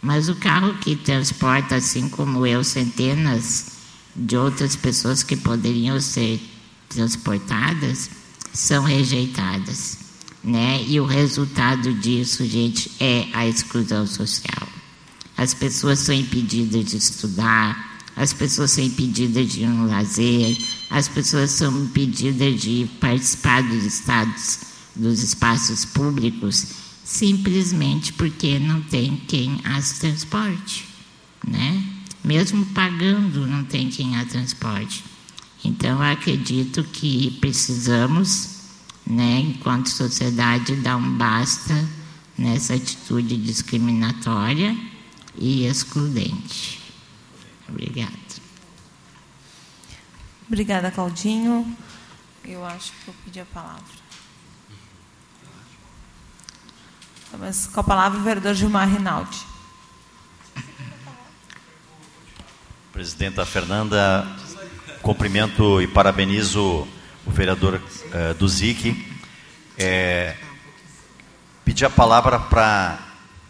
[0.00, 3.72] Mas o carro que transporta, assim como eu, centenas
[4.16, 6.40] de outras pessoas que poderiam ser
[6.88, 8.08] transportadas,
[8.54, 10.01] são rejeitadas.
[10.42, 10.84] Né?
[10.88, 14.68] E o resultado disso, gente, é a exclusão social.
[15.36, 20.56] As pessoas são impedidas de estudar, as pessoas são impedidas de ir no lazer,
[20.90, 24.60] as pessoas são impedidas de participar dos estados,
[24.94, 26.66] dos espaços públicos,
[27.04, 30.86] simplesmente porque não tem quem as transporte,
[31.46, 31.82] né?
[32.22, 35.02] Mesmo pagando, não tem quem a transporte.
[35.64, 38.51] Então, acredito que precisamos,
[39.06, 41.74] né, enquanto sociedade, dar um basta
[42.36, 44.76] nessa atitude discriminatória
[45.36, 46.80] e excludente.
[47.68, 48.12] Obrigada.
[50.46, 51.76] Obrigada, Claudinho.
[52.44, 54.02] Eu acho que eu pedi a palavra.
[57.38, 59.38] Mas com a palavra o vereador Gilmar Rinaldi.
[62.92, 64.26] Presidenta Fernanda,
[65.00, 66.86] cumprimento e parabenizo
[67.26, 69.06] o vereador uh, do ZIC.
[69.78, 70.34] É,
[71.64, 72.98] pedir a palavra para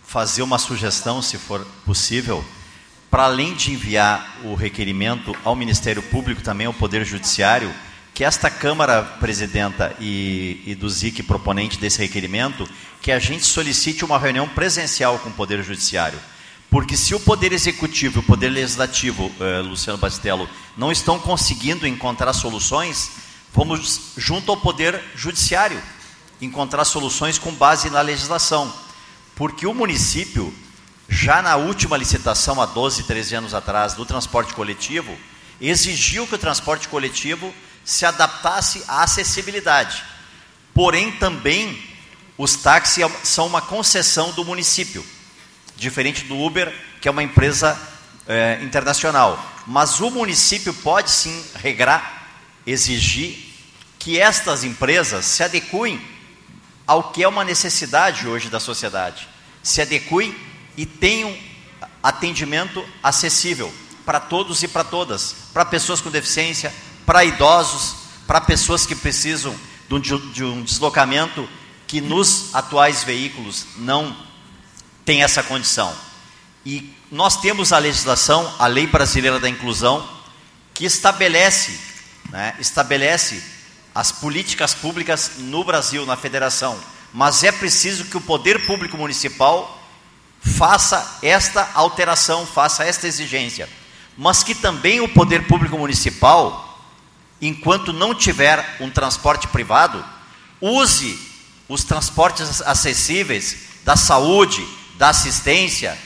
[0.05, 2.45] fazer uma sugestão, se for possível,
[3.11, 7.73] para além de enviar o requerimento ao Ministério Público, também ao Poder Judiciário,
[8.15, 12.69] que esta Câmara Presidenta e, e do ZIC proponente desse requerimento,
[13.01, 16.19] que a gente solicite uma reunião presencial com o Poder Judiciário.
[16.71, 21.87] Porque se o Poder Executivo e o Poder Legislativo, eh, Luciano Bastello, não estão conseguindo
[21.87, 23.11] encontrar soluções,
[23.53, 25.81] vamos junto ao Poder Judiciário
[26.41, 28.73] encontrar soluções com base na legislação.
[29.35, 30.53] Porque o município
[31.09, 35.15] já na última licitação, há 12, 13 anos atrás, do transporte coletivo,
[35.61, 37.55] exigiu que o transporte coletivo
[37.85, 40.03] se adaptasse à acessibilidade.
[40.73, 41.81] Porém, também,
[42.39, 45.05] os táxis são uma concessão do município,
[45.77, 47.79] diferente do Uber, que é uma empresa
[48.27, 49.39] é, internacional.
[49.67, 52.22] Mas o município pode sim regrar,
[52.67, 53.53] exigir
[53.99, 56.01] que estas empresas se adequem
[56.87, 59.29] ao que é uma necessidade hoje da sociedade,
[59.63, 60.35] se adequem
[60.77, 61.37] e tenham
[62.03, 63.73] atendimento acessível
[64.05, 66.75] para todos e para todas, para pessoas com deficiência,
[67.07, 67.95] para idosos,
[68.27, 69.55] para pessoas que precisam
[70.33, 71.49] de um deslocamento
[71.87, 74.17] que nos atuais veículos não
[75.05, 75.95] tem essa condição.
[76.65, 80.09] E nós temos a legislação, a Lei Brasileira da Inclusão,
[80.73, 81.79] que estabelece,
[82.31, 83.43] né, estabelece
[83.95, 86.79] as políticas públicas no Brasil, na federação.
[87.13, 89.83] Mas é preciso que o poder público municipal
[90.41, 93.69] faça esta alteração, faça esta exigência,
[94.17, 96.81] mas que também o poder público municipal,
[97.41, 100.05] enquanto não tiver um transporte privado,
[100.61, 101.19] use
[101.69, 104.67] os transportes acessíveis da saúde,
[104.97, 105.99] da assistência,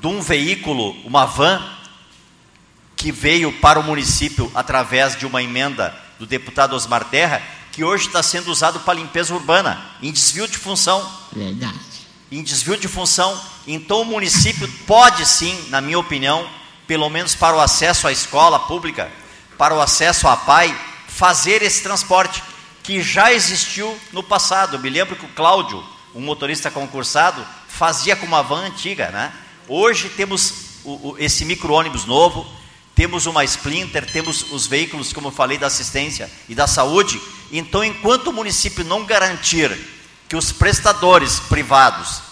[0.00, 1.62] de um veículo, uma van,
[2.96, 7.42] que veio para o município através de uma emenda do deputado Osmar Terra,
[7.72, 11.10] que hoje está sendo usado para limpeza urbana, em desvio de função.
[11.32, 11.92] Verdade
[12.32, 13.38] em desvio de função.
[13.66, 16.48] Então o município pode sim, na minha opinião,
[16.86, 19.12] pelo menos para o acesso à escola pública,
[19.58, 20.74] para o acesso à PAI,
[21.06, 22.42] fazer esse transporte
[22.82, 24.76] que já existiu no passado.
[24.76, 29.32] Eu me lembro que o Cláudio, um motorista concursado, fazia com uma van antiga, né?
[29.68, 32.46] Hoje temos o, o, esse micro-ônibus novo,
[32.94, 37.20] temos uma Splinter, temos os veículos, como eu falei, da assistência e da saúde.
[37.50, 39.76] Então, enquanto o município não garantir
[40.28, 42.22] que os prestadores privados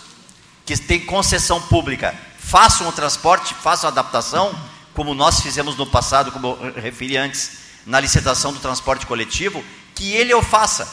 [0.67, 4.55] que têm concessão pública façam o transporte, façam a adaptação,
[4.95, 7.53] como nós fizemos no passado, como eu referi antes,
[7.87, 9.65] na licitação do transporte coletivo,
[9.95, 10.89] que ele o faça.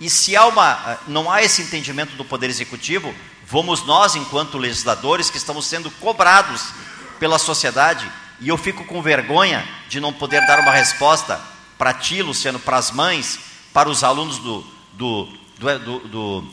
[0.00, 3.12] E se há uma, não há esse entendimento do Poder Executivo,
[3.44, 6.66] vamos nós, enquanto legisladores, que estamos sendo cobrados
[7.18, 8.10] pela sociedade,
[8.40, 11.40] e eu fico com vergonha de não poder dar uma resposta
[11.76, 13.38] para ti, Luciano, para as mães,
[13.72, 15.28] para os alunos do, do,
[15.58, 16.50] do, do, do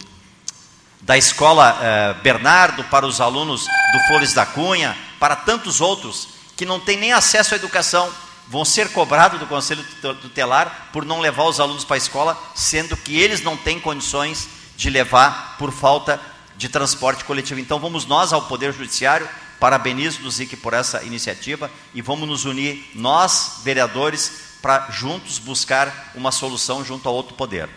[1.01, 6.65] da escola eh, Bernardo, para os alunos do Flores da Cunha, para tantos outros que
[6.65, 8.11] não têm nem acesso à educação,
[8.47, 9.85] vão ser cobrados do Conselho
[10.21, 14.47] Tutelar por não levar os alunos para a escola, sendo que eles não têm condições
[14.75, 16.19] de levar por falta
[16.57, 17.59] de transporte coletivo.
[17.59, 19.29] Então vamos nós ao Poder Judiciário,
[19.65, 24.31] parabenizo do ZIC por essa iniciativa e vamos nos unir, nós, vereadores,
[24.61, 27.67] para juntos buscar uma solução junto ao outro poder.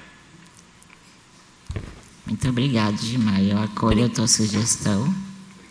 [2.26, 3.40] Muito obrigado, Gilmar.
[3.40, 5.14] Eu acolho a tua sugestão.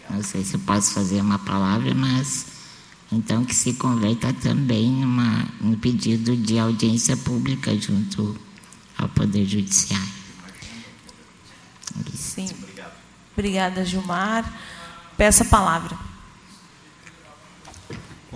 [0.09, 2.47] Não sei se eu posso fazer uma palavra, mas
[3.11, 8.35] então que se converta também numa, um pedido de audiência pública junto
[8.97, 10.17] ao Poder Judiciário.
[12.15, 12.49] Sim.
[13.35, 14.51] Obrigada, Gilmar.
[15.15, 16.06] Peço a palavra.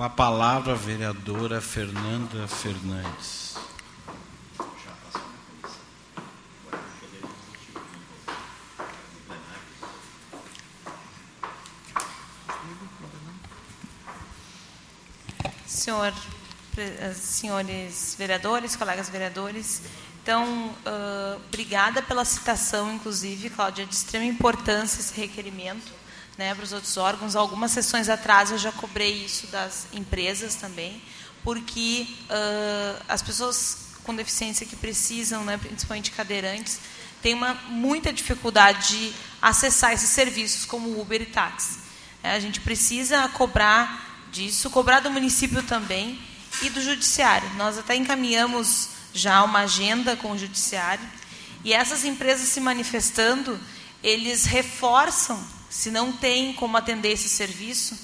[0.01, 3.53] Com a palavra, a vereadora Fernanda Fernandes.
[15.67, 16.11] senhor,
[16.77, 19.83] eh, senhores vereadores, colegas vereadores.
[20.23, 26.00] Então, uh, obrigada pela citação, inclusive, Cláudia, de extrema importância esse requerimento
[26.41, 27.35] né, para os outros órgãos.
[27.35, 30.99] Algumas sessões atrás eu já cobrei isso das empresas também,
[31.43, 36.79] porque uh, as pessoas com deficiência que precisam, né, principalmente cadeirantes,
[37.21, 41.77] têm uma, muita dificuldade de acessar esses serviços como Uber e táxi.
[42.23, 46.19] É, a gente precisa cobrar disso, cobrar do município também
[46.63, 47.47] e do judiciário.
[47.53, 51.07] Nós até encaminhamos já uma agenda com o judiciário
[51.63, 53.59] e essas empresas se manifestando,
[54.01, 55.39] eles reforçam,
[55.71, 57.97] se não tem como atender esse serviço,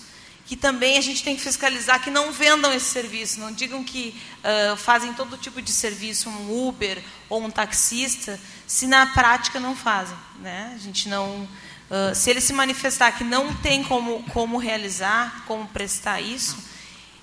[0.46, 4.20] que também a gente tem que fiscalizar que não vendam esse serviço, não digam que
[4.40, 9.76] uh, fazem todo tipo de serviço, um Uber ou um taxista, se na prática não
[9.76, 10.18] fazem.
[10.40, 10.72] Né?
[10.74, 11.48] A gente não
[11.88, 16.58] Uh, se ele se manifestar que não tem como, como realizar, como prestar isso,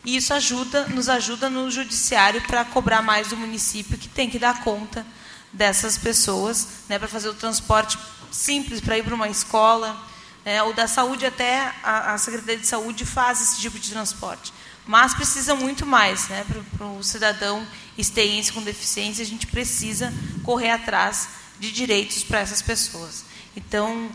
[0.03, 4.65] isso ajuda, nos ajuda no judiciário para cobrar mais do município que tem que dar
[4.65, 5.05] conta
[5.53, 7.99] dessas pessoas, né, para fazer o transporte
[8.31, 9.95] simples para ir para uma escola,
[10.45, 14.53] né, ou da saúde até a, a, Secretaria de Saúde faz esse tipo de transporte.
[14.87, 16.45] Mas precisa muito mais, né,
[16.77, 17.66] para o cidadão
[17.97, 20.12] esteense com deficiência, a gente precisa
[20.43, 23.25] correr atrás de direitos para essas pessoas.
[23.57, 24.11] Então,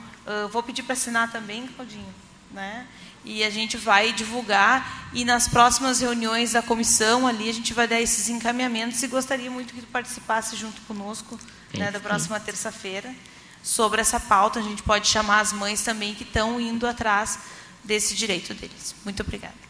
[0.52, 2.14] vou pedir para assinar também, Claudinho.
[2.52, 2.86] Né?
[3.24, 7.88] E a gente vai divulgar e nas próximas reuniões da comissão ali a gente vai
[7.88, 11.40] dar esses encaminhamentos e gostaria muito que tu participasse junto conosco
[11.74, 13.14] né, da próxima terça-feira
[13.64, 14.60] sobre essa pauta.
[14.60, 17.40] A gente pode chamar as mães também que estão indo atrás
[17.84, 18.96] desse direito deles.
[19.04, 19.70] Muito obrigada.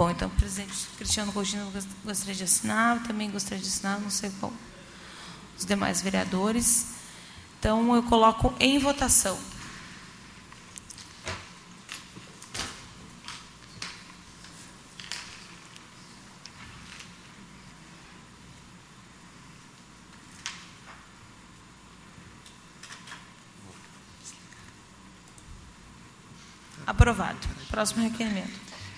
[0.00, 1.70] Bom, então o presidente Cristiano Coutinho
[2.02, 4.50] gostaria de assinar, também gostaria de assinar, não sei qual
[5.58, 6.99] os demais vereadores.
[7.60, 9.38] Então eu coloco em votação.
[26.86, 27.38] Aprovado.
[27.68, 28.48] Próximo requerimento.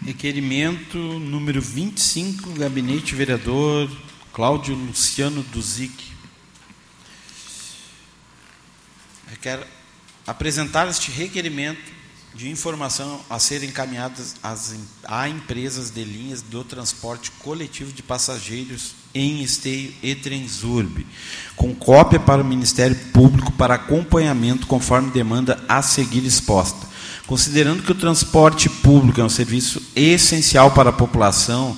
[0.04, 3.90] Requerimento número 25, gabinete vereador
[4.32, 6.21] Cláudio Luciano Duzic.
[9.40, 9.64] Quero
[10.26, 12.02] apresentar este requerimento
[12.34, 18.94] de informação a ser encaminhadas às, a empresas de linhas do transporte coletivo de passageiros
[19.14, 21.06] em esteio e transurb,
[21.54, 26.90] com cópia para o Ministério Público para acompanhamento conforme demanda a seguir exposta.
[27.26, 31.76] Considerando que o transporte público é um serviço essencial para a população,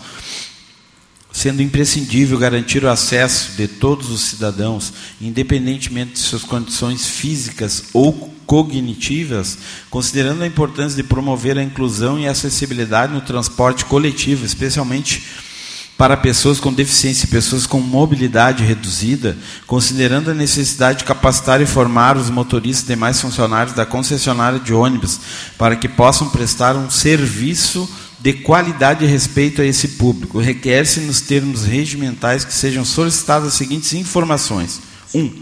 [1.34, 8.32] sendo imprescindível garantir o acesso de todos os cidadãos, independentemente de suas condições físicas ou
[8.46, 9.58] cognitivas,
[9.90, 15.24] considerando a importância de promover a inclusão e a acessibilidade no transporte coletivo, especialmente
[15.98, 19.36] para pessoas com deficiência e pessoas com mobilidade reduzida,
[19.66, 24.72] considerando a necessidade de capacitar e formar os motoristas e demais funcionários da concessionária de
[24.72, 25.18] ônibus
[25.58, 27.88] para que possam prestar um serviço
[28.24, 30.40] de qualidade respeito a esse público.
[30.40, 34.80] Requer-se nos termos regimentais que sejam solicitadas as seguintes informações:
[35.14, 35.20] 1.
[35.20, 35.32] Um,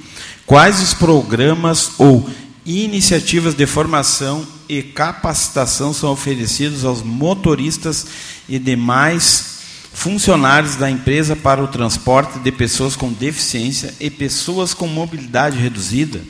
[0.44, 2.28] Quais os programas ou
[2.66, 8.04] iniciativas de formação e capacitação são oferecidos aos motoristas
[8.48, 9.60] e demais
[9.92, 16.20] funcionários da empresa para o transporte de pessoas com deficiência e pessoas com mobilidade reduzida?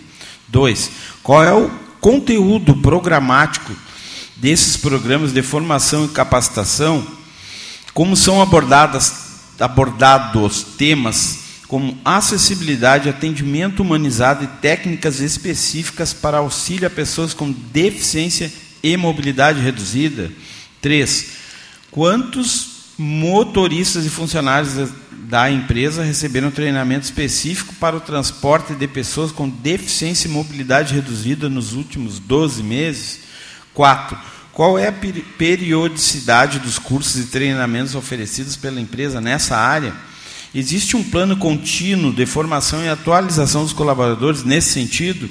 [0.48, 0.90] 2.
[1.22, 3.72] Qual é o conteúdo programático
[4.42, 7.06] desses programas de formação e capacitação?
[7.94, 9.14] Como são abordadas,
[9.60, 11.38] abordados temas
[11.68, 18.52] como acessibilidade, atendimento humanizado e técnicas específicas para auxílio a pessoas com deficiência
[18.82, 20.32] e mobilidade reduzida?
[20.80, 21.26] 3.
[21.92, 22.66] Quantos
[22.98, 24.90] motoristas e funcionários
[25.28, 31.48] da empresa receberam treinamento específico para o transporte de pessoas com deficiência e mobilidade reduzida
[31.48, 33.31] nos últimos 12 meses?
[33.74, 34.18] 4.
[34.52, 39.94] Qual é a periodicidade dos cursos e treinamentos oferecidos pela empresa nessa área?
[40.54, 45.28] Existe um plano contínuo de formação e atualização dos colaboradores nesse sentido?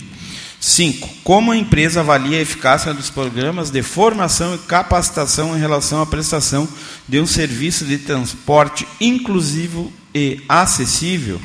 [0.60, 1.10] 5.
[1.24, 6.06] Como a empresa avalia a eficácia dos programas de formação e capacitação em relação à
[6.06, 6.68] prestação
[7.08, 11.42] de um serviço de transporte inclusivo e acessível?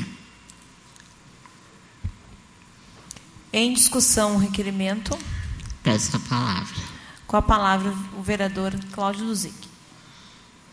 [3.53, 5.19] Em discussão o requerimento.
[5.87, 6.83] Peço a palavra.
[7.29, 9.55] Com a palavra o vereador Cláudio Luzic.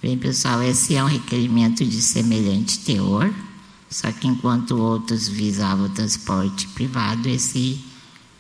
[0.02, 3.32] Bem, pessoal, esse é um requerimento de semelhante teor,
[3.88, 7.80] só que enquanto outros visavam o transporte privado, esse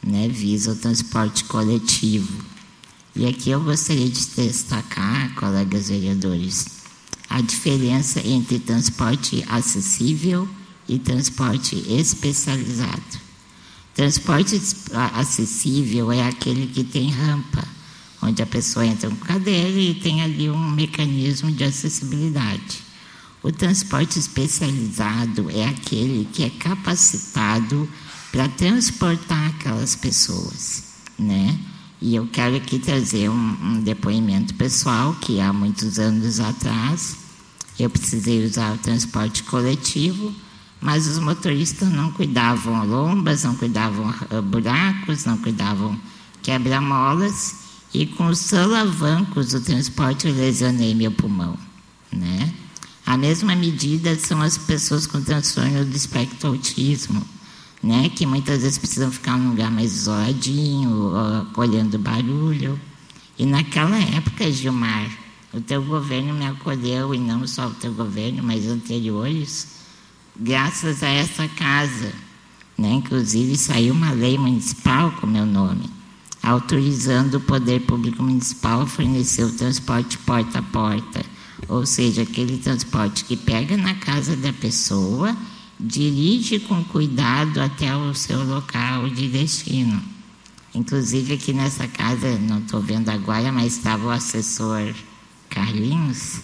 [0.02, 2.44] né, visa o transporte coletivo.
[3.16, 6.66] E aqui eu gostaria de destacar, colegas vereadores,
[7.30, 10.50] a diferença entre transporte acessível
[10.90, 13.23] e transporte especializado.
[13.94, 14.60] Transporte
[15.14, 17.64] acessível é aquele que tem rampa,
[18.22, 22.82] onde a pessoa entra com cadeira e tem ali um mecanismo de acessibilidade.
[23.44, 27.88] O transporte especializado é aquele que é capacitado
[28.32, 30.86] para transportar aquelas pessoas,
[31.20, 31.60] né?
[32.02, 37.18] E eu quero aqui trazer um, um, depoimento pessoal que há muitos anos atrás
[37.80, 40.34] eu precisei usar o transporte coletivo,
[40.84, 45.98] mas os motoristas não cuidavam lombas, não cuidavam buracos, não cuidavam
[46.42, 47.56] quebra-molas
[47.94, 51.58] e com os solavancos do transporte lesionei meu pulmão,
[52.12, 52.54] né?
[53.06, 57.26] A mesma medida são as pessoas com transtorno do espectro autismo,
[57.82, 58.10] né?
[58.10, 61.14] Que muitas vezes precisam ficar num lugar mais isoladinho,
[61.56, 62.78] olhando barulho.
[63.40, 65.10] E naquela época, Gilmar,
[65.54, 69.73] o teu governo me acolheu, e não só o teu governo, mas anteriores,
[70.40, 72.14] graças a essa casa.
[72.78, 72.94] Né?
[72.94, 76.04] Inclusive, saiu uma lei municipal com meu nome
[76.44, 81.26] autorizando o poder público municipal a fornecer o transporte porta a porta,
[81.70, 85.36] ou seja, aquele transporte que pega na casa da pessoa,
[85.80, 90.04] dirige com cuidado até o seu local de destino.
[90.76, 94.94] Inclusive aqui nessa casa, não estou vendo agora, mas estava o assessor
[95.50, 96.42] Carlinhos,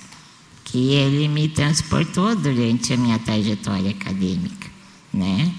[0.72, 4.70] que ele me transportou durante a minha trajetória acadêmica,
[5.12, 5.52] né?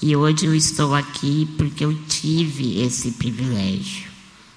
[0.00, 4.10] E hoje eu estou aqui porque eu tive esse privilégio.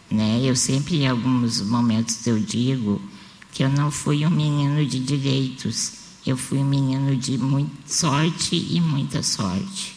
[0.10, 0.42] Né?
[0.44, 3.02] Eu sempre, em alguns momentos, eu digo
[3.52, 5.94] que eu não fui um menino de direitos,
[6.26, 9.96] eu fui um menino de muita sorte e muita sorte.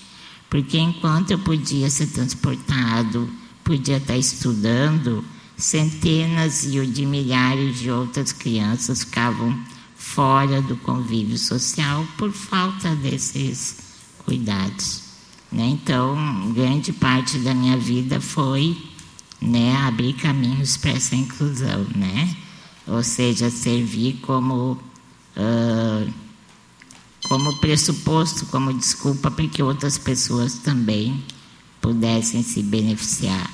[0.48, 3.28] Porque enquanto eu podia ser transportado,
[3.62, 5.22] podia estar estudando,
[5.56, 9.58] centenas e de milhares de outras crianças ficavam
[10.14, 13.76] fora do convívio social por falta desses
[14.24, 15.02] cuidados.
[15.52, 15.66] Né?
[15.66, 18.76] Então, grande parte da minha vida foi
[19.40, 22.36] né, abrir caminhos para essa inclusão, né?
[22.86, 24.78] ou seja, servir como,
[25.36, 26.12] uh,
[27.28, 31.22] como pressuposto, como desculpa para que outras pessoas também
[31.80, 33.50] pudessem se beneficiar.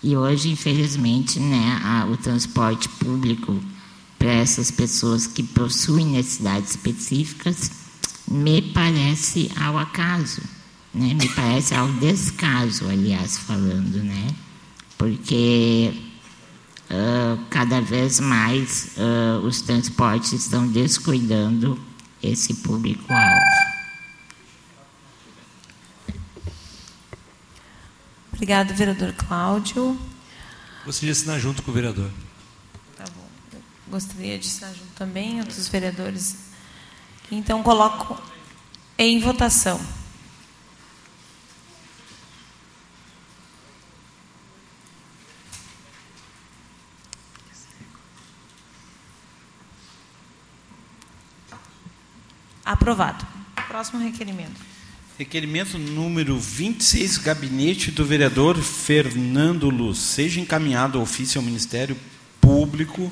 [0.00, 3.60] E hoje, infelizmente, né, a, o transporte público
[4.18, 7.70] para essas pessoas que possuem necessidades específicas
[8.26, 10.42] me parece ao acaso
[10.98, 11.14] né?
[11.14, 14.34] Me parece ao descaso, aliás, falando, né?
[14.96, 15.92] Porque
[16.90, 21.78] uh, cada vez mais uh, os transportes estão descuidando
[22.22, 23.68] esse público-alvo.
[28.32, 29.98] Obrigada, vereador Cláudio.
[30.84, 32.10] Gostaria de assinar junto com o vereador.
[33.90, 36.36] Gostaria de assinar junto também, outros vereadores.
[37.30, 38.20] Então, coloco
[38.98, 39.80] em votação.
[52.64, 53.26] Aprovado.
[53.66, 54.60] Próximo requerimento.
[55.18, 59.98] Requerimento número 26, gabinete do vereador Fernando Luz.
[59.98, 61.96] Seja encaminhado ao ofício ao Ministério
[62.40, 63.10] Público.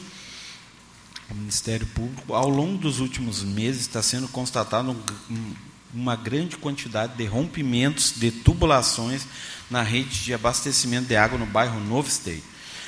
[1.30, 4.96] O Ministério Público, ao longo dos últimos meses, está sendo constatado
[5.30, 5.54] um,
[5.92, 9.26] uma grande quantidade de rompimentos de tubulações
[9.70, 12.42] na rede de abastecimento de água no bairro Novo Esteio.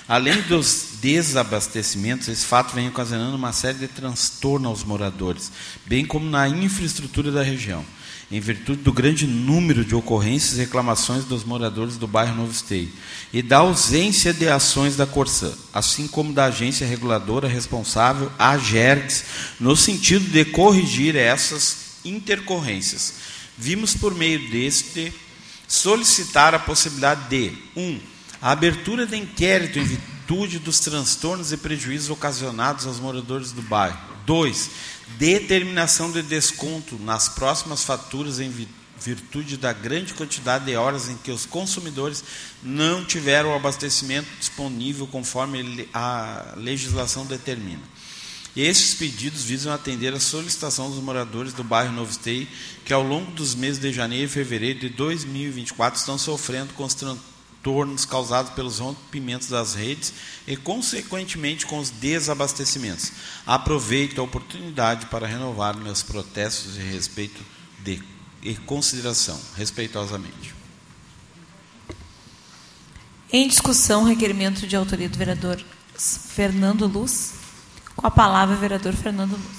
[0.06, 5.52] Além dos desabastecimentos, esse fato vem ocasionando uma série de transtornos aos moradores,
[5.85, 7.85] bem como na infraestrutura da região
[8.30, 12.90] em virtude do grande número de ocorrências e reclamações dos moradores do bairro Novo Esteio
[13.32, 19.24] e da ausência de ações da Corsã, assim como da agência reguladora responsável, a GERGS,
[19.59, 23.14] no sentido de corrigir essas intercorrências.
[23.56, 25.12] Vimos por meio deste
[25.66, 27.80] solicitar a possibilidade de 1.
[27.80, 28.00] Um,
[28.40, 34.18] a abertura de inquérito em virtude dos transtornos e prejuízos ocasionados aos moradores do bairro.
[34.28, 34.70] 2
[35.16, 38.52] determinação de desconto nas próximas faturas em
[39.00, 42.22] virtude da grande quantidade de horas em que os consumidores
[42.62, 47.80] não tiveram o abastecimento disponível conforme a legislação determina.
[48.55, 52.46] Esses pedidos visam atender a solicitação dos moradores do bairro Novo Esteio,
[52.84, 57.18] que ao longo dos meses de janeiro e fevereiro de 2024 estão sofrendo os
[57.62, 60.12] transtornos causados pelos rompimentos das redes
[60.47, 63.12] e, consequentemente, com os desabastecimentos.
[63.47, 67.43] Aproveito a oportunidade para renovar meus protestos de respeito
[67.80, 68.02] de,
[68.43, 70.55] e consideração, respeitosamente.
[73.30, 75.62] Em discussão, requerimento de autoria do vereador
[75.94, 77.35] Fernando Luz.
[77.94, 79.57] Com a palavra, vereador Fernando Luz.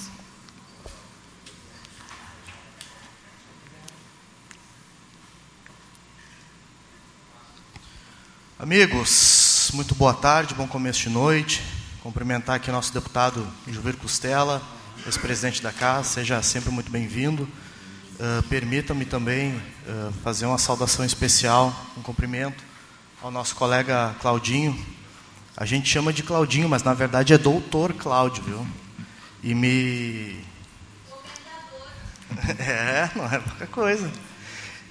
[8.61, 11.63] Amigos, muito boa tarde, bom começo de noite.
[12.03, 14.61] Cumprimentar aqui nosso deputado Juvir Costela,
[15.05, 17.43] ex-presidente da casa, seja sempre muito bem-vindo.
[17.43, 22.61] Uh, Permita-me também uh, fazer uma saudação especial, um cumprimento
[23.21, 24.77] ao nosso colega Claudinho.
[25.55, 28.67] A gente chama de Claudinho, mas na verdade é doutor Cláudio, viu?
[29.41, 30.43] E me.
[32.59, 34.11] é, não é pouca coisa.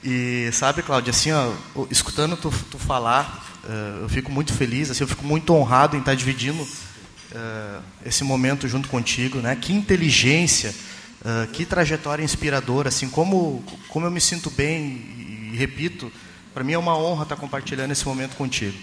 [0.02, 1.52] E sabe, Cláudio, assim, ó,
[1.90, 5.98] escutando tu, tu falar, Uh, eu fico muito feliz, assim, eu fico muito honrado em
[5.98, 9.54] estar dividindo uh, esse momento junto contigo, né?
[9.54, 10.74] Que inteligência,
[11.20, 16.10] uh, que trajetória inspiradora, assim, como como eu me sinto bem e, e repito,
[16.54, 18.76] para mim é uma honra estar compartilhando esse momento contigo.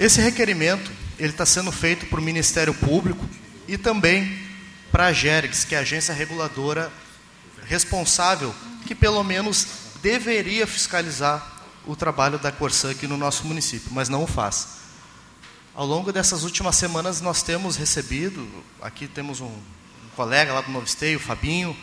[0.00, 3.28] esse requerimento ele está sendo feito para o Ministério Público
[3.66, 4.38] e também
[4.90, 6.90] para a GERGS, que é a agência reguladora
[7.66, 8.54] responsável,
[8.86, 9.66] que pelo menos
[10.02, 11.57] deveria fiscalizar
[11.88, 14.68] o trabalho da Corsã aqui no nosso município, mas não o faz.
[15.74, 18.46] Ao longo dessas últimas semanas nós temos recebido,
[18.82, 21.74] aqui temos um, um colega lá do Novo Esteio, o Fabinho,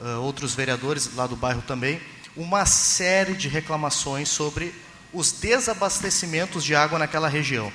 [0.00, 2.00] uh, outros vereadores lá do bairro também,
[2.34, 4.74] uma série de reclamações sobre
[5.12, 7.70] os desabastecimentos de água naquela região.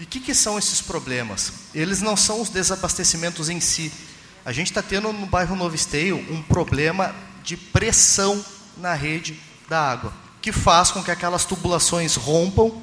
[0.00, 1.52] E o que, que, são esses problemas?
[1.74, 3.92] Eles não são os desabastecimentos em si.
[4.46, 7.14] A gente está tendo no bairro Novo Esteio um problema
[7.44, 8.42] de pressão
[8.78, 12.82] na rede da água que faz com que aquelas tubulações rompam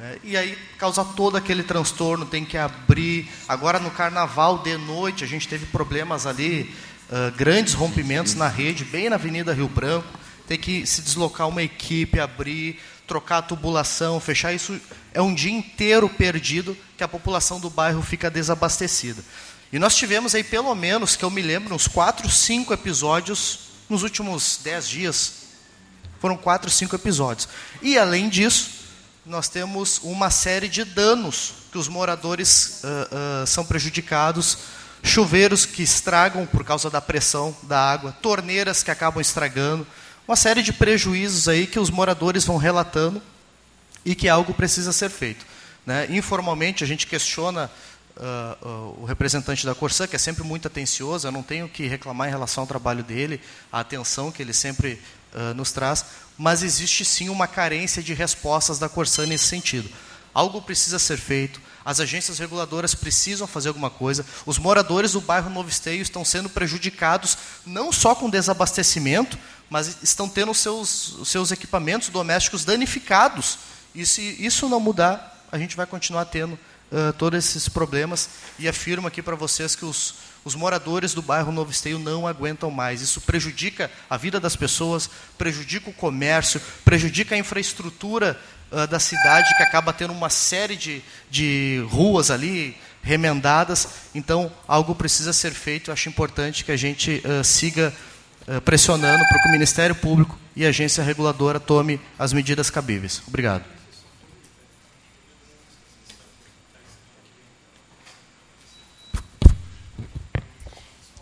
[0.00, 3.28] né, e aí causa todo aquele transtorno, tem que abrir.
[3.46, 6.74] Agora no carnaval de noite a gente teve problemas ali,
[7.10, 10.08] uh, grandes rompimentos na rede, bem na Avenida Rio Branco.
[10.48, 14.80] Tem que se deslocar uma equipe, abrir, trocar a tubulação, fechar isso.
[15.12, 19.22] É um dia inteiro perdido que a população do bairro fica desabastecida.
[19.72, 24.02] E nós tivemos aí, pelo menos, que eu me lembro, uns quatro, cinco episódios nos
[24.02, 25.39] últimos dez dias,
[26.20, 27.48] foram quatro, cinco episódios.
[27.82, 28.70] E, além disso,
[29.26, 34.58] nós temos uma série de danos que os moradores uh, uh, são prejudicados,
[35.02, 39.86] chuveiros que estragam por causa da pressão da água, torneiras que acabam estragando,
[40.28, 43.20] uma série de prejuízos aí que os moradores vão relatando
[44.04, 45.44] e que algo precisa ser feito.
[45.84, 46.06] Né?
[46.10, 47.70] Informalmente, a gente questiona
[48.16, 51.86] uh, uh, o representante da Corsã, que é sempre muito atencioso, eu não tenho que
[51.86, 53.40] reclamar em relação ao trabalho dele,
[53.72, 55.00] a atenção que ele sempre
[55.34, 56.04] uh, nos traz,
[56.36, 59.90] mas existe sim uma carência de respostas da Corsã nesse sentido.
[60.32, 65.50] Algo precisa ser feito, as agências reguladoras precisam fazer alguma coisa, os moradores do bairro
[65.50, 67.36] Novo Esteio estão sendo prejudicados
[67.66, 69.38] não só com desabastecimento,
[69.68, 73.58] mas estão tendo seus, seus equipamentos domésticos danificados.
[73.94, 78.28] E se isso não mudar, a gente vai continuar tendo uh, todos esses problemas
[78.58, 80.14] e afirmo aqui para vocês que os,
[80.44, 83.02] os moradores do bairro Novo Esteio não aguentam mais.
[83.02, 88.40] Isso prejudica a vida das pessoas, prejudica o comércio, prejudica a infraestrutura
[88.70, 93.88] uh, da cidade, que acaba tendo uma série de, de ruas ali remendadas.
[94.14, 95.90] Então, algo precisa ser feito.
[95.90, 97.92] Eu acho importante que a gente uh, siga
[98.48, 103.22] uh, pressionando para que o Ministério Público e a agência reguladora tome as medidas cabíveis.
[103.26, 103.79] Obrigado.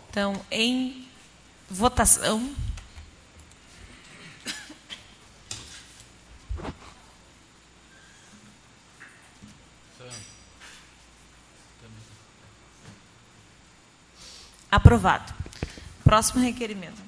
[0.09, 1.07] Então, em
[1.69, 2.51] votação.
[14.71, 15.33] Aprovado.
[16.03, 17.01] Próximo requerimento.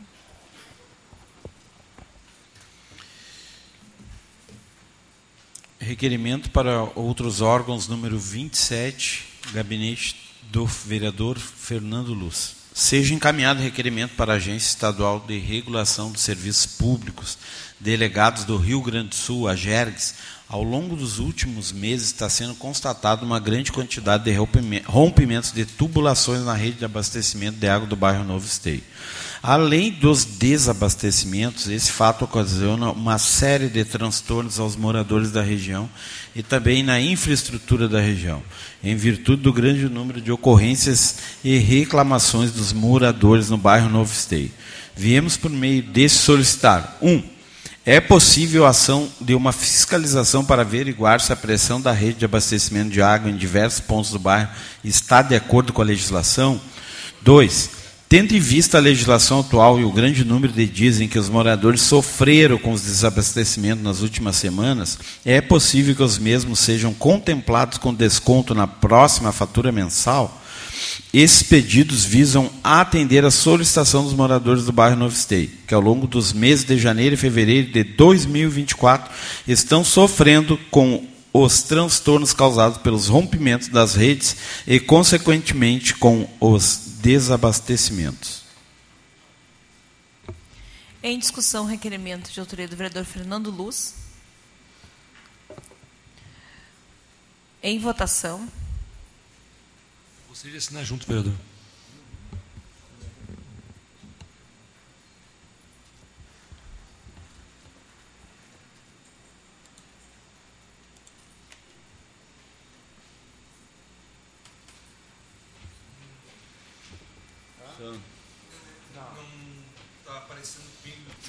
[5.79, 12.60] Requerimento para outros órgãos número 27, gabinete do vereador Fernando Luz.
[12.73, 17.38] Seja encaminhado requerimento para a Agência Estadual de Regulação dos Serviços Públicos,
[17.77, 20.15] delegados do Rio Grande do Sul, a GERGS,
[20.48, 24.38] ao longo dos últimos meses está sendo constatada uma grande quantidade de
[24.85, 28.84] rompimentos de tubulações na rede de abastecimento de água do bairro Novo Esteio.
[29.43, 35.89] Além dos desabastecimentos, esse fato ocasiona uma série de transtornos aos moradores da região
[36.35, 38.41] e também na infraestrutura da região,
[38.83, 44.51] em virtude do grande número de ocorrências e reclamações dos moradores no bairro Novo Esteio.
[44.95, 47.09] Viemos por meio desse solicitar: 1.
[47.09, 47.23] Um,
[47.83, 52.25] é possível a ação de uma fiscalização para averiguar se a pressão da rede de
[52.25, 54.49] abastecimento de água em diversos pontos do bairro
[54.83, 56.61] está de acordo com a legislação?
[57.23, 57.80] 2.
[58.11, 61.29] Tendo em vista a legislação atual e o grande número de dias em que os
[61.29, 67.77] moradores sofreram com os desabastecimentos nas últimas semanas, é possível que os mesmos sejam contemplados
[67.77, 70.41] com desconto na próxima fatura mensal?
[71.13, 76.05] Esses pedidos visam atender a solicitação dos moradores do bairro Novo Esteio, que ao longo
[76.05, 79.09] dos meses de janeiro e fevereiro de 2024
[79.47, 84.35] estão sofrendo com os transtornos causados pelos rompimentos das redes
[84.67, 88.43] e, consequentemente, com os desabastecimentos.
[91.03, 93.95] Em discussão, requerimento de autoria do vereador Fernando Luz.
[97.63, 98.47] Em votação.
[100.29, 101.33] Gostaria de assinar junto, vereador.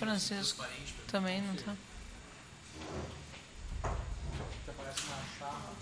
[0.03, 0.67] Francisco
[1.07, 1.77] também não está.
[3.85, 5.73] Aparece uma chapa.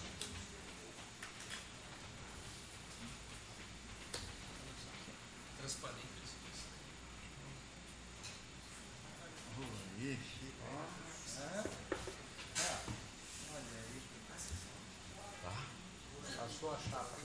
[16.36, 17.16] Passou a chapa.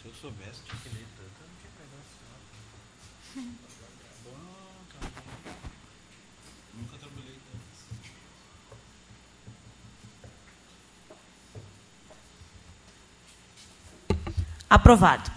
[0.00, 2.02] Se eu soubesse, tinha que ler tanto, eu não tinha pegado
[3.34, 3.56] esse
[4.22, 4.66] Bom,
[6.76, 7.36] Nunca trabalhei
[14.68, 15.30] Aprovado.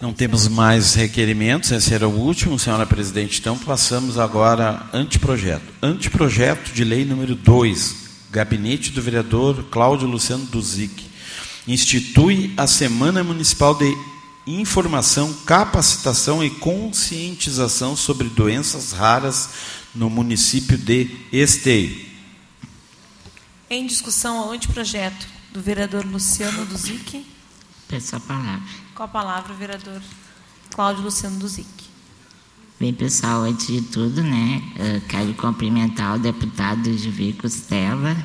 [0.00, 3.38] Não temos mais requerimentos, esse era o último, senhora presidente.
[3.38, 5.66] Então, passamos agora anteprojeto.
[5.82, 7.96] Anteprojeto de lei número 2,
[8.30, 11.04] gabinete do vereador Cláudio Luciano Duzic.
[11.68, 13.94] Institui a Semana Municipal de
[14.46, 19.50] Informação, Capacitação e Conscientização sobre Doenças Raras
[19.94, 22.06] no município de Esteio.
[23.68, 27.26] Em discussão ao anteprojeto do vereador Luciano Duzic.
[27.88, 28.62] Peço a palavra.
[28.94, 30.00] Com a palavra, o vereador
[30.70, 31.68] Cláudio Luciano Duzic.
[32.78, 34.62] Bem, pessoal, antes de tudo, né,
[35.08, 38.16] quero cumprimentar o deputado Juvi Costela,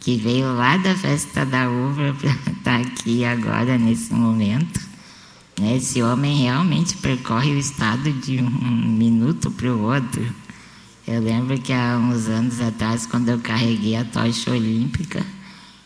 [0.00, 4.80] que veio lá da festa da uva para estar aqui agora, nesse momento.
[5.62, 10.26] Esse homem realmente percorre o estado de um minuto para o outro.
[11.06, 15.24] Eu lembro que há uns anos atrás, quando eu carreguei a tocha olímpica,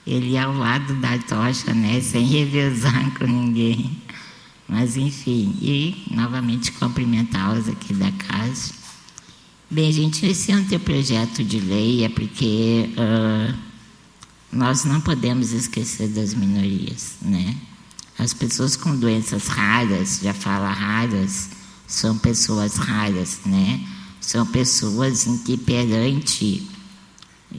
[0.07, 4.03] ele ia ao lado da tocha, né, sem revezar com ninguém.
[4.69, 8.73] Mas, enfim, e novamente cumprimentá-los aqui da casa.
[9.71, 13.55] Bem, gente, esse anteprojeto de lei é porque uh,
[14.53, 17.57] nós não podemos esquecer das minorias, né?
[18.19, 21.51] As pessoas com doenças raras, já fala raras,
[21.87, 23.81] são pessoas raras, né?
[24.21, 26.67] São pessoas em que perante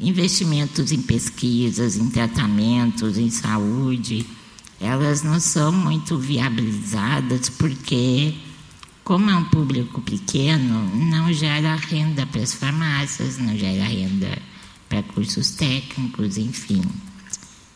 [0.01, 4.25] investimentos em pesquisas, em tratamentos, em saúde,
[4.79, 8.35] elas não são muito viabilizadas porque,
[9.03, 14.37] como é um público pequeno, não gera renda para as farmácias, não gera renda
[14.89, 16.81] para cursos técnicos, enfim.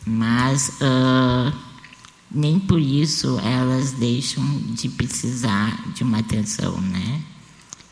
[0.06, 1.54] Mas uh,
[2.32, 4.44] nem por isso elas deixam
[4.74, 7.22] de precisar de uma atenção, né?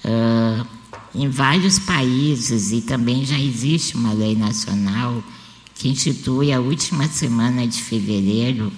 [0.06, 0.77] Uh,
[1.18, 5.24] em vários países, e também já existe uma lei nacional
[5.74, 8.72] que institui a última semana de fevereiro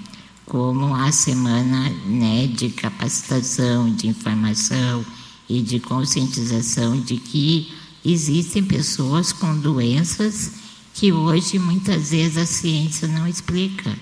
[0.45, 5.05] como a semana né, de capacitação, de informação
[5.49, 7.73] e de conscientização de que
[8.05, 10.53] existem pessoas com doenças
[10.93, 13.93] que hoje muitas vezes a ciência não explica,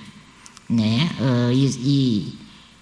[0.70, 1.10] né?
[1.20, 2.34] Uh, e,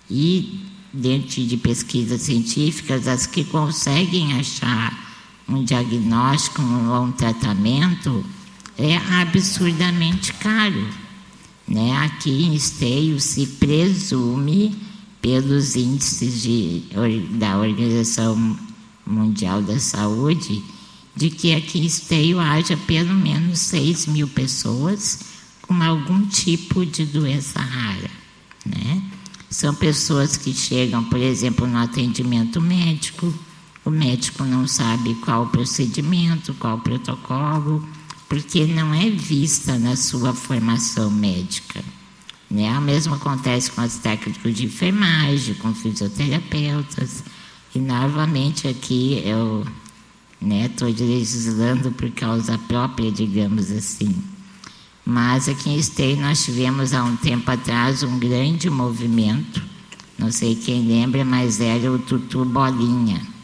[0.10, 0.60] e, e
[0.94, 5.05] dentro de pesquisas científicas, as que conseguem achar
[5.48, 8.26] um diagnóstico ou um tratamento
[8.78, 10.88] é absurdamente caro.
[11.68, 11.98] Né?
[11.98, 14.76] Aqui em Esteio se presume,
[15.22, 16.84] pelos índices de,
[17.32, 18.56] da Organização
[19.04, 20.64] Mundial da Saúde,
[21.16, 25.20] de que aqui em Esteio haja pelo menos 6 mil pessoas
[25.64, 28.12] com algum tipo de doença rara.
[28.64, 29.02] Né?
[29.50, 33.34] São pessoas que chegam, por exemplo, no atendimento médico,
[33.86, 37.88] o médico não sabe qual o procedimento, qual o protocolo,
[38.28, 41.84] porque não é vista na sua formação médica.
[42.50, 42.76] Né?
[42.78, 47.24] O mesmo acontece com os técnicos de enfermagem, com fisioterapeutas.
[47.76, 49.64] E novamente aqui eu
[50.42, 54.16] estou né, legislando por causa própria, digamos assim.
[55.06, 59.62] Mas aqui em Esteio nós tivemos há um tempo atrás um grande movimento,
[60.18, 63.35] não sei quem lembra, mas era o Tutu Bolinha,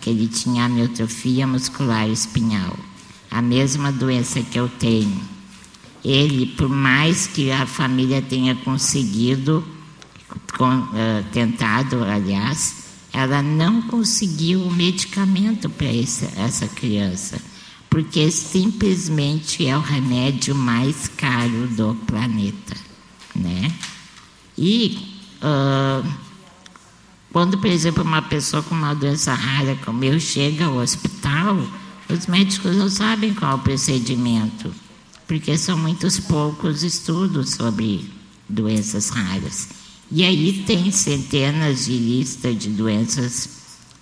[0.00, 2.76] que ele tinha amiotrofia muscular espinhal
[3.30, 5.20] a mesma doença que eu tenho.
[6.04, 9.64] Ele, por mais que a família tenha conseguido,
[10.56, 17.40] com, uh, tentado, aliás, ela não conseguiu o medicamento para essa criança,
[17.90, 22.76] porque simplesmente é o remédio mais caro do planeta,
[23.34, 23.72] né?
[24.56, 24.98] E
[25.42, 26.08] uh,
[27.32, 31.56] quando, por exemplo, uma pessoa com uma doença rara como eu chega ao hospital,
[32.08, 34.72] os médicos não sabem qual o procedimento,
[35.26, 38.10] porque são muitos poucos estudos sobre
[38.48, 39.68] doenças raras.
[40.10, 43.50] E aí tem centenas de listas de doenças,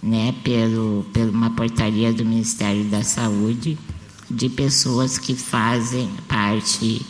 [0.00, 3.76] né, pelo, pela uma portaria do Ministério da Saúde,
[4.30, 7.04] de pessoas que fazem parte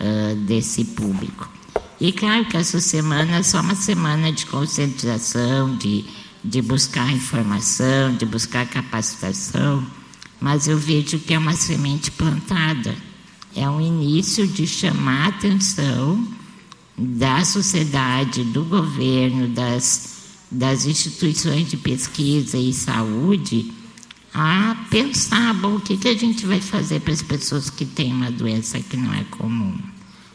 [0.00, 1.51] uh, desse público.
[2.00, 6.04] E claro que essa semana é só uma semana de conscientização, de,
[6.42, 9.86] de buscar informação, de buscar capacitação
[10.42, 12.96] mas eu vejo que é uma semente plantada.
[13.54, 16.26] É um início de chamar a atenção
[16.98, 23.70] da sociedade, do governo, das, das instituições de pesquisa e saúde
[24.34, 28.12] a pensar, bom, o que, que a gente vai fazer para as pessoas que têm
[28.12, 29.78] uma doença que não é comum,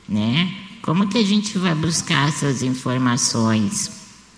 [0.08, 0.56] né?
[0.88, 3.92] Como que a gente vai buscar essas informações?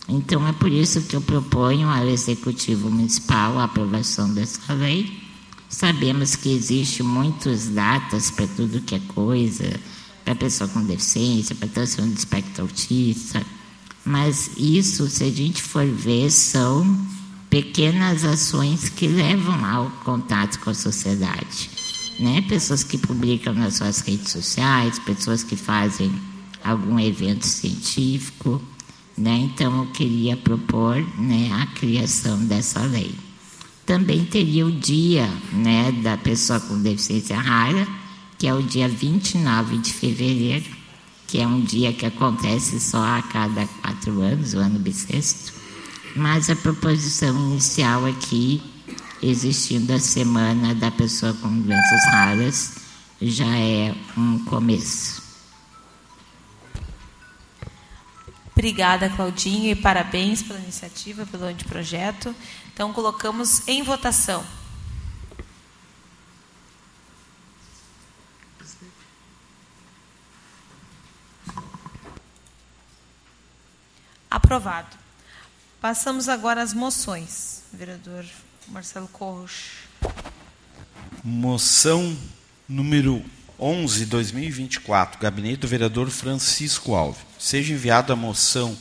[0.09, 5.29] Então é por isso que eu proponho ao Executivo Municipal a aprovação dessa lei
[5.69, 9.79] Sabemos que existe muitas datas para tudo que é coisa,
[10.25, 13.45] para pessoa com deficiência, para transtorno de espectro autista,
[14.03, 17.07] mas isso, se a gente for ver, são
[17.51, 21.69] pequenas ações que levam ao contato com a sociedade.
[22.19, 22.41] Né?
[22.41, 26.11] Pessoas que publicam nas suas redes sociais, pessoas que fazem
[26.63, 28.61] algum evento científico.
[29.17, 29.37] Né?
[29.37, 33.13] Então, eu queria propor né, a criação dessa lei
[33.89, 37.87] também teria o dia né, da pessoa com deficiência rara,
[38.37, 40.65] que é o dia 29 de fevereiro,
[41.25, 45.53] que é um dia que acontece só a cada quatro anos, o ano bissexto.
[46.15, 48.61] Mas a proposição inicial aqui,
[49.23, 52.73] existindo a semana da pessoa com doenças raras,
[53.19, 55.28] já é um começo.
[58.59, 62.35] Obrigada, Claudinho, e parabéns pela iniciativa, pelo anteprojeto.
[62.73, 64.45] Então, colocamos em votação.
[74.29, 74.97] Aprovado.
[75.79, 77.63] Passamos agora às moções.
[77.71, 78.25] Vereador
[78.67, 79.87] Marcelo Corros.
[81.23, 82.13] Moção
[82.67, 83.23] número
[83.59, 87.21] 11, 2024, gabinete do vereador Francisco Alves.
[87.37, 88.77] Seja enviada a moção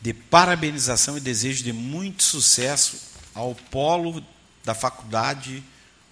[0.00, 2.98] de parabenização e desejo de muito sucesso
[3.34, 4.24] ao polo
[4.64, 5.62] da faculdade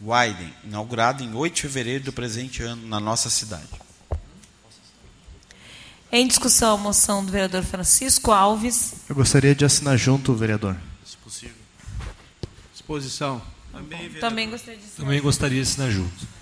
[0.01, 3.69] Wyden, inaugurado em 8 de fevereiro do presente ano na nossa cidade.
[6.11, 8.95] Em discussão a moção do vereador Francisco Alves.
[9.09, 10.77] Eu gostaria de assinar junto, vereador.
[11.07, 11.57] Se possível.
[12.75, 13.41] Exposição.
[13.73, 15.07] Também, Também gostaria de assinar.
[15.07, 16.42] Também gostaria de assinar junto.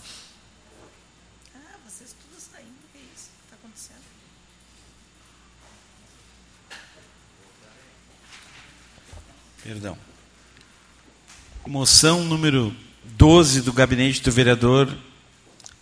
[9.71, 9.97] Perdão.
[11.65, 12.75] Moção número
[13.05, 14.93] 12 do gabinete do vereador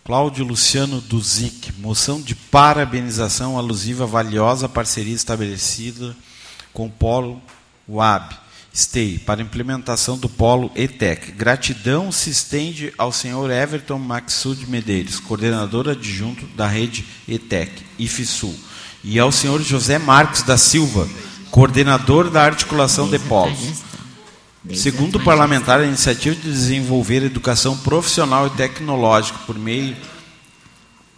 [0.04, 1.72] Cláudio Luciano Duzic.
[1.72, 6.16] Moção de parabenização alusiva à valiosa parceria estabelecida
[6.72, 7.42] com o Polo
[7.88, 8.32] UAB
[8.72, 11.32] STEI para implementação do Polo ETEC.
[11.32, 18.54] Gratidão se estende ao senhor Everton Maxud Medeiros, coordenador adjunto da rede ETEC, IFSUL,
[19.02, 21.08] e ao senhor José Marques da Silva,
[21.50, 23.82] coordenador da articulação de polos.
[24.74, 29.96] Segundo o parlamentar, a iniciativa de desenvolver educação profissional e tecnológica por meio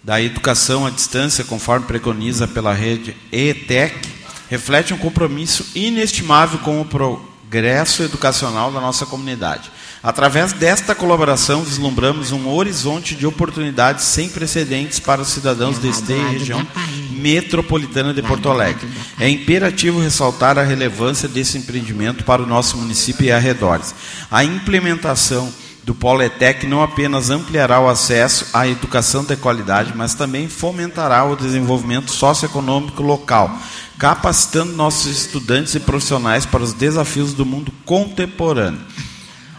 [0.02, 4.08] da educação à distância, conforme preconiza pela rede ETEC,
[4.48, 9.71] reflete um compromisso inestimável com o progresso educacional da nossa comunidade.
[10.02, 16.32] Através desta colaboração, vislumbramos um horizonte de oportunidades sem precedentes para os cidadãos deste e
[16.32, 16.66] região
[17.12, 18.88] metropolitana de Porto Alegre.
[19.20, 23.94] É imperativo ressaltar a relevância desse empreendimento para o nosso município e arredores.
[24.28, 25.52] A implementação
[25.84, 31.36] do Poletec não apenas ampliará o acesso à educação de qualidade, mas também fomentará o
[31.36, 33.56] desenvolvimento socioeconômico local,
[33.98, 38.80] capacitando nossos estudantes e profissionais para os desafios do mundo contemporâneo.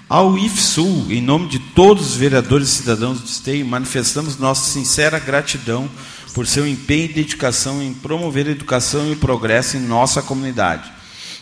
[0.09, 5.17] Ao IFSUL, em nome de todos os vereadores e cidadãos do Esteio, manifestamos nossa sincera
[5.17, 5.89] gratidão
[6.33, 10.91] por seu empenho e dedicação em promover a educação e o progresso em nossa comunidade.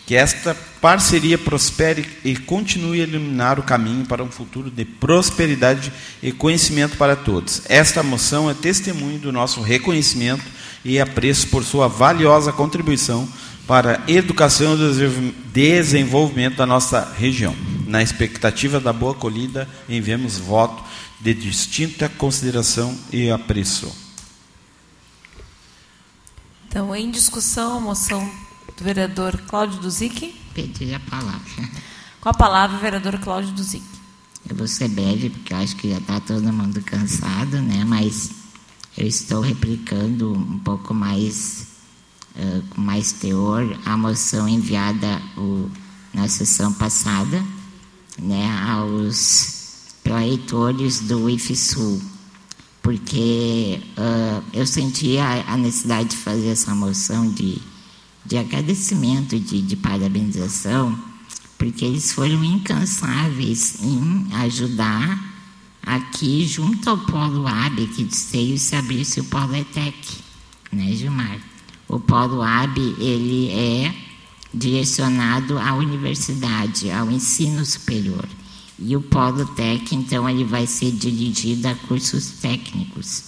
[0.06, 5.92] Que esta parceria prospere e continue a iluminar o caminho para um futuro de prosperidade
[6.22, 7.64] e conhecimento para todos.
[7.68, 10.44] Esta moção é testemunho do nosso reconhecimento
[10.86, 13.28] e apreço por sua valiosa contribuição
[13.72, 17.56] para educação e desenvolvimento da nossa região.
[17.88, 20.84] Na expectativa da boa acolhida, enviamos voto
[21.22, 23.89] de distinta consideração e apreço.
[26.68, 28.30] Então, em discussão, a moção
[28.76, 30.35] do vereador Cláudio Duzic.
[30.53, 31.69] Pedir a palavra.
[32.19, 33.85] Com a palavra, o vereador Cláudio Duzic.
[34.49, 37.85] Eu vou ser breve, porque eu acho que já está todo mundo cansado, né?
[37.85, 38.31] mas
[38.98, 41.68] eu estou replicando um pouco mais,
[42.36, 45.70] uh, com mais teor, a moção enviada o,
[46.14, 47.44] na sessão passada
[48.20, 52.02] né, aos proeitores do IFSUL
[52.82, 57.60] porque uh, eu senti a, a, necessidade de fazer essa moção de,
[58.26, 60.98] de agradecimento, de, de parabenização,
[61.58, 65.32] porque eles foram incansáveis em ajudar
[65.84, 70.18] aqui, junto ao Polo AB, que de seio se abrisse o Polo ETEC,
[70.72, 71.40] né, Gilmar?
[71.92, 73.94] O Polo AB, ele é
[74.54, 78.26] direcionado à universidade, ao ensino superior.
[78.80, 83.24] E o Polo Tec, então, ele vai ser dirigido a cursos técnicos,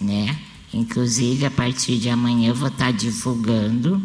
[0.00, 0.34] né?
[0.72, 4.00] Inclusive, a partir de amanhã vou estar divulgando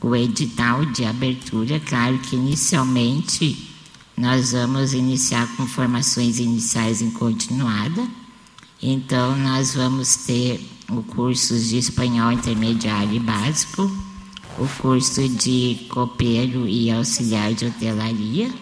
[0.00, 1.80] o edital de abertura.
[1.80, 3.68] Claro que inicialmente
[4.16, 8.06] nós vamos iniciar com formações iniciais em continuada.
[8.80, 13.82] Então, nós vamos ter o curso de espanhol intermediário e básico,
[14.58, 18.52] o curso de copeiro e auxiliar de hotelaria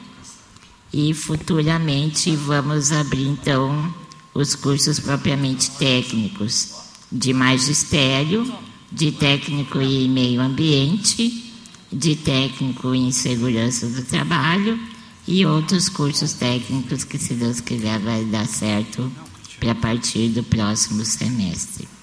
[0.92, 3.92] e futuramente vamos abrir então
[4.32, 6.72] os cursos propriamente técnicos
[7.10, 8.52] de magistério,
[8.90, 11.52] de técnico em meio ambiente,
[11.92, 14.78] de técnico em segurança do trabalho
[15.26, 19.10] e outros cursos técnicos que, se Deus quiser, vai dar certo
[19.58, 21.93] para partir do próximo semestre.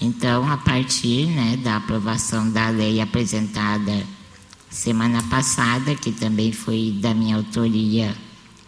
[0.00, 4.02] Então, a partir né, da aprovação da lei apresentada
[4.70, 8.16] semana passada, que também foi da minha autoria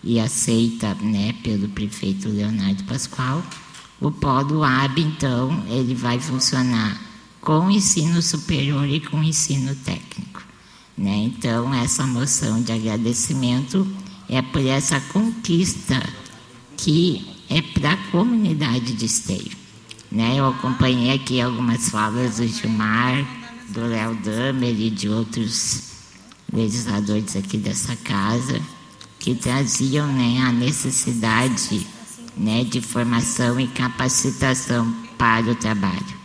[0.04, 3.42] e aceita né, pelo prefeito Leonardo Pascoal.
[4.00, 7.00] O polo AB, então, ele vai funcionar
[7.40, 10.42] com ensino superior e com ensino técnico.
[10.98, 11.16] Né?
[11.16, 13.86] Então, essa moção de agradecimento
[14.28, 16.02] é por essa conquista
[16.76, 19.61] que é para a comunidade de Esteio.
[20.12, 20.34] Né?
[20.36, 23.26] Eu acompanhei aqui algumas falas do Gilmar,
[23.70, 25.84] do Léo Damer e de outros
[26.52, 28.60] legisladores aqui dessa casa
[29.18, 31.86] que traziam né, a necessidade
[32.36, 36.22] né, de formação e capacitação para o trabalho.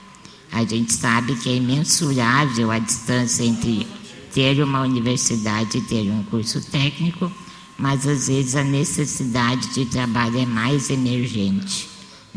[0.51, 3.88] A gente sabe que é imensurável a distância entre
[4.34, 7.31] ter uma universidade e ter um curso técnico,
[7.77, 11.88] mas às vezes a necessidade de trabalho é mais emergente,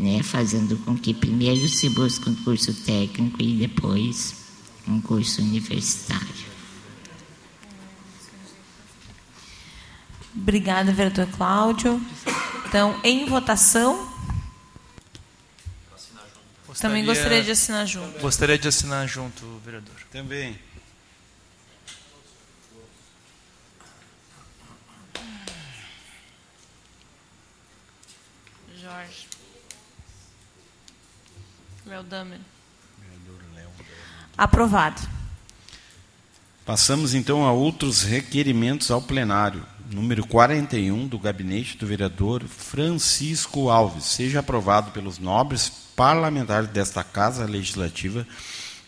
[0.01, 4.35] né, fazendo com que primeiro se busque um curso técnico e depois
[4.87, 6.51] um curso universitário.
[10.35, 12.01] Obrigada, vereador Cláudio.
[12.67, 14.09] Então, em votação.
[16.65, 18.19] Gostaria, Também gostaria de assinar junto.
[18.19, 19.95] Gostaria de assinar junto, vereador.
[20.11, 20.57] Também.
[31.91, 32.39] Léo Damer.
[34.37, 35.01] Aprovado.
[36.65, 39.61] Passamos então a outros requerimentos ao plenário.
[39.91, 44.05] Número 41 do gabinete do vereador Francisco Alves.
[44.05, 48.25] Seja aprovado pelos nobres parlamentares desta Casa Legislativa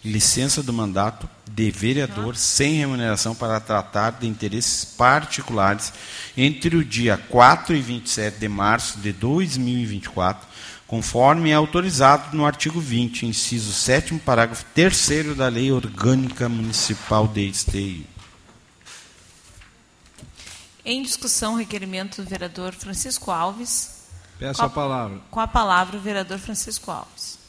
[0.03, 5.93] licença do mandato de vereador sem remuneração para tratar de interesses particulares
[6.35, 10.45] entre o dia 4 e 27 de março de 2024,
[10.93, 17.49] conforme é autorizado no artigo 20, inciso 7 parágrafo 3 da Lei Orgânica Municipal de
[17.49, 18.05] Esteio.
[20.85, 24.03] Em discussão, requerimento do vereador Francisco Alves.
[24.37, 25.21] Peço Com a palavra.
[25.31, 27.39] Com a palavra, o vereador Francisco Alves.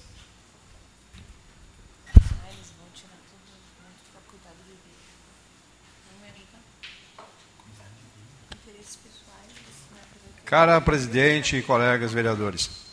[10.47, 12.84] Cara presidente e colegas vereadores,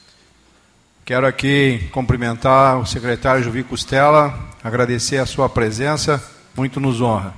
[1.11, 4.33] quero aqui cumprimentar o secretário Juvi Costela,
[4.63, 6.23] agradecer a sua presença,
[6.55, 7.33] muito nos honra.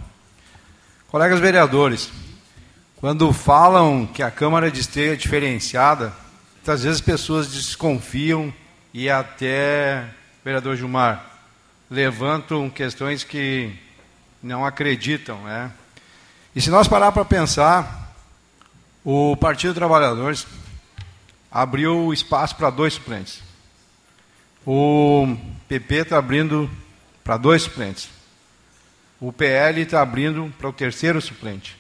[1.08, 2.12] Colegas vereadores,
[2.98, 6.14] quando falam que a Câmara de Esteio é diferenciada,
[6.54, 8.54] muitas vezes pessoas desconfiam
[8.94, 10.06] e até,
[10.46, 11.26] vereador Gilmar,
[11.90, 13.74] levantam questões que
[14.44, 15.42] não acreditam.
[15.46, 15.72] Né?
[16.56, 18.14] E se nós parar para pensar,
[19.04, 20.46] o Partido Trabalhadores
[21.52, 23.43] abriu espaço para dois suplentes.
[24.66, 25.36] O
[25.68, 26.70] PP está abrindo
[27.24, 28.10] para dois suplentes.
[29.20, 31.78] O PL está abrindo para o terceiro suplente.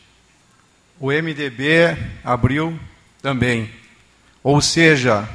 [1.00, 2.80] O MDB abriu
[3.22, 3.70] também.
[4.42, 5.28] Ou seja,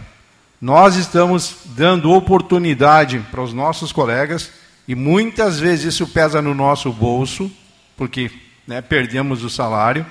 [0.60, 4.52] nós estamos dando oportunidade para os nossos colegas
[4.86, 7.50] e muitas vezes isso pesa no nosso bolso,
[7.96, 8.30] porque
[8.66, 10.04] né, perdemos o salário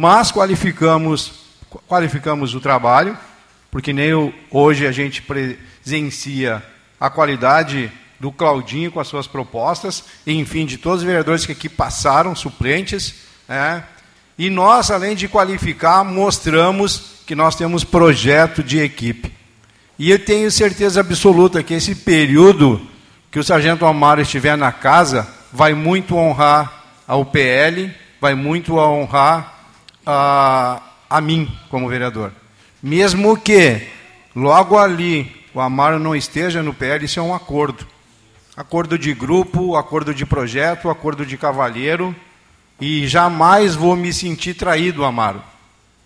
[0.00, 1.30] mas qualificamos,
[1.86, 3.18] qualificamos o trabalho,
[3.70, 5.22] porque nem hoje a gente
[5.90, 6.62] presencia
[7.00, 7.90] a qualidade
[8.20, 13.14] do Claudinho com as suas propostas, enfim, de todos os vereadores que aqui passaram, suplentes,
[13.48, 13.82] né?
[14.38, 19.32] e nós, além de qualificar, mostramos que nós temos projeto de equipe.
[19.98, 22.80] E eu tenho certeza absoluta que esse período
[23.28, 29.58] que o Sargento Amaro estiver na casa vai muito honrar ao PL, vai muito honrar
[30.06, 32.30] a, a mim como vereador.
[32.80, 33.88] Mesmo que
[34.36, 37.86] logo ali o Amaro não esteja no PL, isso é um acordo.
[38.56, 42.14] Acordo de grupo, acordo de projeto, acordo de cavalheiro.
[42.80, 45.42] E jamais vou me sentir traído, Amaro.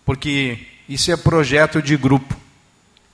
[0.05, 0.59] Porque
[0.89, 2.37] isso é projeto de grupo.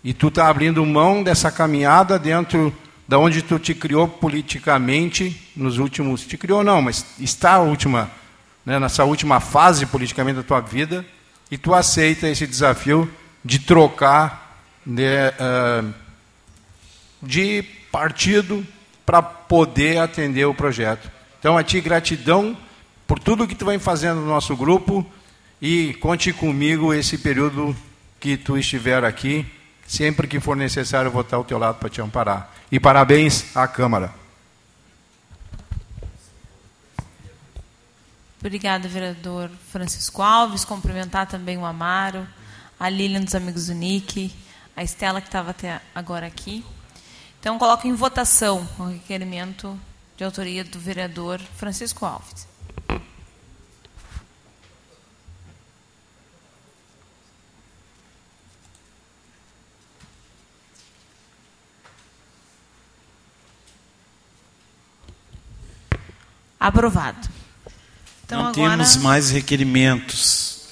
[0.02, 2.74] E tu está abrindo mão dessa caminhada dentro
[3.06, 6.22] da onde tu te criou politicamente nos últimos.
[6.22, 8.10] Te criou não, mas está a última
[8.64, 11.04] né, nessa última fase politicamente da tua vida,
[11.50, 13.10] e tu aceita esse desafio
[13.44, 15.94] de trocar uh,
[17.22, 18.66] de partido
[19.04, 21.10] para poder atender o projeto.
[21.38, 22.56] Então, a ti gratidão
[23.06, 25.04] por tudo que tu vem fazendo no nosso grupo
[25.60, 27.76] e conte comigo esse período
[28.20, 29.44] que tu estiver aqui.
[29.86, 32.54] Sempre que for necessário, eu vou estar ao teu lado para te amparar.
[32.70, 34.14] E parabéns à Câmara.
[38.38, 40.64] Obrigada, vereador Francisco Alves.
[40.64, 42.26] Cumprimentar também o Amaro,
[42.78, 44.32] a Lilian dos Amigos do NIC,
[44.76, 46.64] a Estela, que estava até agora aqui.
[47.40, 49.80] Então, coloco em votação o requerimento
[50.14, 52.46] de autoria do vereador Francisco Alves.
[66.60, 67.26] Aprovado.
[68.22, 68.70] Então, Não agora...
[68.72, 70.68] temos mais requerimentos,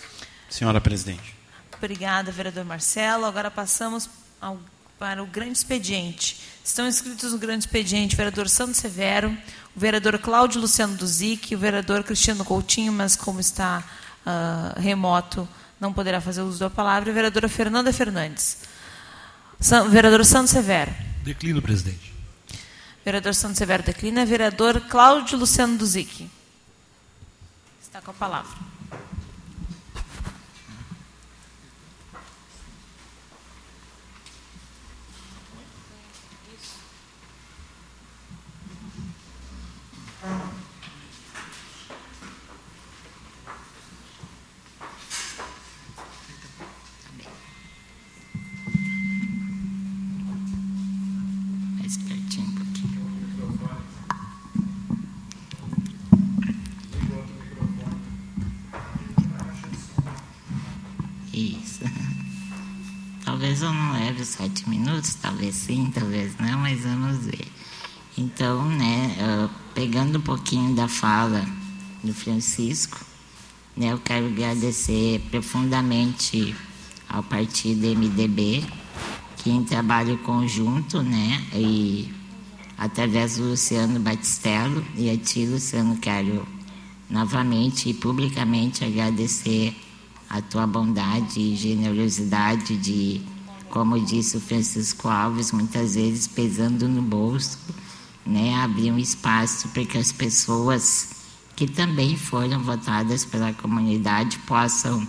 [0.51, 1.35] senhora presidente.
[1.78, 3.24] Obrigada, vereador Marcelo.
[3.24, 4.59] Agora passamos ao,
[4.98, 6.40] para o grande expediente.
[6.64, 9.30] Estão inscritos no grande expediente o vereador Santo Severo,
[9.74, 13.84] o vereador Cláudio Luciano Duzic, o vereador Cristiano Coutinho, mas como está
[14.26, 15.48] uh, remoto,
[15.80, 18.58] não poderá fazer uso da palavra, e a vereadora Fernanda Fernandes.
[19.60, 20.92] San, vereador Santo Severo.
[21.22, 22.12] Declino, presidente.
[23.04, 24.26] Vereador Santo Severo declina.
[24.26, 26.28] Vereador Cláudio Luciano Duzic.
[27.82, 28.77] Está com a palavra.
[63.24, 67.57] talvez eu não leve sete minutos, talvez sim, talvez não, mas vamos ver.
[68.20, 71.47] Então, né, uh, pegando um pouquinho da fala
[72.03, 72.99] do Francisco,
[73.77, 76.53] né, eu quero agradecer profundamente
[77.09, 78.65] ao partido MDB,
[79.36, 82.12] que em trabalho conjunto, né, e
[82.77, 86.45] através do Luciano Batistello e a ti, Luciano, quero
[87.09, 89.77] novamente e publicamente agradecer
[90.28, 93.20] a tua bondade e generosidade de,
[93.70, 97.57] como disse o Francisco Alves, muitas vezes pesando no bolso,
[98.28, 101.09] né, abrir um espaço para que as pessoas
[101.56, 105.09] que também foram votadas pela comunidade possam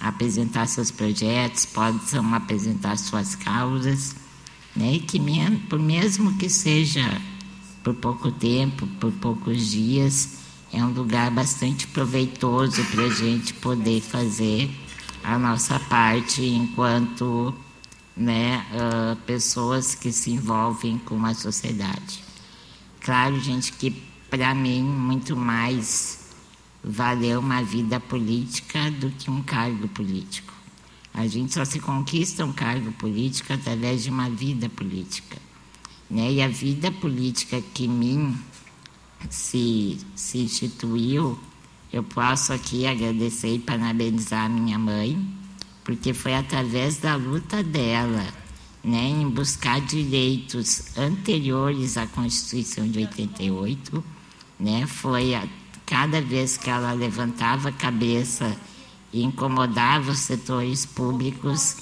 [0.00, 4.16] apresentar seus projetos, possam apresentar suas causas,
[4.74, 7.22] né, e que mesmo que seja
[7.84, 10.38] por pouco tempo, por poucos dias,
[10.72, 14.68] é um lugar bastante proveitoso para a gente poder fazer
[15.22, 17.54] a nossa parte enquanto
[18.16, 22.25] né, uh, pessoas que se envolvem com a sociedade.
[23.06, 23.92] Claro, gente, que
[24.28, 26.28] para mim muito mais
[26.82, 30.52] valeu uma vida política do que um cargo político.
[31.14, 35.36] A gente só se conquista um cargo político através de uma vida política.
[36.10, 36.32] Né?
[36.32, 38.36] E a vida política que mim
[39.30, 41.38] se, se instituiu,
[41.92, 45.16] eu posso aqui agradecer e parabenizar a minha mãe,
[45.84, 48.26] porque foi através da luta dela,
[48.86, 54.04] né, em buscar direitos anteriores à Constituição de 88,
[54.60, 55.44] né, foi a,
[55.84, 58.56] cada vez que ela levantava a cabeça
[59.12, 61.78] e incomodava os setores públicos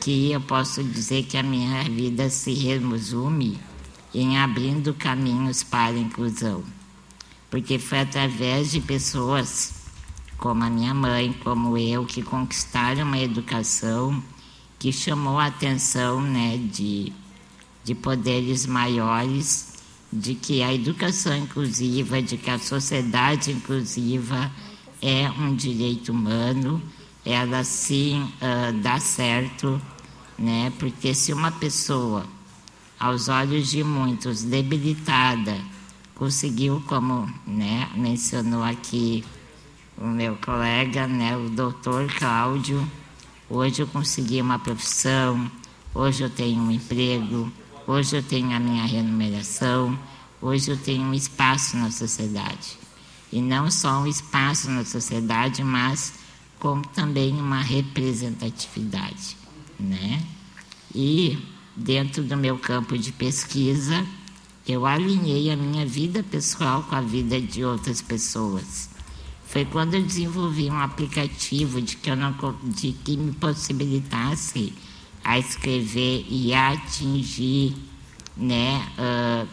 [0.00, 3.60] que eu posso dizer que a minha vida se resume
[4.14, 6.64] em abrindo caminhos para a inclusão.
[7.50, 9.74] Porque foi através de pessoas
[10.38, 14.22] como a minha mãe, como eu, que conquistaram uma educação
[14.86, 17.12] que chamou a atenção né, de,
[17.82, 19.82] de poderes maiores,
[20.12, 24.48] de que a educação inclusiva, de que a sociedade inclusiva
[25.02, 26.80] é um direito humano,
[27.24, 29.82] ela sim uh, dá certo,
[30.38, 30.72] né?
[30.78, 32.24] porque se uma pessoa,
[32.96, 35.60] aos olhos de muitos, debilitada,
[36.14, 39.24] conseguiu, como né, mencionou aqui
[39.98, 42.88] o meu colega, né, o doutor Cláudio,
[43.48, 45.50] hoje eu consegui uma profissão,
[45.94, 47.50] hoje eu tenho um emprego,
[47.86, 49.98] hoje eu tenho a minha remuneração,
[50.40, 52.78] hoje eu tenho um espaço na sociedade.
[53.32, 56.14] E não só um espaço na sociedade, mas
[56.58, 59.36] como também uma representatividade,
[59.78, 60.22] né?
[60.94, 61.38] E
[61.76, 64.06] dentro do meu campo de pesquisa,
[64.66, 68.95] eu alinhei a minha vida pessoal com a vida de outras pessoas.
[69.46, 72.34] Foi quando eu desenvolvi um aplicativo de que, eu não,
[72.64, 74.72] de que me possibilitasse
[75.24, 77.74] a escrever e a atingir
[78.36, 79.48] né, uh,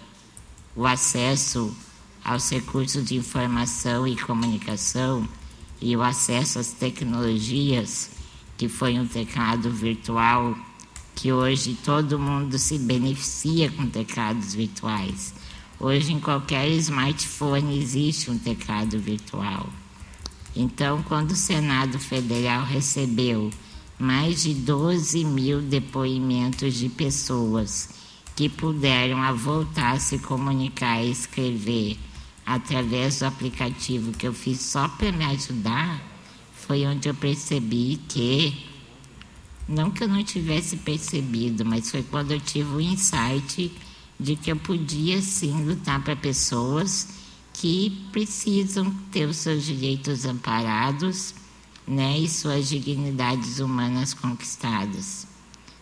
[0.76, 1.76] o acesso
[2.24, 5.28] aos recursos de informação e comunicação
[5.82, 8.12] e o acesso às tecnologias,
[8.58, 10.56] que foi um teclado virtual
[11.16, 15.34] que hoje todo mundo se beneficia com teclados virtuais.
[15.80, 19.70] Hoje, em qualquer smartphone, existe um teclado virtual.
[20.56, 23.50] Então, quando o Senado Federal recebeu
[23.98, 27.90] mais de 12 mil depoimentos de pessoas
[28.36, 31.98] que puderam a voltar a se comunicar e escrever
[32.46, 36.02] através do aplicativo que eu fiz só para me ajudar,
[36.54, 38.66] foi onde eu percebi que
[39.68, 43.72] não que eu não tivesse percebido, mas foi quando eu tive o insight
[44.20, 47.23] de que eu podia sim lutar para pessoas
[47.64, 51.34] que precisam ter os seus direitos amparados
[51.88, 55.26] né, e suas dignidades humanas conquistadas.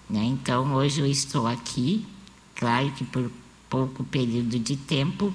[0.08, 0.24] Né?
[0.26, 2.06] Então, hoje eu estou aqui,
[2.54, 3.32] claro que por
[3.68, 5.34] pouco período de tempo,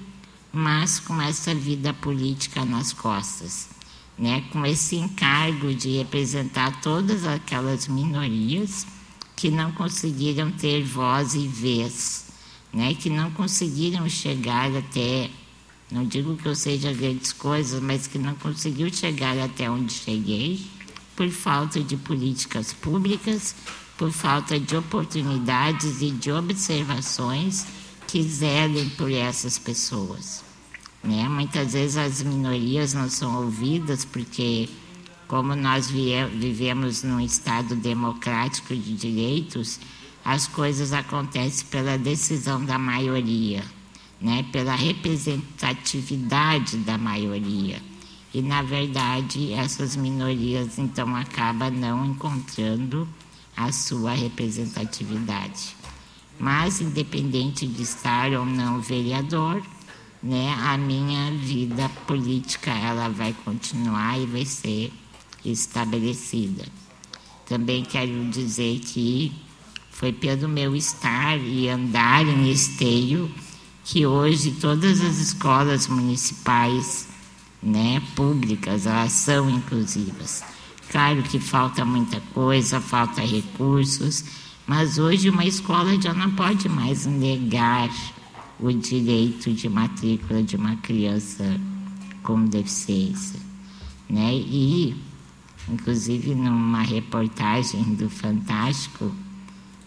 [0.53, 3.75] mas com essa vida política nas costas
[4.17, 8.87] né, com esse encargo de representar todas aquelas minorias
[9.35, 12.27] que não conseguiram ter voz e vez,
[12.73, 15.29] né, que não conseguiram chegar até,
[15.91, 20.67] não digo que eu seja grandes coisas, mas que não conseguiu chegar até onde cheguei
[21.15, 23.55] por falta de políticas públicas,
[23.97, 27.67] por falta de oportunidades e de observações
[28.07, 30.45] que zelem por essas pessoas.
[31.03, 31.29] Né?
[31.29, 34.69] Muitas vezes as minorias não são ouvidas porque,
[35.29, 39.79] como nós vivemos num Estado democrático de direitos,
[40.25, 43.65] as coisas acontecem pela decisão da maioria,
[44.21, 44.45] né?
[44.53, 47.81] pela representatividade da maioria.
[48.35, 53.09] e, na verdade, essas minorias, então, acabam não encontrando
[53.57, 55.75] a sua representatividade.
[56.39, 59.63] Mas, independente de estar ou não vereador,
[60.23, 64.93] né, a minha vida política ela vai continuar e vai ser
[65.45, 66.65] estabelecida.
[67.47, 69.33] Também quero dizer que
[69.91, 73.31] foi pelo meu estar e andar em esteio
[73.87, 77.07] que hoje todas as escolas municipais,
[77.63, 80.43] né, públicas, elas são inclusivas.
[80.91, 84.25] Claro que falta muita coisa, falta recursos,
[84.67, 87.89] mas hoje uma escola já não pode mais negar
[88.59, 91.45] o direito de matrícula de uma criança
[92.25, 93.39] com deficiência,
[94.11, 94.35] né?
[94.35, 94.97] E
[95.69, 99.13] inclusive numa reportagem do Fantástico,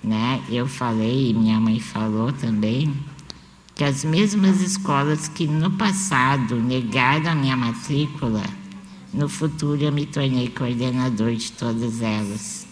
[0.01, 2.93] né, eu falei e minha mãe falou também
[3.79, 8.43] que as mesmas escolas que no passado negaram a minha matrícula,
[9.13, 12.67] no futuro eu me tornei coordenador de todas elas.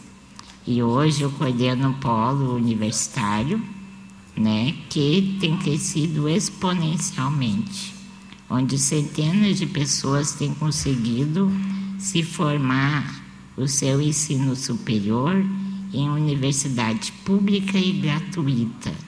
[0.67, 3.63] E hoje eu coordeno um polo universitário,
[4.35, 7.95] né, que tem crescido exponencialmente,
[8.49, 11.49] onde centenas de pessoas têm conseguido
[11.97, 13.23] se formar
[13.55, 15.33] o seu ensino superior
[15.93, 19.07] em universidade pública e gratuita.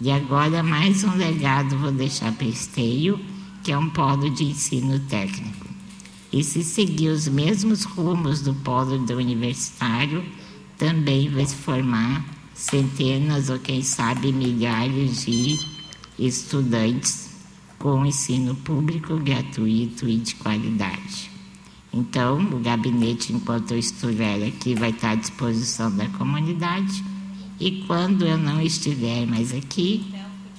[0.00, 3.20] E agora mais um legado vou deixar para Esteio,
[3.62, 5.66] que é um polo de ensino técnico.
[6.32, 10.24] E se seguir os mesmos rumos do polo do universitário,
[10.78, 15.58] também vai se formar centenas ou quem sabe milhares de
[16.18, 17.30] estudantes
[17.78, 21.30] com ensino público gratuito e de qualidade.
[21.92, 27.04] Então, o gabinete, enquanto eu estiver aqui, vai estar à disposição da comunidade.
[27.60, 30.10] E quando eu não estiver mais aqui,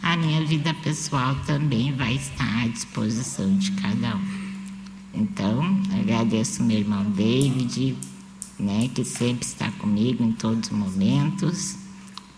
[0.03, 4.41] a minha vida pessoal também vai estar à disposição de cada um.
[5.11, 7.97] Então, agradeço meu irmão David,
[8.59, 11.75] né, que sempre está comigo em todos os momentos.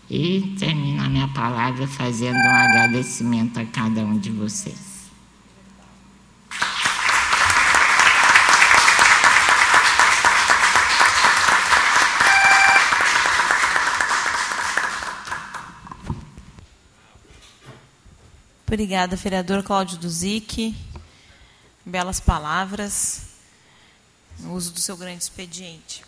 [0.08, 4.93] E termino a minha palavra fazendo um agradecimento a cada um de vocês.
[18.74, 20.74] Obrigada, vereador Cláudio Duzic.
[21.86, 23.20] Belas palavras.
[24.40, 26.04] No uso do seu grande expediente.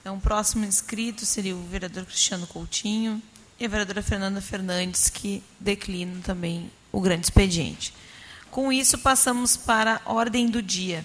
[0.00, 3.22] Então, o próximo inscrito seria o vereador Cristiano Coutinho
[3.56, 7.94] e a vereadora Fernanda Fernandes, que declinam também o grande expediente.
[8.50, 11.04] Com isso, passamos para a ordem do dia.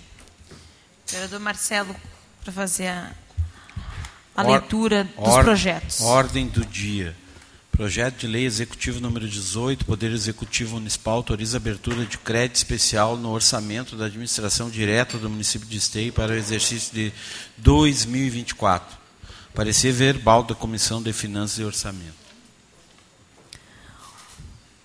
[1.06, 1.96] Vereador Marcelo,
[2.44, 3.12] para fazer a,
[4.36, 6.02] a leitura dos or, projetos.
[6.02, 7.16] Ordem do dia.
[7.80, 13.30] Projeto de Lei Executivo número 18, Poder Executivo Municipal autoriza abertura de crédito especial no
[13.30, 17.14] orçamento da administração direta do município de Esteio para o exercício de
[17.56, 18.98] 2024.
[19.56, 22.20] Parecer verbal da Comissão de Finanças e Orçamento.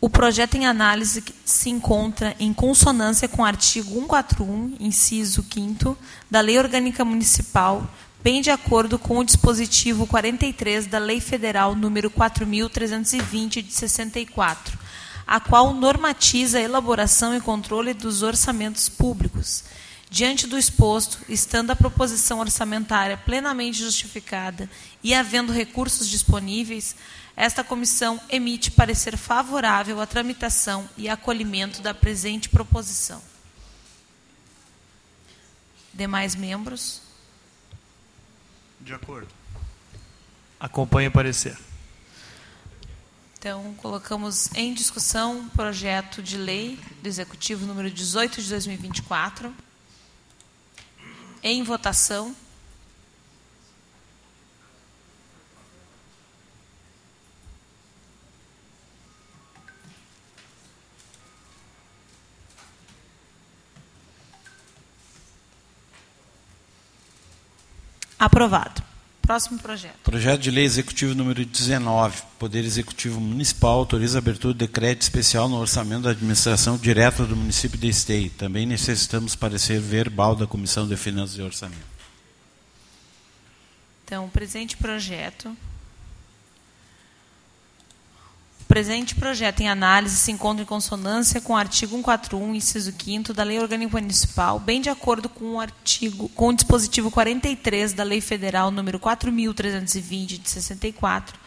[0.00, 5.98] O projeto em análise se encontra em consonância com o artigo 141, inciso 5
[6.30, 7.90] da Lei Orgânica Municipal
[8.24, 14.78] bem de acordo com o dispositivo 43 da Lei Federal número 4320 de 64,
[15.26, 19.64] a qual normatiza a elaboração e controle dos orçamentos públicos.
[20.08, 24.70] Diante do exposto, estando a proposição orçamentária plenamente justificada
[25.02, 26.96] e havendo recursos disponíveis,
[27.36, 33.20] esta comissão emite parecer favorável à tramitação e acolhimento da presente proposição.
[35.92, 37.03] Demais membros?
[38.84, 39.28] De acordo.
[40.60, 41.56] Acompanhe o parecer.
[43.38, 49.54] Então, colocamos em discussão o projeto de lei do Executivo número 18 de 2024.
[51.42, 52.36] Em votação.
[68.24, 68.82] Aprovado.
[69.20, 69.98] Próximo projeto.
[70.02, 72.22] Projeto de Lei Executivo número 19.
[72.38, 77.36] Poder Executivo Municipal autoriza a abertura de crédito especial no orçamento da administração direta do
[77.36, 78.30] município de Esteio.
[78.30, 81.84] Também necessitamos parecer verbal da Comissão de Finanças e Orçamento.
[84.06, 85.54] Então, o presente projeto
[88.64, 93.34] O presente projeto em análise se encontra em consonância com o artigo 141, inciso 5
[93.34, 98.02] da Lei Orgânica Municipal, bem de acordo com o artigo com o dispositivo 43 da
[98.02, 101.38] Lei Federal número 4320 de 64,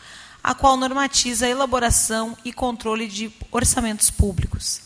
[0.43, 4.81] a qual normatiza a elaboração e controle de orçamentos públicos.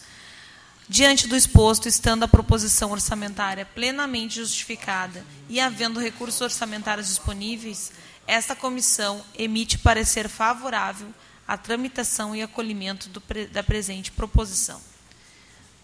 [0.87, 7.91] Diante do exposto, estando a proposição orçamentária plenamente justificada e havendo recursos orçamentários disponíveis,
[8.25, 11.13] esta comissão emite parecer favorável
[11.51, 13.21] à tramitação e acolhimento do,
[13.51, 14.81] da presente proposição.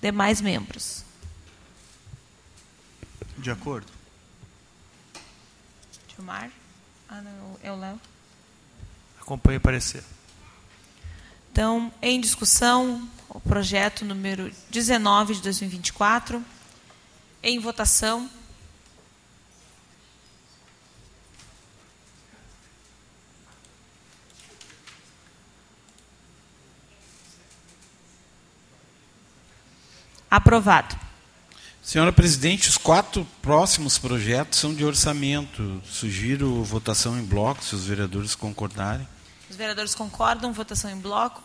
[0.02, 1.04] Demais membros.
[3.38, 3.92] De acordo.
[6.08, 6.50] Gilmar?
[7.10, 8.00] Ah, não, é o Léo.
[9.20, 10.06] Acompanhe o parecer.
[11.52, 16.42] Então, em discussão, o projeto número 19 de 2024.
[17.44, 18.30] Em votação.
[30.30, 30.96] Aprovado.
[31.82, 35.82] Senhora Presidente, os quatro próximos projetos são de orçamento.
[35.86, 39.08] Sugiro votação em bloco, se os vereadores concordarem.
[39.50, 41.42] Os vereadores concordam, votação em bloco.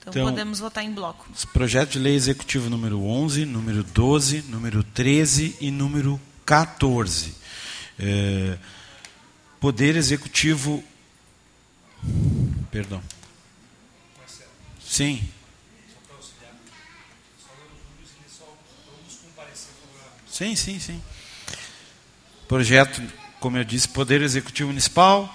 [0.00, 1.26] Então, então podemos votar em bloco.
[1.34, 7.34] Os projetos de lei executivo número 11, número 12, número 13 e número 14.
[7.98, 8.56] É,
[9.58, 10.84] poder executivo.
[12.70, 13.02] Perdão.
[14.86, 15.28] Sim.
[20.34, 21.00] Sim, sim, sim.
[22.48, 23.00] Projeto,
[23.38, 25.32] como eu disse, Poder Executivo Municipal,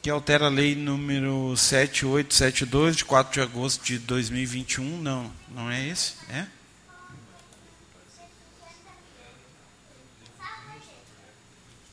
[0.00, 5.02] que altera a lei número 7872, de 4 de agosto de 2021.
[5.02, 6.12] Não, não é esse?
[6.30, 6.46] É?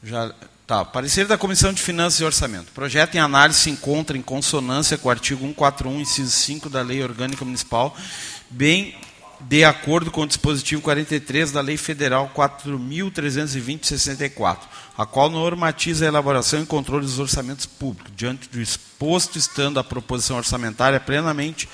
[0.04, 0.36] Já,
[0.68, 2.72] tá, parecer da Comissão de Finanças e Orçamento.
[2.74, 7.02] Projeto em análise se encontra em consonância com o artigo 141, inciso 5 da Lei
[7.02, 7.98] Orgânica Municipal,
[8.52, 8.96] bem
[9.42, 14.60] de acordo com o dispositivo 43 da Lei Federal 4.320-64,
[14.98, 19.84] a qual normatiza a elaboração e controle dos orçamentos públicos, diante do exposto, estando a
[19.84, 21.68] proposição orçamentária plenamente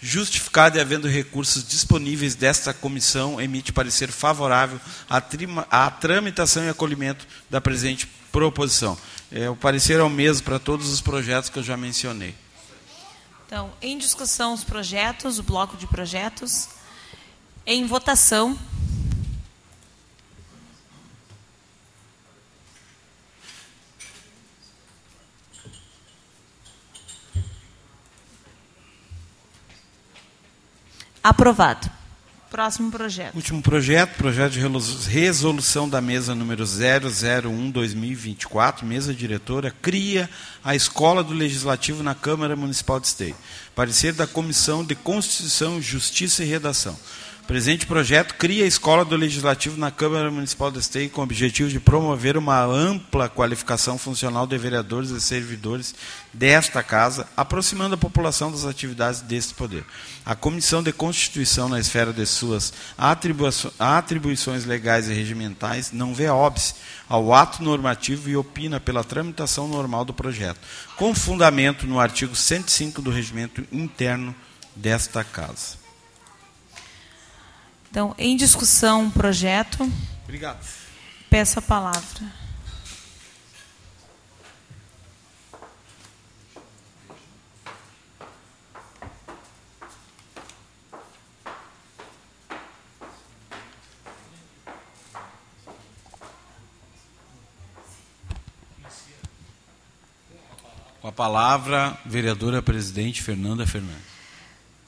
[0.00, 4.80] justificada e havendo recursos disponíveis desta comissão, emite parecer favorável
[5.10, 8.96] à, trima, à tramitação e acolhimento da presente proposição.
[9.30, 12.34] É, o parecer é o mesmo para todos os projetos que eu já mencionei.
[13.46, 16.68] Então, em discussão os projetos, o bloco de projetos.
[17.70, 18.58] Em votação.
[31.22, 31.90] Aprovado.
[32.50, 33.34] Próximo projeto.
[33.34, 34.60] Último projeto, projeto de
[35.10, 40.30] resolução da mesa número 001-2024, mesa diretora, cria
[40.64, 43.36] a Escola do Legislativo na Câmara Municipal de Esteio.
[43.74, 46.98] Parecer da Comissão de Constituição, Justiça e Redação
[47.48, 51.70] presente projeto cria a Escola do Legislativo na Câmara Municipal do Esteio com o objetivo
[51.70, 55.94] de promover uma ampla qualificação funcional de vereadores e servidores
[56.30, 59.82] desta casa, aproximando a população das atividades deste poder.
[60.26, 62.70] A Comissão de Constituição, na esfera de suas
[63.78, 66.74] atribuições legais e regimentais, não vê óbice
[67.08, 70.60] ao ato normativo e opina pela tramitação normal do projeto,
[70.96, 74.34] com fundamento no artigo 105 do regimento interno
[74.76, 75.77] desta casa.
[77.90, 79.90] Então, em discussão, um projeto.
[80.24, 80.64] Obrigado.
[81.30, 82.48] Peço a palavra.
[101.00, 104.17] Com a palavra, vereadora presidente Fernanda Fernandes.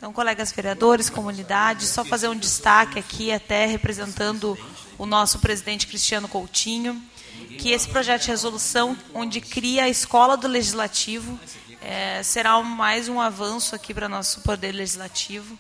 [0.00, 4.58] Então, colegas vereadores, comunidade, só fazer um destaque aqui, até representando
[4.96, 6.98] o nosso presidente Cristiano Coutinho,
[7.58, 11.38] que esse projeto de resolução, onde cria a escola do legislativo,
[11.82, 15.58] é, será mais um avanço aqui para nosso poder legislativo,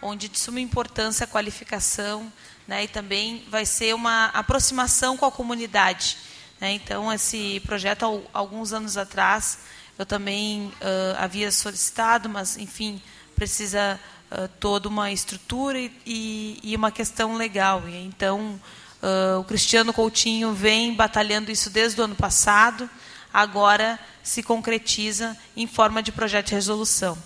[0.00, 2.32] onde de suma importância a qualificação,
[2.68, 6.18] né, e também vai ser uma aproximação com a comunidade.
[6.60, 9.58] Né, então, esse projeto, alguns anos atrás,
[9.98, 13.02] eu também uh, havia solicitado, mas, enfim,
[13.34, 13.98] precisa
[14.30, 17.82] uh, toda uma estrutura e, e, uma questão legal.
[17.88, 18.60] E, então,
[19.02, 22.88] uh, o Cristiano Coutinho vem batalhando isso desde o ano passado,
[23.32, 27.18] agora se concretiza em forma de projeto de resolução.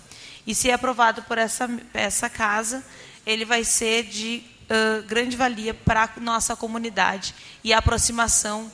[0.45, 2.83] E se é aprovado por essa, essa casa,
[3.25, 8.71] ele vai ser de uh, grande valia para a nossa comunidade e a aproximação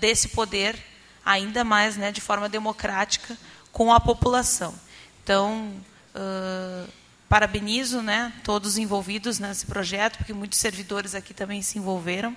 [0.00, 0.74] desse poder,
[1.22, 3.36] ainda mais né, de forma democrática,
[3.70, 4.74] com a população.
[5.22, 5.70] Então,
[6.14, 6.88] Uh,
[7.28, 12.36] parabenizo né, todos os envolvidos nesse projeto, porque muitos servidores aqui também se envolveram.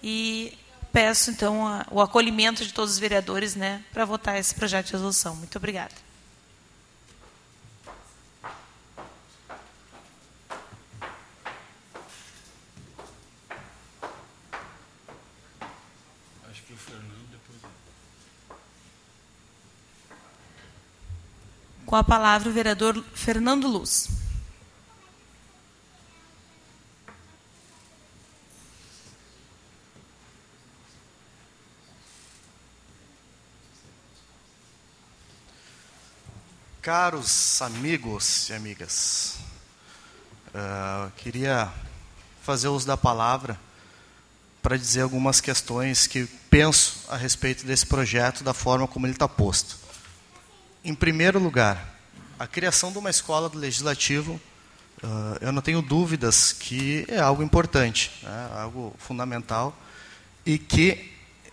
[0.00, 0.56] E
[0.92, 4.92] peço, então, a, o acolhimento de todos os vereadores né, para votar esse projeto de
[4.92, 5.34] resolução.
[5.34, 6.11] Muito obrigada.
[21.92, 24.08] Com a palavra o vereador Fernando Luz.
[36.80, 39.36] Caros amigos e amigas,
[40.54, 41.70] uh, queria
[42.42, 43.60] fazer uso da palavra
[44.62, 49.28] para dizer algumas questões que penso a respeito desse projeto, da forma como ele está
[49.28, 49.81] posto.
[50.84, 51.96] Em primeiro lugar,
[52.36, 54.32] a criação de uma escola do legislativo,
[55.00, 59.78] uh, eu não tenho dúvidas que é algo importante, né, algo fundamental,
[60.44, 61.12] e que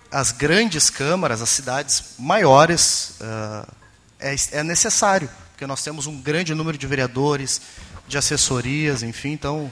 [0.10, 3.72] as grandes câmaras, as cidades maiores, uh,
[4.20, 7.62] é, é necessário, porque nós temos um grande número de vereadores,
[8.08, 9.72] de assessorias, enfim, então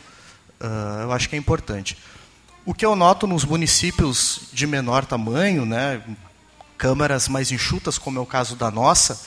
[0.62, 1.98] uh, eu acho que é importante.
[2.64, 6.00] O que eu noto nos municípios de menor tamanho, né,
[6.78, 9.20] câmaras mais enxutas, como é o caso da nossa,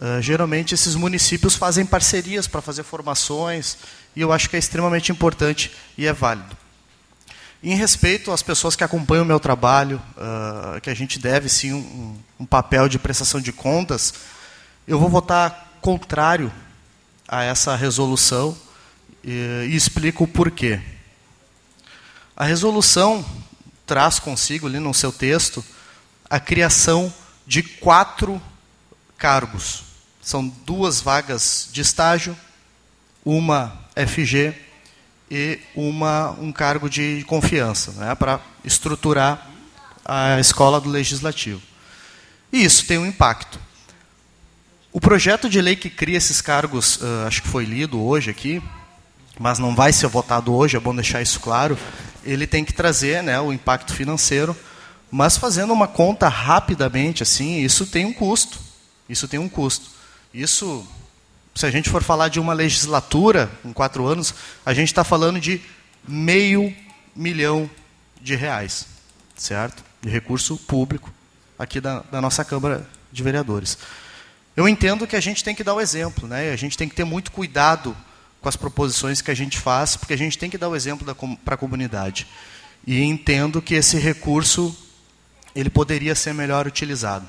[0.00, 3.76] uh, geralmente esses municípios fazem parcerias para fazer formações,
[4.14, 6.56] e eu acho que é extremamente importante e é válido.
[7.62, 11.72] Em respeito às pessoas que acompanham o meu trabalho, uh, que a gente deve sim
[11.72, 14.14] um, um papel de prestação de contas,
[14.86, 16.52] eu vou votar contrário
[17.26, 18.56] a essa resolução
[19.22, 20.80] e, e explico o porquê.
[22.36, 23.24] A resolução
[23.84, 25.64] traz consigo, ali no seu texto,
[26.30, 27.12] a criação
[27.46, 28.40] de quatro
[29.16, 29.87] cargos.
[30.28, 32.36] São duas vagas de estágio,
[33.24, 34.52] uma FG
[35.30, 39.48] e uma, um cargo de confiança, né, para estruturar
[40.04, 41.62] a escola do legislativo.
[42.52, 43.58] E isso tem um impacto.
[44.92, 48.62] O projeto de lei que cria esses cargos, uh, acho que foi lido hoje aqui,
[49.40, 51.78] mas não vai ser votado hoje, é bom deixar isso claro.
[52.22, 54.54] Ele tem que trazer né, o impacto financeiro,
[55.10, 58.58] mas fazendo uma conta rapidamente, assim, isso tem um custo.
[59.08, 59.96] Isso tem um custo.
[60.32, 60.86] Isso,
[61.54, 64.34] se a gente for falar de uma legislatura em quatro anos,
[64.64, 65.60] a gente está falando de
[66.06, 66.74] meio
[67.14, 67.68] milhão
[68.20, 68.86] de reais,
[69.36, 69.82] certo?
[70.00, 71.12] De recurso público
[71.58, 73.78] aqui da, da nossa Câmara de Vereadores.
[74.56, 76.50] Eu entendo que a gente tem que dar o exemplo, né?
[76.50, 77.96] a gente tem que ter muito cuidado
[78.40, 81.14] com as proposições que a gente faz, porque a gente tem que dar o exemplo
[81.44, 82.26] para a comunidade.
[82.86, 84.76] E entendo que esse recurso
[85.54, 87.28] ele poderia ser melhor utilizado.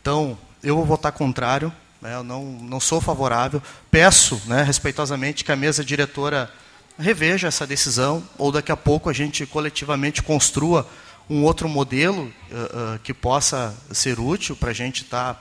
[0.00, 1.72] Então, eu vou votar contrário?
[2.02, 3.62] Eu não, não sou favorável.
[3.90, 6.50] Peço, né, respeitosamente, que a mesa diretora
[6.98, 10.88] reveja essa decisão, ou daqui a pouco a gente coletivamente construa
[11.30, 15.40] um outro modelo uh, uh, que possa ser útil para a gente estar tá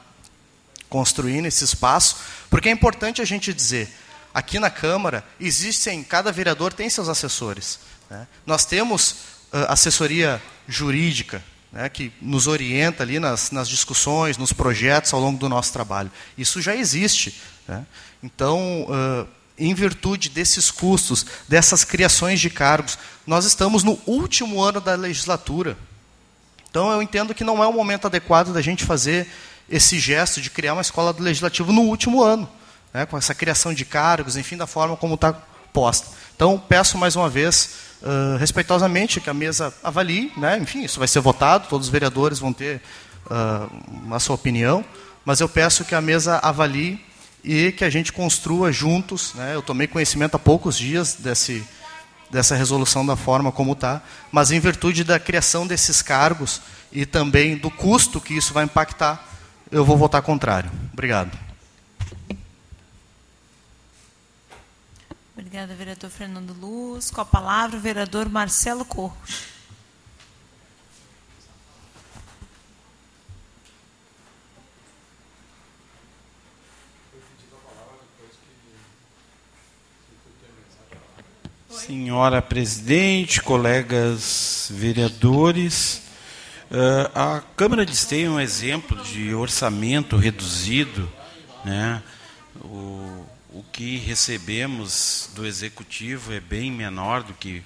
[0.90, 2.18] construindo esse espaço,
[2.50, 3.90] porque é importante a gente dizer,
[4.34, 7.80] aqui na Câmara, existem, cada vereador tem seus assessores.
[8.10, 8.28] Né?
[8.46, 9.12] Nós temos
[9.52, 11.44] uh, assessoria jurídica,
[11.78, 16.12] né, que nos orienta ali nas, nas, discussões, nos projetos ao longo do nosso trabalho.
[16.36, 17.40] Isso já existe.
[17.68, 17.86] Né?
[18.24, 19.28] Então, uh,
[19.60, 22.98] em virtude desses custos, dessas criações de cargos,
[23.28, 25.78] nós estamos no último ano da legislatura.
[26.68, 29.28] Então, eu entendo que não é o momento adequado da gente fazer
[29.70, 32.50] esse gesto de criar uma escola do legislativo no último ano,
[32.92, 35.32] né, com essa criação de cargos, enfim, da forma como está
[35.72, 36.08] posta.
[36.36, 37.70] Então, peço mais uma vez,
[38.02, 42.40] uh, respeitosamente, que a mesa avalie, né, enfim, isso vai ser votado, todos os vereadores
[42.40, 42.82] vão ter
[43.26, 44.84] uh, a sua opinião,
[45.26, 47.00] mas eu peço que a mesa avalie
[47.44, 49.34] e que a gente construa juntos.
[49.34, 51.66] Né, eu tomei conhecimento há poucos dias desse,
[52.30, 54.02] dessa resolução da forma como está,
[54.32, 56.62] mas em virtude da criação desses cargos
[56.92, 59.26] e também do custo que isso vai impactar,
[59.72, 60.72] eu vou votar contrário.
[60.94, 61.47] Obrigado.
[65.48, 67.10] Obrigada, vereador Fernando Luz.
[67.10, 69.16] Com a palavra, o vereador Marcelo Corro.
[81.70, 86.02] Senhora presidente, colegas vereadores,
[86.70, 91.10] Uh, a Câmara de Esteio é um exemplo de orçamento reduzido,
[91.64, 92.04] né?
[92.60, 93.17] O,
[93.58, 97.64] o que recebemos do executivo é bem menor do que,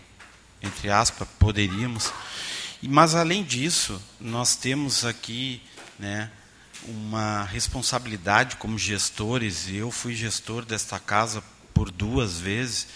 [0.61, 2.13] entre aspas, poderíamos.
[2.81, 5.61] Mas além disso, nós temos aqui,
[5.99, 6.31] né,
[6.85, 9.67] uma responsabilidade como gestores.
[9.69, 12.87] Eu fui gestor desta casa por duas vezes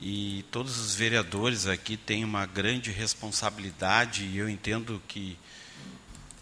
[0.00, 5.38] e todos os vereadores aqui têm uma grande responsabilidade e eu entendo que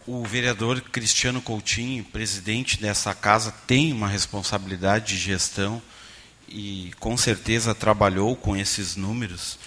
[0.07, 5.81] o vereador Cristiano Coutinho, presidente dessa casa, tem uma responsabilidade de gestão
[6.49, 9.59] e com certeza trabalhou com esses números.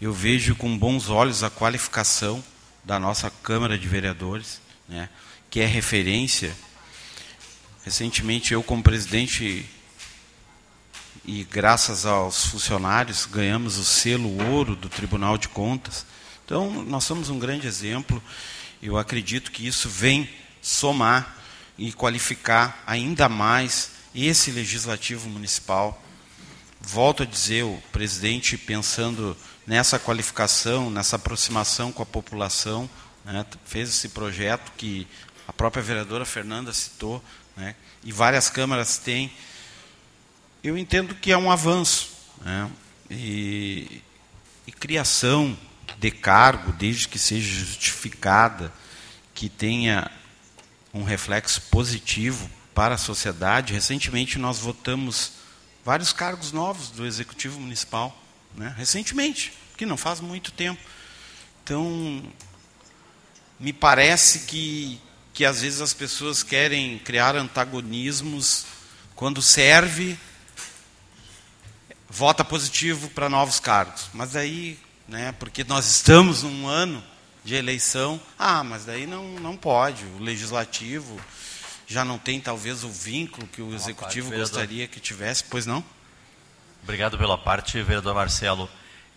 [0.00, 2.44] Eu vejo com bons olhos a qualificação
[2.84, 5.08] da nossa Câmara de Vereadores, né,
[5.50, 6.54] que é referência.
[7.82, 9.64] Recentemente, eu, como presidente,
[11.24, 16.04] e graças aos funcionários, ganhamos o selo ouro do Tribunal de Contas.
[16.44, 18.22] Então, nós somos um grande exemplo.
[18.82, 20.28] Eu acredito que isso vem
[20.60, 21.36] somar
[21.78, 26.02] e qualificar ainda mais esse legislativo municipal.
[26.80, 32.88] Volto a dizer, o presidente pensando nessa qualificação, nessa aproximação com a população,
[33.24, 35.06] né, fez esse projeto que
[35.48, 37.22] a própria vereadora Fernanda citou,
[37.56, 37.74] né,
[38.04, 39.32] e várias câmaras têm,
[40.62, 42.10] eu entendo que é um avanço.
[42.40, 42.70] Né,
[43.10, 44.02] e,
[44.66, 45.56] e criação
[45.98, 48.72] de cargo, desde que seja justificada,
[49.34, 50.10] que tenha
[50.92, 53.72] um reflexo positivo para a sociedade.
[53.72, 55.32] Recentemente nós votamos
[55.84, 58.16] vários cargos novos do Executivo Municipal,
[58.54, 58.74] né?
[58.76, 60.80] recentemente, que não faz muito tempo.
[61.62, 62.22] Então,
[63.58, 65.00] me parece que
[65.36, 68.64] que às vezes as pessoas querem criar antagonismos
[69.14, 70.18] quando serve
[72.08, 74.08] vota positivo para novos cargos.
[74.14, 74.78] Mas aí,
[75.08, 77.02] né, porque nós estamos num ano
[77.44, 80.04] de eleição, ah, mas daí não, não pode.
[80.04, 81.20] O legislativo
[81.86, 85.84] já não tem talvez o vínculo que o executivo parte, gostaria que tivesse, pois não?
[86.82, 88.68] Obrigado pela parte, vereador Marcelo.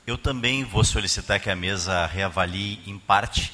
[0.06, 3.54] Eu também vou solicitar que a mesa reavalie em parte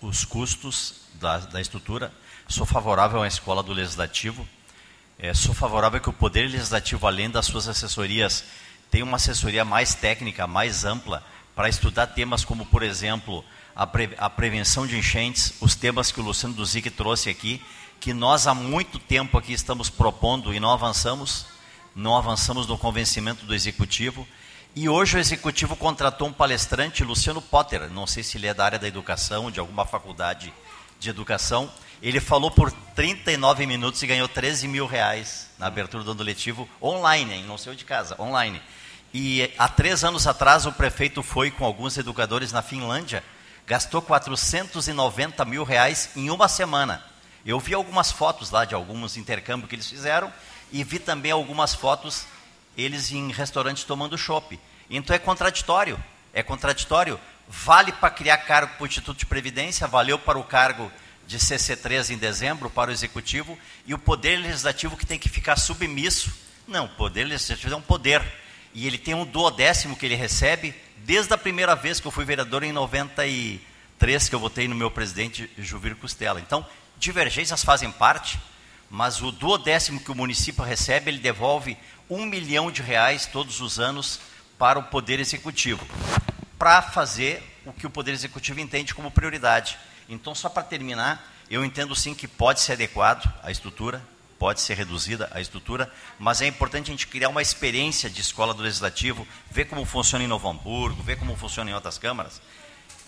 [0.00, 2.12] os custos da, da estrutura.
[2.48, 4.46] Sou favorável à escola do Legislativo.
[5.18, 8.44] É, sou favorável que o Poder Legislativo, além das suas assessorias,
[8.90, 11.24] tenha uma assessoria mais técnica, mais ampla,
[11.54, 16.20] para estudar temas como, por exemplo, a, pre, a prevenção de enchentes, os temas que
[16.20, 17.62] o Luciano Duzic trouxe aqui,
[18.00, 21.46] que nós há muito tempo aqui estamos propondo e não avançamos,
[21.94, 24.26] não avançamos no convencimento do Executivo.
[24.76, 28.64] E hoje o Executivo contratou um palestrante, Luciano Potter, não sei se ele é da
[28.64, 30.52] área da educação, de alguma faculdade
[30.98, 31.70] de educação.
[32.02, 36.68] Ele falou por 39 minutos e ganhou 13 mil reais na abertura do ano letivo,
[36.82, 37.44] online, hein?
[37.44, 38.60] não saiu de casa, online.
[39.16, 43.22] E há três anos atrás o prefeito foi com alguns educadores na Finlândia,
[43.64, 47.00] gastou 490 mil reais em uma semana.
[47.46, 50.32] Eu vi algumas fotos lá de alguns intercâmbios que eles fizeram
[50.72, 52.26] e vi também algumas fotos
[52.76, 54.58] eles em restaurantes tomando chopp.
[54.90, 55.96] Então é contraditório,
[56.32, 60.90] é contraditório vale para criar cargo para o Instituto de Previdência, valeu para o cargo
[61.24, 65.54] de CC3 em dezembro, para o Executivo, e o Poder Legislativo que tem que ficar
[65.54, 66.34] submisso.
[66.66, 68.20] Não, o Poder Legislativo é um poder.
[68.74, 72.24] E ele tem um duodécimo que ele recebe desde a primeira vez que eu fui
[72.24, 76.40] vereador em 93, que eu votei no meu presidente Juvir Costela.
[76.40, 76.66] Então,
[76.98, 78.38] divergências fazem parte,
[78.90, 81.76] mas o duodécimo que o município recebe, ele devolve
[82.10, 84.20] um milhão de reais todos os anos
[84.58, 85.86] para o Poder Executivo
[86.58, 89.78] para fazer o que o Poder Executivo entende como prioridade.
[90.08, 94.02] Então, só para terminar, eu entendo sim que pode ser adequado a estrutura,
[94.44, 98.52] pode ser reduzida a estrutura, mas é importante a gente criar uma experiência de escola
[98.52, 102.42] do Legislativo, ver como funciona em Novo Hamburgo, ver como funciona em outras câmaras,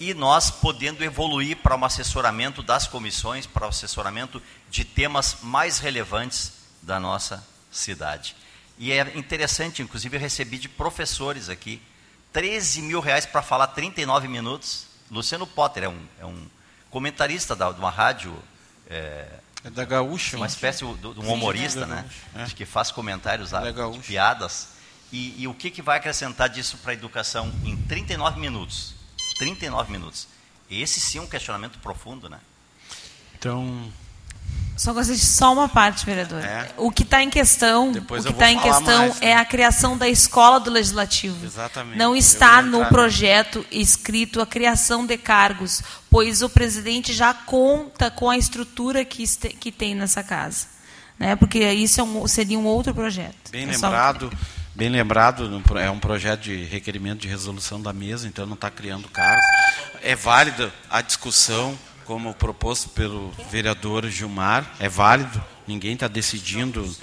[0.01, 5.79] e nós podendo evoluir para um assessoramento das comissões, para o assessoramento de temas mais
[5.79, 8.35] relevantes da nossa cidade.
[8.79, 11.83] E é interessante, inclusive, eu recebi de professores aqui,
[12.33, 14.87] 13 mil reais para falar 39 minutos.
[15.11, 16.49] Luciano Potter é um, é um
[16.89, 18.35] comentarista da, de uma rádio.
[18.89, 19.29] É,
[19.67, 20.37] é da Gaúcha.
[20.37, 22.05] Uma espécie de, um humorista, é né?
[22.35, 22.45] É.
[22.47, 23.73] Que faz comentários, é
[24.07, 24.69] piadas.
[25.13, 28.95] E, e, o que, que vai acrescentar disso para a educação em 39 minutos?
[29.39, 30.29] 39 minutos.
[30.71, 32.41] Esse sim é um questionamento profundo, né?
[33.39, 33.93] Então,
[34.77, 36.45] só gostaria de só uma parte, vereador.
[36.45, 36.69] É.
[36.77, 39.29] O que está em questão, Depois o que está em questão mais, né?
[39.31, 41.45] é a criação da escola do legislativo.
[41.47, 41.97] Exatamente.
[41.97, 48.29] Não está no projeto escrito a criação de cargos, pois o presidente já conta com
[48.29, 50.67] a estrutura que, este, que tem nessa casa,
[51.19, 51.35] né?
[51.37, 53.51] Porque isso é um, seria um outro projeto.
[53.51, 54.31] Bem é lembrado.
[54.75, 59.09] Bem lembrado, é um projeto de requerimento de resolução da mesa, então não está criando
[59.09, 59.43] cargos.
[60.03, 66.97] É válida a discussão, como proposto pelo vereador Gilmar, é válido, ninguém está decidindo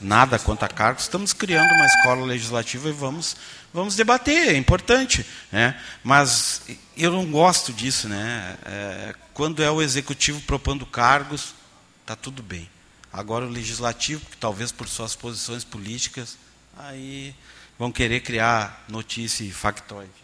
[0.00, 3.36] nada quanto a cargos, estamos criando uma escola legislativa e vamos,
[3.72, 5.24] vamos debater, é importante.
[5.52, 5.78] Né?
[6.02, 6.62] Mas
[6.96, 8.08] eu não gosto disso.
[8.08, 8.56] Né?
[8.64, 11.54] É, quando é o executivo propondo cargos,
[12.02, 12.68] está tudo bem.
[13.12, 16.38] Agora o legislativo, que talvez por suas posições políticas,
[16.76, 17.34] aí
[17.78, 20.19] vão querer criar notícia e factoide.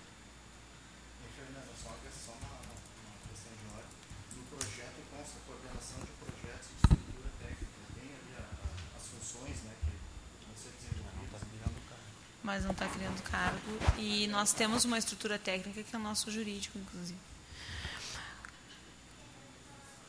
[12.56, 13.58] Mas não está criando cargo.
[13.98, 17.18] E nós temos uma estrutura técnica que é o nosso jurídico, inclusive.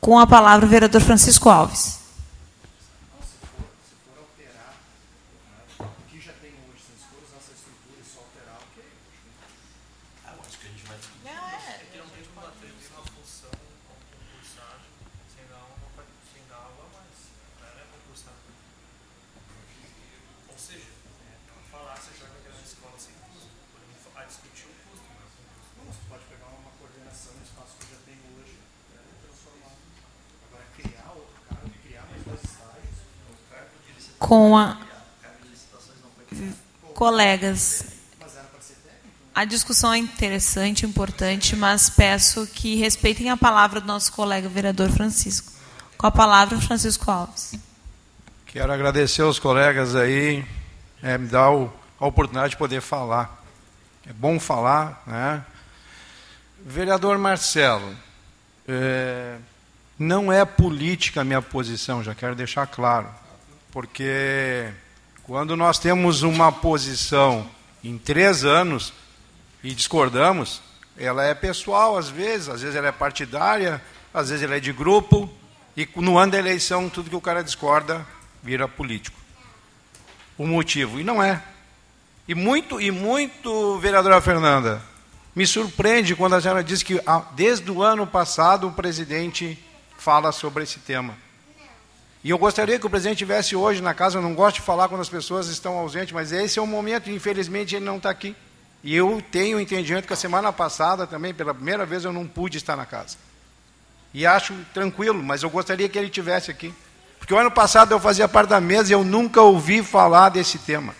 [0.00, 2.00] Com a palavra o vereador Francisco Alves.
[34.18, 34.76] Com a
[36.94, 37.84] colegas.
[39.34, 44.90] A discussão é interessante, importante, mas peço que respeitem a palavra do nosso colega vereador
[44.90, 45.52] Francisco.
[45.96, 47.54] Com a palavra, Francisco Alves.
[48.46, 50.44] Quero agradecer aos colegas aí,
[51.02, 53.44] é, me dar o, a oportunidade de poder falar.
[54.04, 55.44] É bom falar, né?
[56.64, 57.94] Vereador Marcelo,
[58.66, 59.36] é,
[59.96, 63.08] não é política a minha posição, já quero deixar claro.
[63.80, 64.72] Porque
[65.22, 67.48] quando nós temos uma posição
[67.84, 68.92] em três anos
[69.62, 70.60] e discordamos,
[70.96, 73.80] ela é pessoal às vezes, às vezes ela é partidária,
[74.12, 75.32] às vezes ela é de grupo,
[75.76, 78.04] e no ano da eleição tudo que o cara discorda
[78.42, 79.16] vira político.
[80.36, 81.40] O motivo, e não é.
[82.26, 84.82] E muito, e muito, vereadora Fernanda,
[85.36, 89.56] me surpreende quando a senhora diz que ah, desde o ano passado o presidente
[89.96, 91.27] fala sobre esse tema.
[92.22, 94.88] E eu gostaria que o presidente estivesse hoje na casa, eu não gosto de falar
[94.88, 98.34] quando as pessoas estão ausentes, mas esse é o momento, infelizmente ele não está aqui.
[98.82, 102.58] E eu tenho entendimento que a semana passada também, pela primeira vez, eu não pude
[102.58, 103.16] estar na casa.
[104.12, 106.72] E acho tranquilo, mas eu gostaria que ele tivesse aqui.
[107.18, 110.58] Porque o ano passado eu fazia parte da mesa e eu nunca ouvi falar desse
[110.58, 110.94] tema.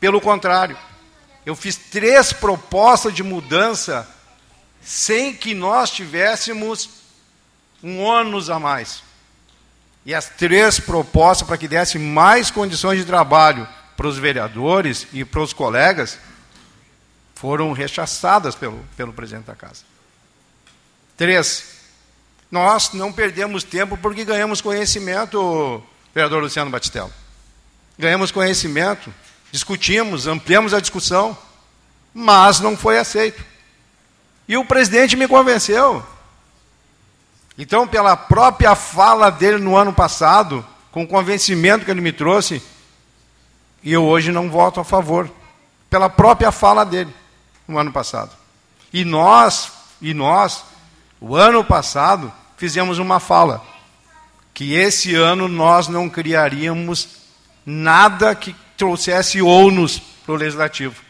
[0.00, 0.76] Pelo contrário,
[1.46, 4.08] eu fiz três propostas de mudança
[4.82, 6.90] sem que nós tivéssemos
[7.82, 9.02] um ônus a mais.
[10.04, 13.66] E as três propostas para que desse mais condições de trabalho
[13.96, 16.18] para os vereadores e para os colegas
[17.34, 19.82] foram rechaçadas pelo, pelo presidente da casa.
[21.16, 21.74] Três.
[22.50, 25.82] Nós não perdemos tempo porque ganhamos conhecimento,
[26.14, 27.12] vereador Luciano Batistello.
[27.98, 29.12] Ganhamos conhecimento,
[29.50, 31.36] discutimos, ampliamos a discussão,
[32.12, 33.44] mas não foi aceito.
[34.46, 36.04] E o presidente me convenceu.
[37.56, 42.62] Então, pela própria fala dele no ano passado, com o convencimento que ele me trouxe,
[43.82, 45.30] e eu hoje não voto a favor,
[45.88, 47.14] pela própria fala dele
[47.68, 48.32] no ano passado.
[48.92, 50.64] E nós, e nós,
[51.20, 53.62] o ano passado, fizemos uma fala
[54.52, 57.08] que esse ano nós não criaríamos
[57.66, 61.00] nada que trouxesse ônus para o legislativo,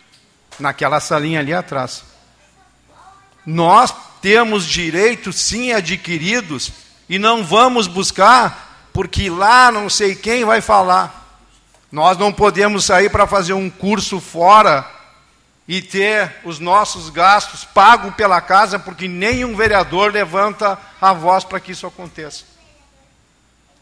[0.59, 2.05] naquela salinha ali atrás.
[3.45, 3.95] Nós
[4.25, 6.73] temos direitos sim adquiridos
[7.11, 11.43] e não vamos buscar porque lá não sei quem vai falar.
[11.93, 14.91] Nós não podemos sair para fazer um curso fora
[15.69, 21.61] e ter os nossos gastos pagos pela casa porque nenhum vereador levanta a voz para
[21.61, 22.45] que isso aconteça.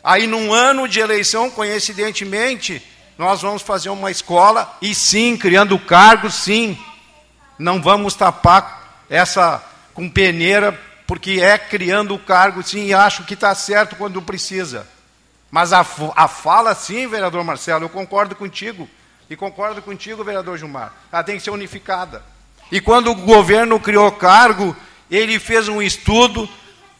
[0.02, 2.84] Aí, num ano de eleição, coincidentemente,
[3.16, 6.76] nós vamos fazer uma escola e sim, criando cargos, sim.
[7.56, 13.34] Não vamos tapar essa com peneira, porque é criando o cargo, sim, e acho que
[13.34, 14.86] está certo quando precisa.
[15.50, 15.84] Mas a,
[16.16, 18.88] a fala, sim, vereador Marcelo, eu concordo contigo.
[19.28, 20.92] E concordo contigo, vereador Gilmar.
[21.12, 22.22] Ela tem que ser unificada.
[22.70, 24.74] E quando o governo criou cargo,
[25.10, 26.48] ele fez um estudo,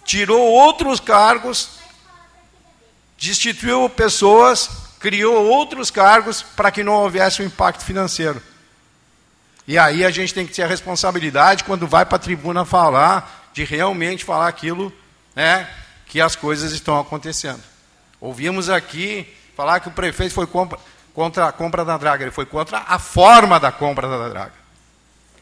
[0.05, 1.79] tirou outros cargos,
[3.17, 4.69] destituiu pessoas,
[5.01, 8.43] criou outros cargos para que não houvesse um impacto financeiro.
[9.67, 13.51] E aí a gente tem que ter a responsabilidade quando vai para a tribuna falar,
[13.53, 14.93] de realmente falar aquilo
[15.37, 15.69] né,
[16.07, 17.63] que as coisas estão acontecendo.
[18.21, 19.27] Ouvimos aqui
[19.57, 20.79] falar que o prefeito foi contra,
[21.15, 24.55] contra a compra da draga, ele foi contra a forma da compra da draga.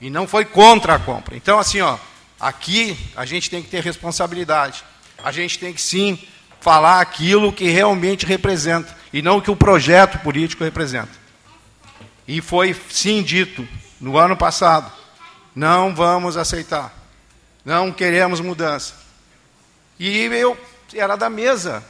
[0.01, 1.37] E não foi contra a compra.
[1.37, 1.99] Então, assim, ó,
[2.39, 4.83] aqui a gente tem que ter responsabilidade.
[5.23, 6.19] A gente tem que sim
[6.61, 11.11] falar aquilo que realmente representa, e não o que o projeto político representa.
[12.29, 13.67] E foi sim dito
[14.01, 14.91] no ano passado:
[15.55, 16.93] não vamos aceitar,
[17.65, 18.95] não queremos mudança.
[19.99, 20.57] E eu
[20.95, 21.85] era da mesa.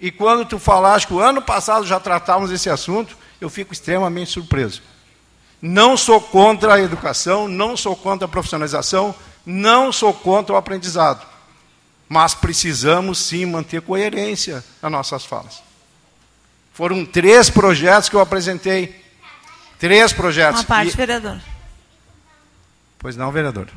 [0.00, 4.30] E quando tu falaste que o ano passado já tratávamos esse assunto, eu fico extremamente
[4.30, 4.82] surpreso.
[5.60, 11.26] Não sou contra a educação, não sou contra a profissionalização, não sou contra o aprendizado.
[12.08, 15.62] Mas precisamos sim manter coerência nas nossas falas.
[16.72, 19.04] Foram três projetos que eu apresentei
[19.78, 20.60] Três projetos.
[20.60, 20.96] Uma parte, e...
[20.96, 21.38] vereador.
[22.98, 23.68] Pois não, vereador.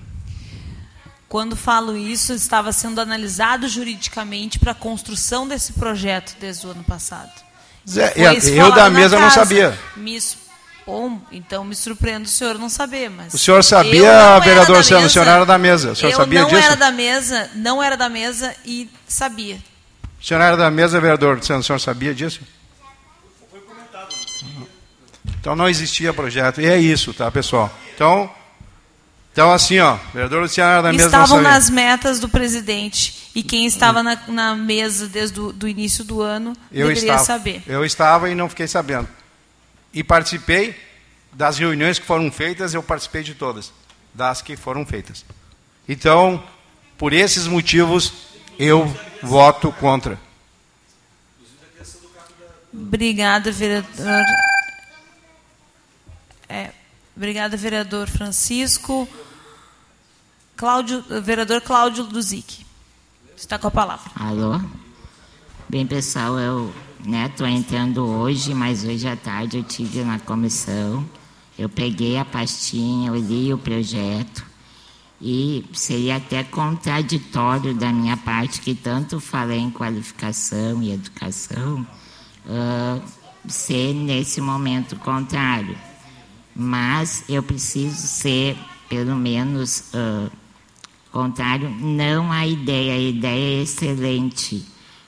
[1.29, 6.83] Quando falo isso, estava sendo analisado juridicamente para a construção desse projeto desde o ano
[6.83, 7.31] passado.
[7.89, 9.77] Zé, eu da mesa não sabia.
[9.95, 10.19] Me,
[10.85, 13.33] bom, então me surpreende o senhor não saber, mas.
[13.33, 15.91] O senhor sabia, vereador Luciano, o senhor era da mesa.
[15.91, 16.65] O senhor eu sabia não disso?
[16.65, 19.57] Era da mesa, não era da mesa e sabia.
[20.19, 22.41] O senhor era da mesa, vereador Luciano, o senhor sabia disso?
[25.41, 26.61] Então não existia projeto.
[26.61, 27.75] E é isso, tá, pessoal?
[27.95, 28.31] Então,
[29.33, 34.03] então assim, ó, vereador Luciano da mesa Estavam nas metas do presidente E quem estava
[34.03, 37.63] na, na mesa desde o do início do ano Eu deveria estava, saber.
[37.65, 39.07] Eu estava e não fiquei sabendo.
[39.91, 40.75] E participei
[41.33, 43.73] das reuniões que foram feitas, eu participei de todas,
[44.13, 45.25] das que foram feitas.
[45.89, 46.43] Então,
[46.97, 48.13] por esses motivos,
[48.59, 48.85] eu
[49.23, 50.19] voto contra.
[52.73, 53.87] Obrigada, vereador.
[56.51, 56.69] É,
[57.15, 59.07] obrigada, vereador Francisco.
[60.57, 62.65] Cláudio, vereador Cláudio Luzic.
[63.37, 64.11] Está com a palavra.
[64.15, 64.59] Alô?
[65.69, 71.07] Bem, pessoal, eu estou né, entrando hoje, mas hoje à tarde eu tive na comissão.
[71.57, 74.45] Eu peguei a pastinha, eu li o projeto
[75.21, 81.87] e seria até contraditório da minha parte, que tanto falei em qualificação e educação,
[82.45, 83.01] uh,
[83.47, 85.90] ser nesse momento contrário.
[86.55, 88.57] Mas eu preciso ser,
[88.89, 90.31] pelo menos, uh,
[91.11, 94.65] contrário, não a ideia, a ideia é excelente,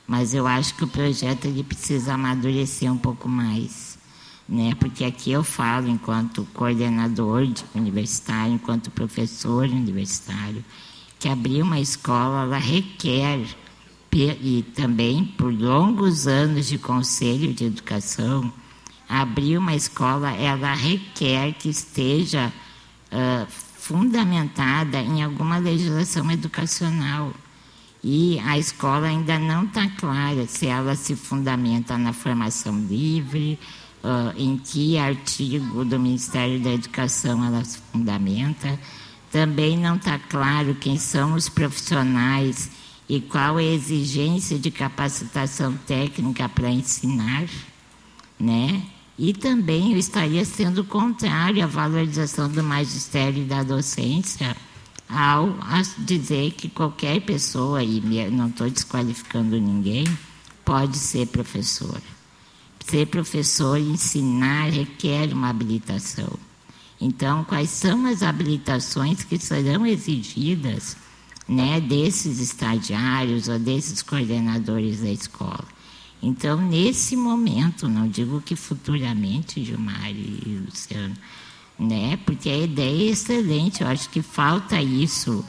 [0.08, 3.98] mas eu acho que o projeto ele precisa amadurecer um pouco mais,
[4.48, 4.76] né?
[4.80, 10.64] Porque aqui eu falo enquanto coordenador universitário, enquanto professor universitário,
[11.20, 13.46] que abrir uma escola ela requer
[14.16, 18.54] e também por longos anos de conselho de educação,
[19.08, 22.52] abrir uma escola ela requer que esteja
[23.12, 27.34] uh, fundamentada em alguma legislação educacional.
[28.04, 33.58] E a escola ainda não está clara se ela se fundamenta na formação livre,
[34.04, 38.80] uh, em que artigo do Ministério da Educação ela se fundamenta.
[39.32, 42.70] Também não está claro quem são os profissionais
[43.08, 47.46] e qual é a exigência de capacitação técnica para ensinar,
[48.40, 48.82] né?
[49.18, 54.56] E também eu estaria sendo contrário à valorização do magistério e da docência
[55.08, 55.56] ao
[56.00, 58.02] dizer que qualquer pessoa, e
[58.32, 60.06] não estou desqualificando ninguém,
[60.66, 62.02] pode ser professor.
[62.86, 66.34] Ser professor e ensinar requer uma habilitação.
[67.00, 70.98] Então, quais são as habilitações que serão exigidas
[71.48, 75.73] né, desses estagiários ou desses coordenadores da escola?
[76.26, 81.14] Então, nesse momento, não digo que futuramente, Gilmar e Luciano,
[81.78, 82.18] né?
[82.26, 85.44] Porque a ideia é excelente, eu acho que falta isso,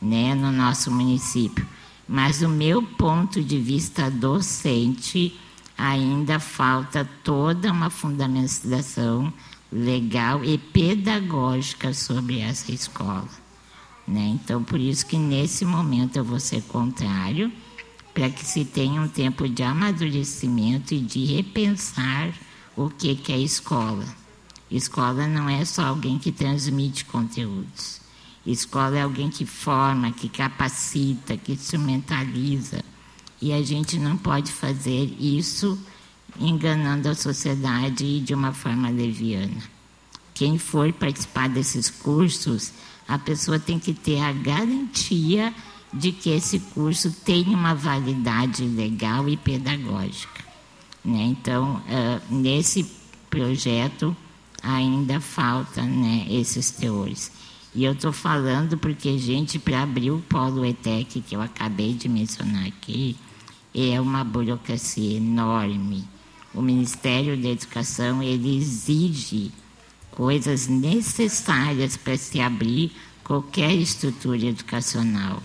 [0.00, 1.66] né, no nosso município.
[2.06, 5.34] Mas do meu ponto de vista docente,
[5.78, 9.32] ainda falta toda uma fundamentação
[9.72, 13.28] legal e pedagógica sobre essa escola.
[14.06, 14.38] Né?
[14.42, 17.50] Então, por isso que nesse momento eu vou ser contrário
[18.12, 22.32] para que se tenha um tempo de amadurecimento e de repensar
[22.76, 24.04] o que, que é escola.
[24.70, 28.00] Escola não é só alguém que transmite conteúdos.
[28.46, 32.82] Escola é alguém que forma, que capacita, que instrumentaliza.
[33.40, 35.78] E a gente não pode fazer isso
[36.38, 39.62] enganando a sociedade de uma forma leviana.
[40.32, 42.72] Quem for participar desses cursos,
[43.06, 45.52] a pessoa tem que ter a garantia
[45.92, 50.44] de que esse curso tem uma validade legal e pedagógica.
[51.04, 51.22] Né?
[51.24, 52.86] Então, uh, nesse
[53.28, 54.16] projeto
[54.62, 57.32] ainda falta né, esses teores.
[57.74, 62.08] E eu estou falando porque, gente, para abrir o polo ETEC, que eu acabei de
[62.08, 63.16] mencionar aqui,
[63.74, 66.04] é uma burocracia enorme.
[66.52, 69.52] O Ministério da Educação ele exige
[70.10, 75.40] coisas necessárias para se abrir qualquer estrutura educacional.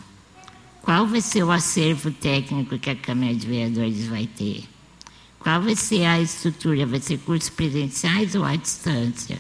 [0.86, 4.66] Qual vai ser o acervo técnico que a Câmara de Vereadores vai ter?
[5.40, 6.86] Qual vai ser a estrutura?
[6.86, 9.40] Vai ser cursos presenciais ou à distância?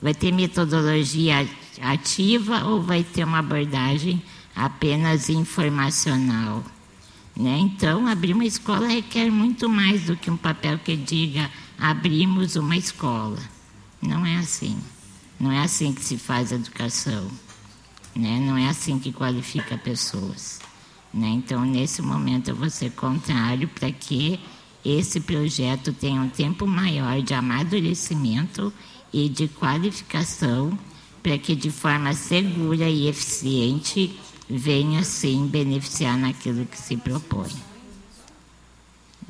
[0.00, 1.48] Vai ter metodologia
[1.80, 4.22] ativa ou vai ter uma abordagem
[4.54, 6.62] apenas informacional?
[7.36, 7.58] Né?
[7.58, 12.76] Então, abrir uma escola requer muito mais do que um papel que diga abrimos uma
[12.76, 13.40] escola.
[14.00, 14.78] Não é assim.
[15.40, 17.28] Não é assim que se faz educação.
[18.14, 18.38] Né?
[18.40, 20.60] Não é assim que qualifica pessoas.
[21.12, 21.28] Né?
[21.28, 24.40] Então, nesse momento, eu vou ser contrário para que
[24.84, 28.72] esse projeto tenha um tempo maior de amadurecimento
[29.12, 30.76] e de qualificação
[31.22, 34.18] para que, de forma segura e eficiente,
[34.48, 37.52] venha, sim, beneficiar naquilo que se propõe.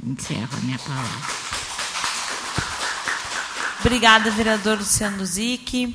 [0.03, 1.43] Encerro a minha palavra.
[3.81, 5.95] Obrigada, vereador Luciano Zic.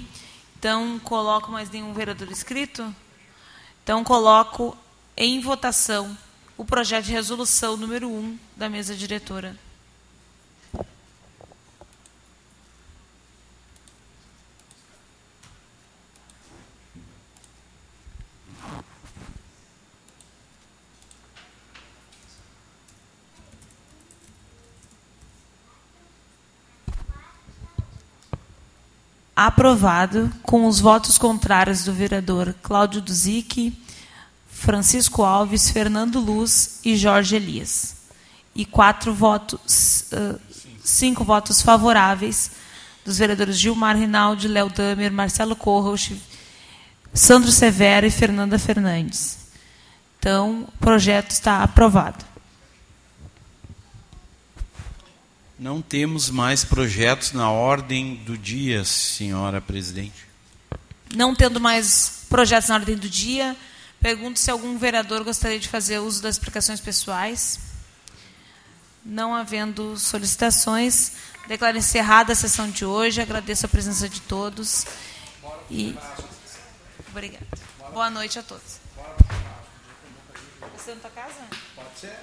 [0.59, 2.93] Então, coloco mais nenhum vereador inscrito?
[3.83, 4.75] Então, coloco
[5.15, 6.17] em votação
[6.57, 9.55] o projeto de resolução número 1 da mesa diretora.
[29.39, 33.71] Aprovado com os votos contrários do vereador Cláudio Duzic,
[34.49, 37.97] Francisco Alves, Fernando Luz e Jorge Elias.
[38.55, 40.39] E quatro votos, uh,
[40.83, 42.49] cinco votos favoráveis
[43.05, 46.13] dos vereadores Gilmar Rinaldi, Léo Damer, Marcelo Corros,
[47.13, 49.37] Sandro Severo e Fernanda Fernandes.
[50.17, 52.25] Então, o projeto está aprovado.
[55.59, 60.27] Não temos mais projetos na ordem do dia, senhora presidente.
[61.15, 63.57] Não tendo mais projetos na ordem do dia,
[63.99, 67.59] pergunto se algum vereador gostaria de fazer uso das explicações pessoais.
[69.03, 71.13] Não havendo solicitações,
[71.47, 73.19] declaro encerrada a sessão de hoje.
[73.19, 74.85] Agradeço a presença de todos.
[75.71, 75.97] E...
[77.09, 77.47] Obrigada.
[77.91, 78.79] Boa noite a todos.
[80.77, 81.47] Você não está casa?
[81.75, 82.15] Pode ser.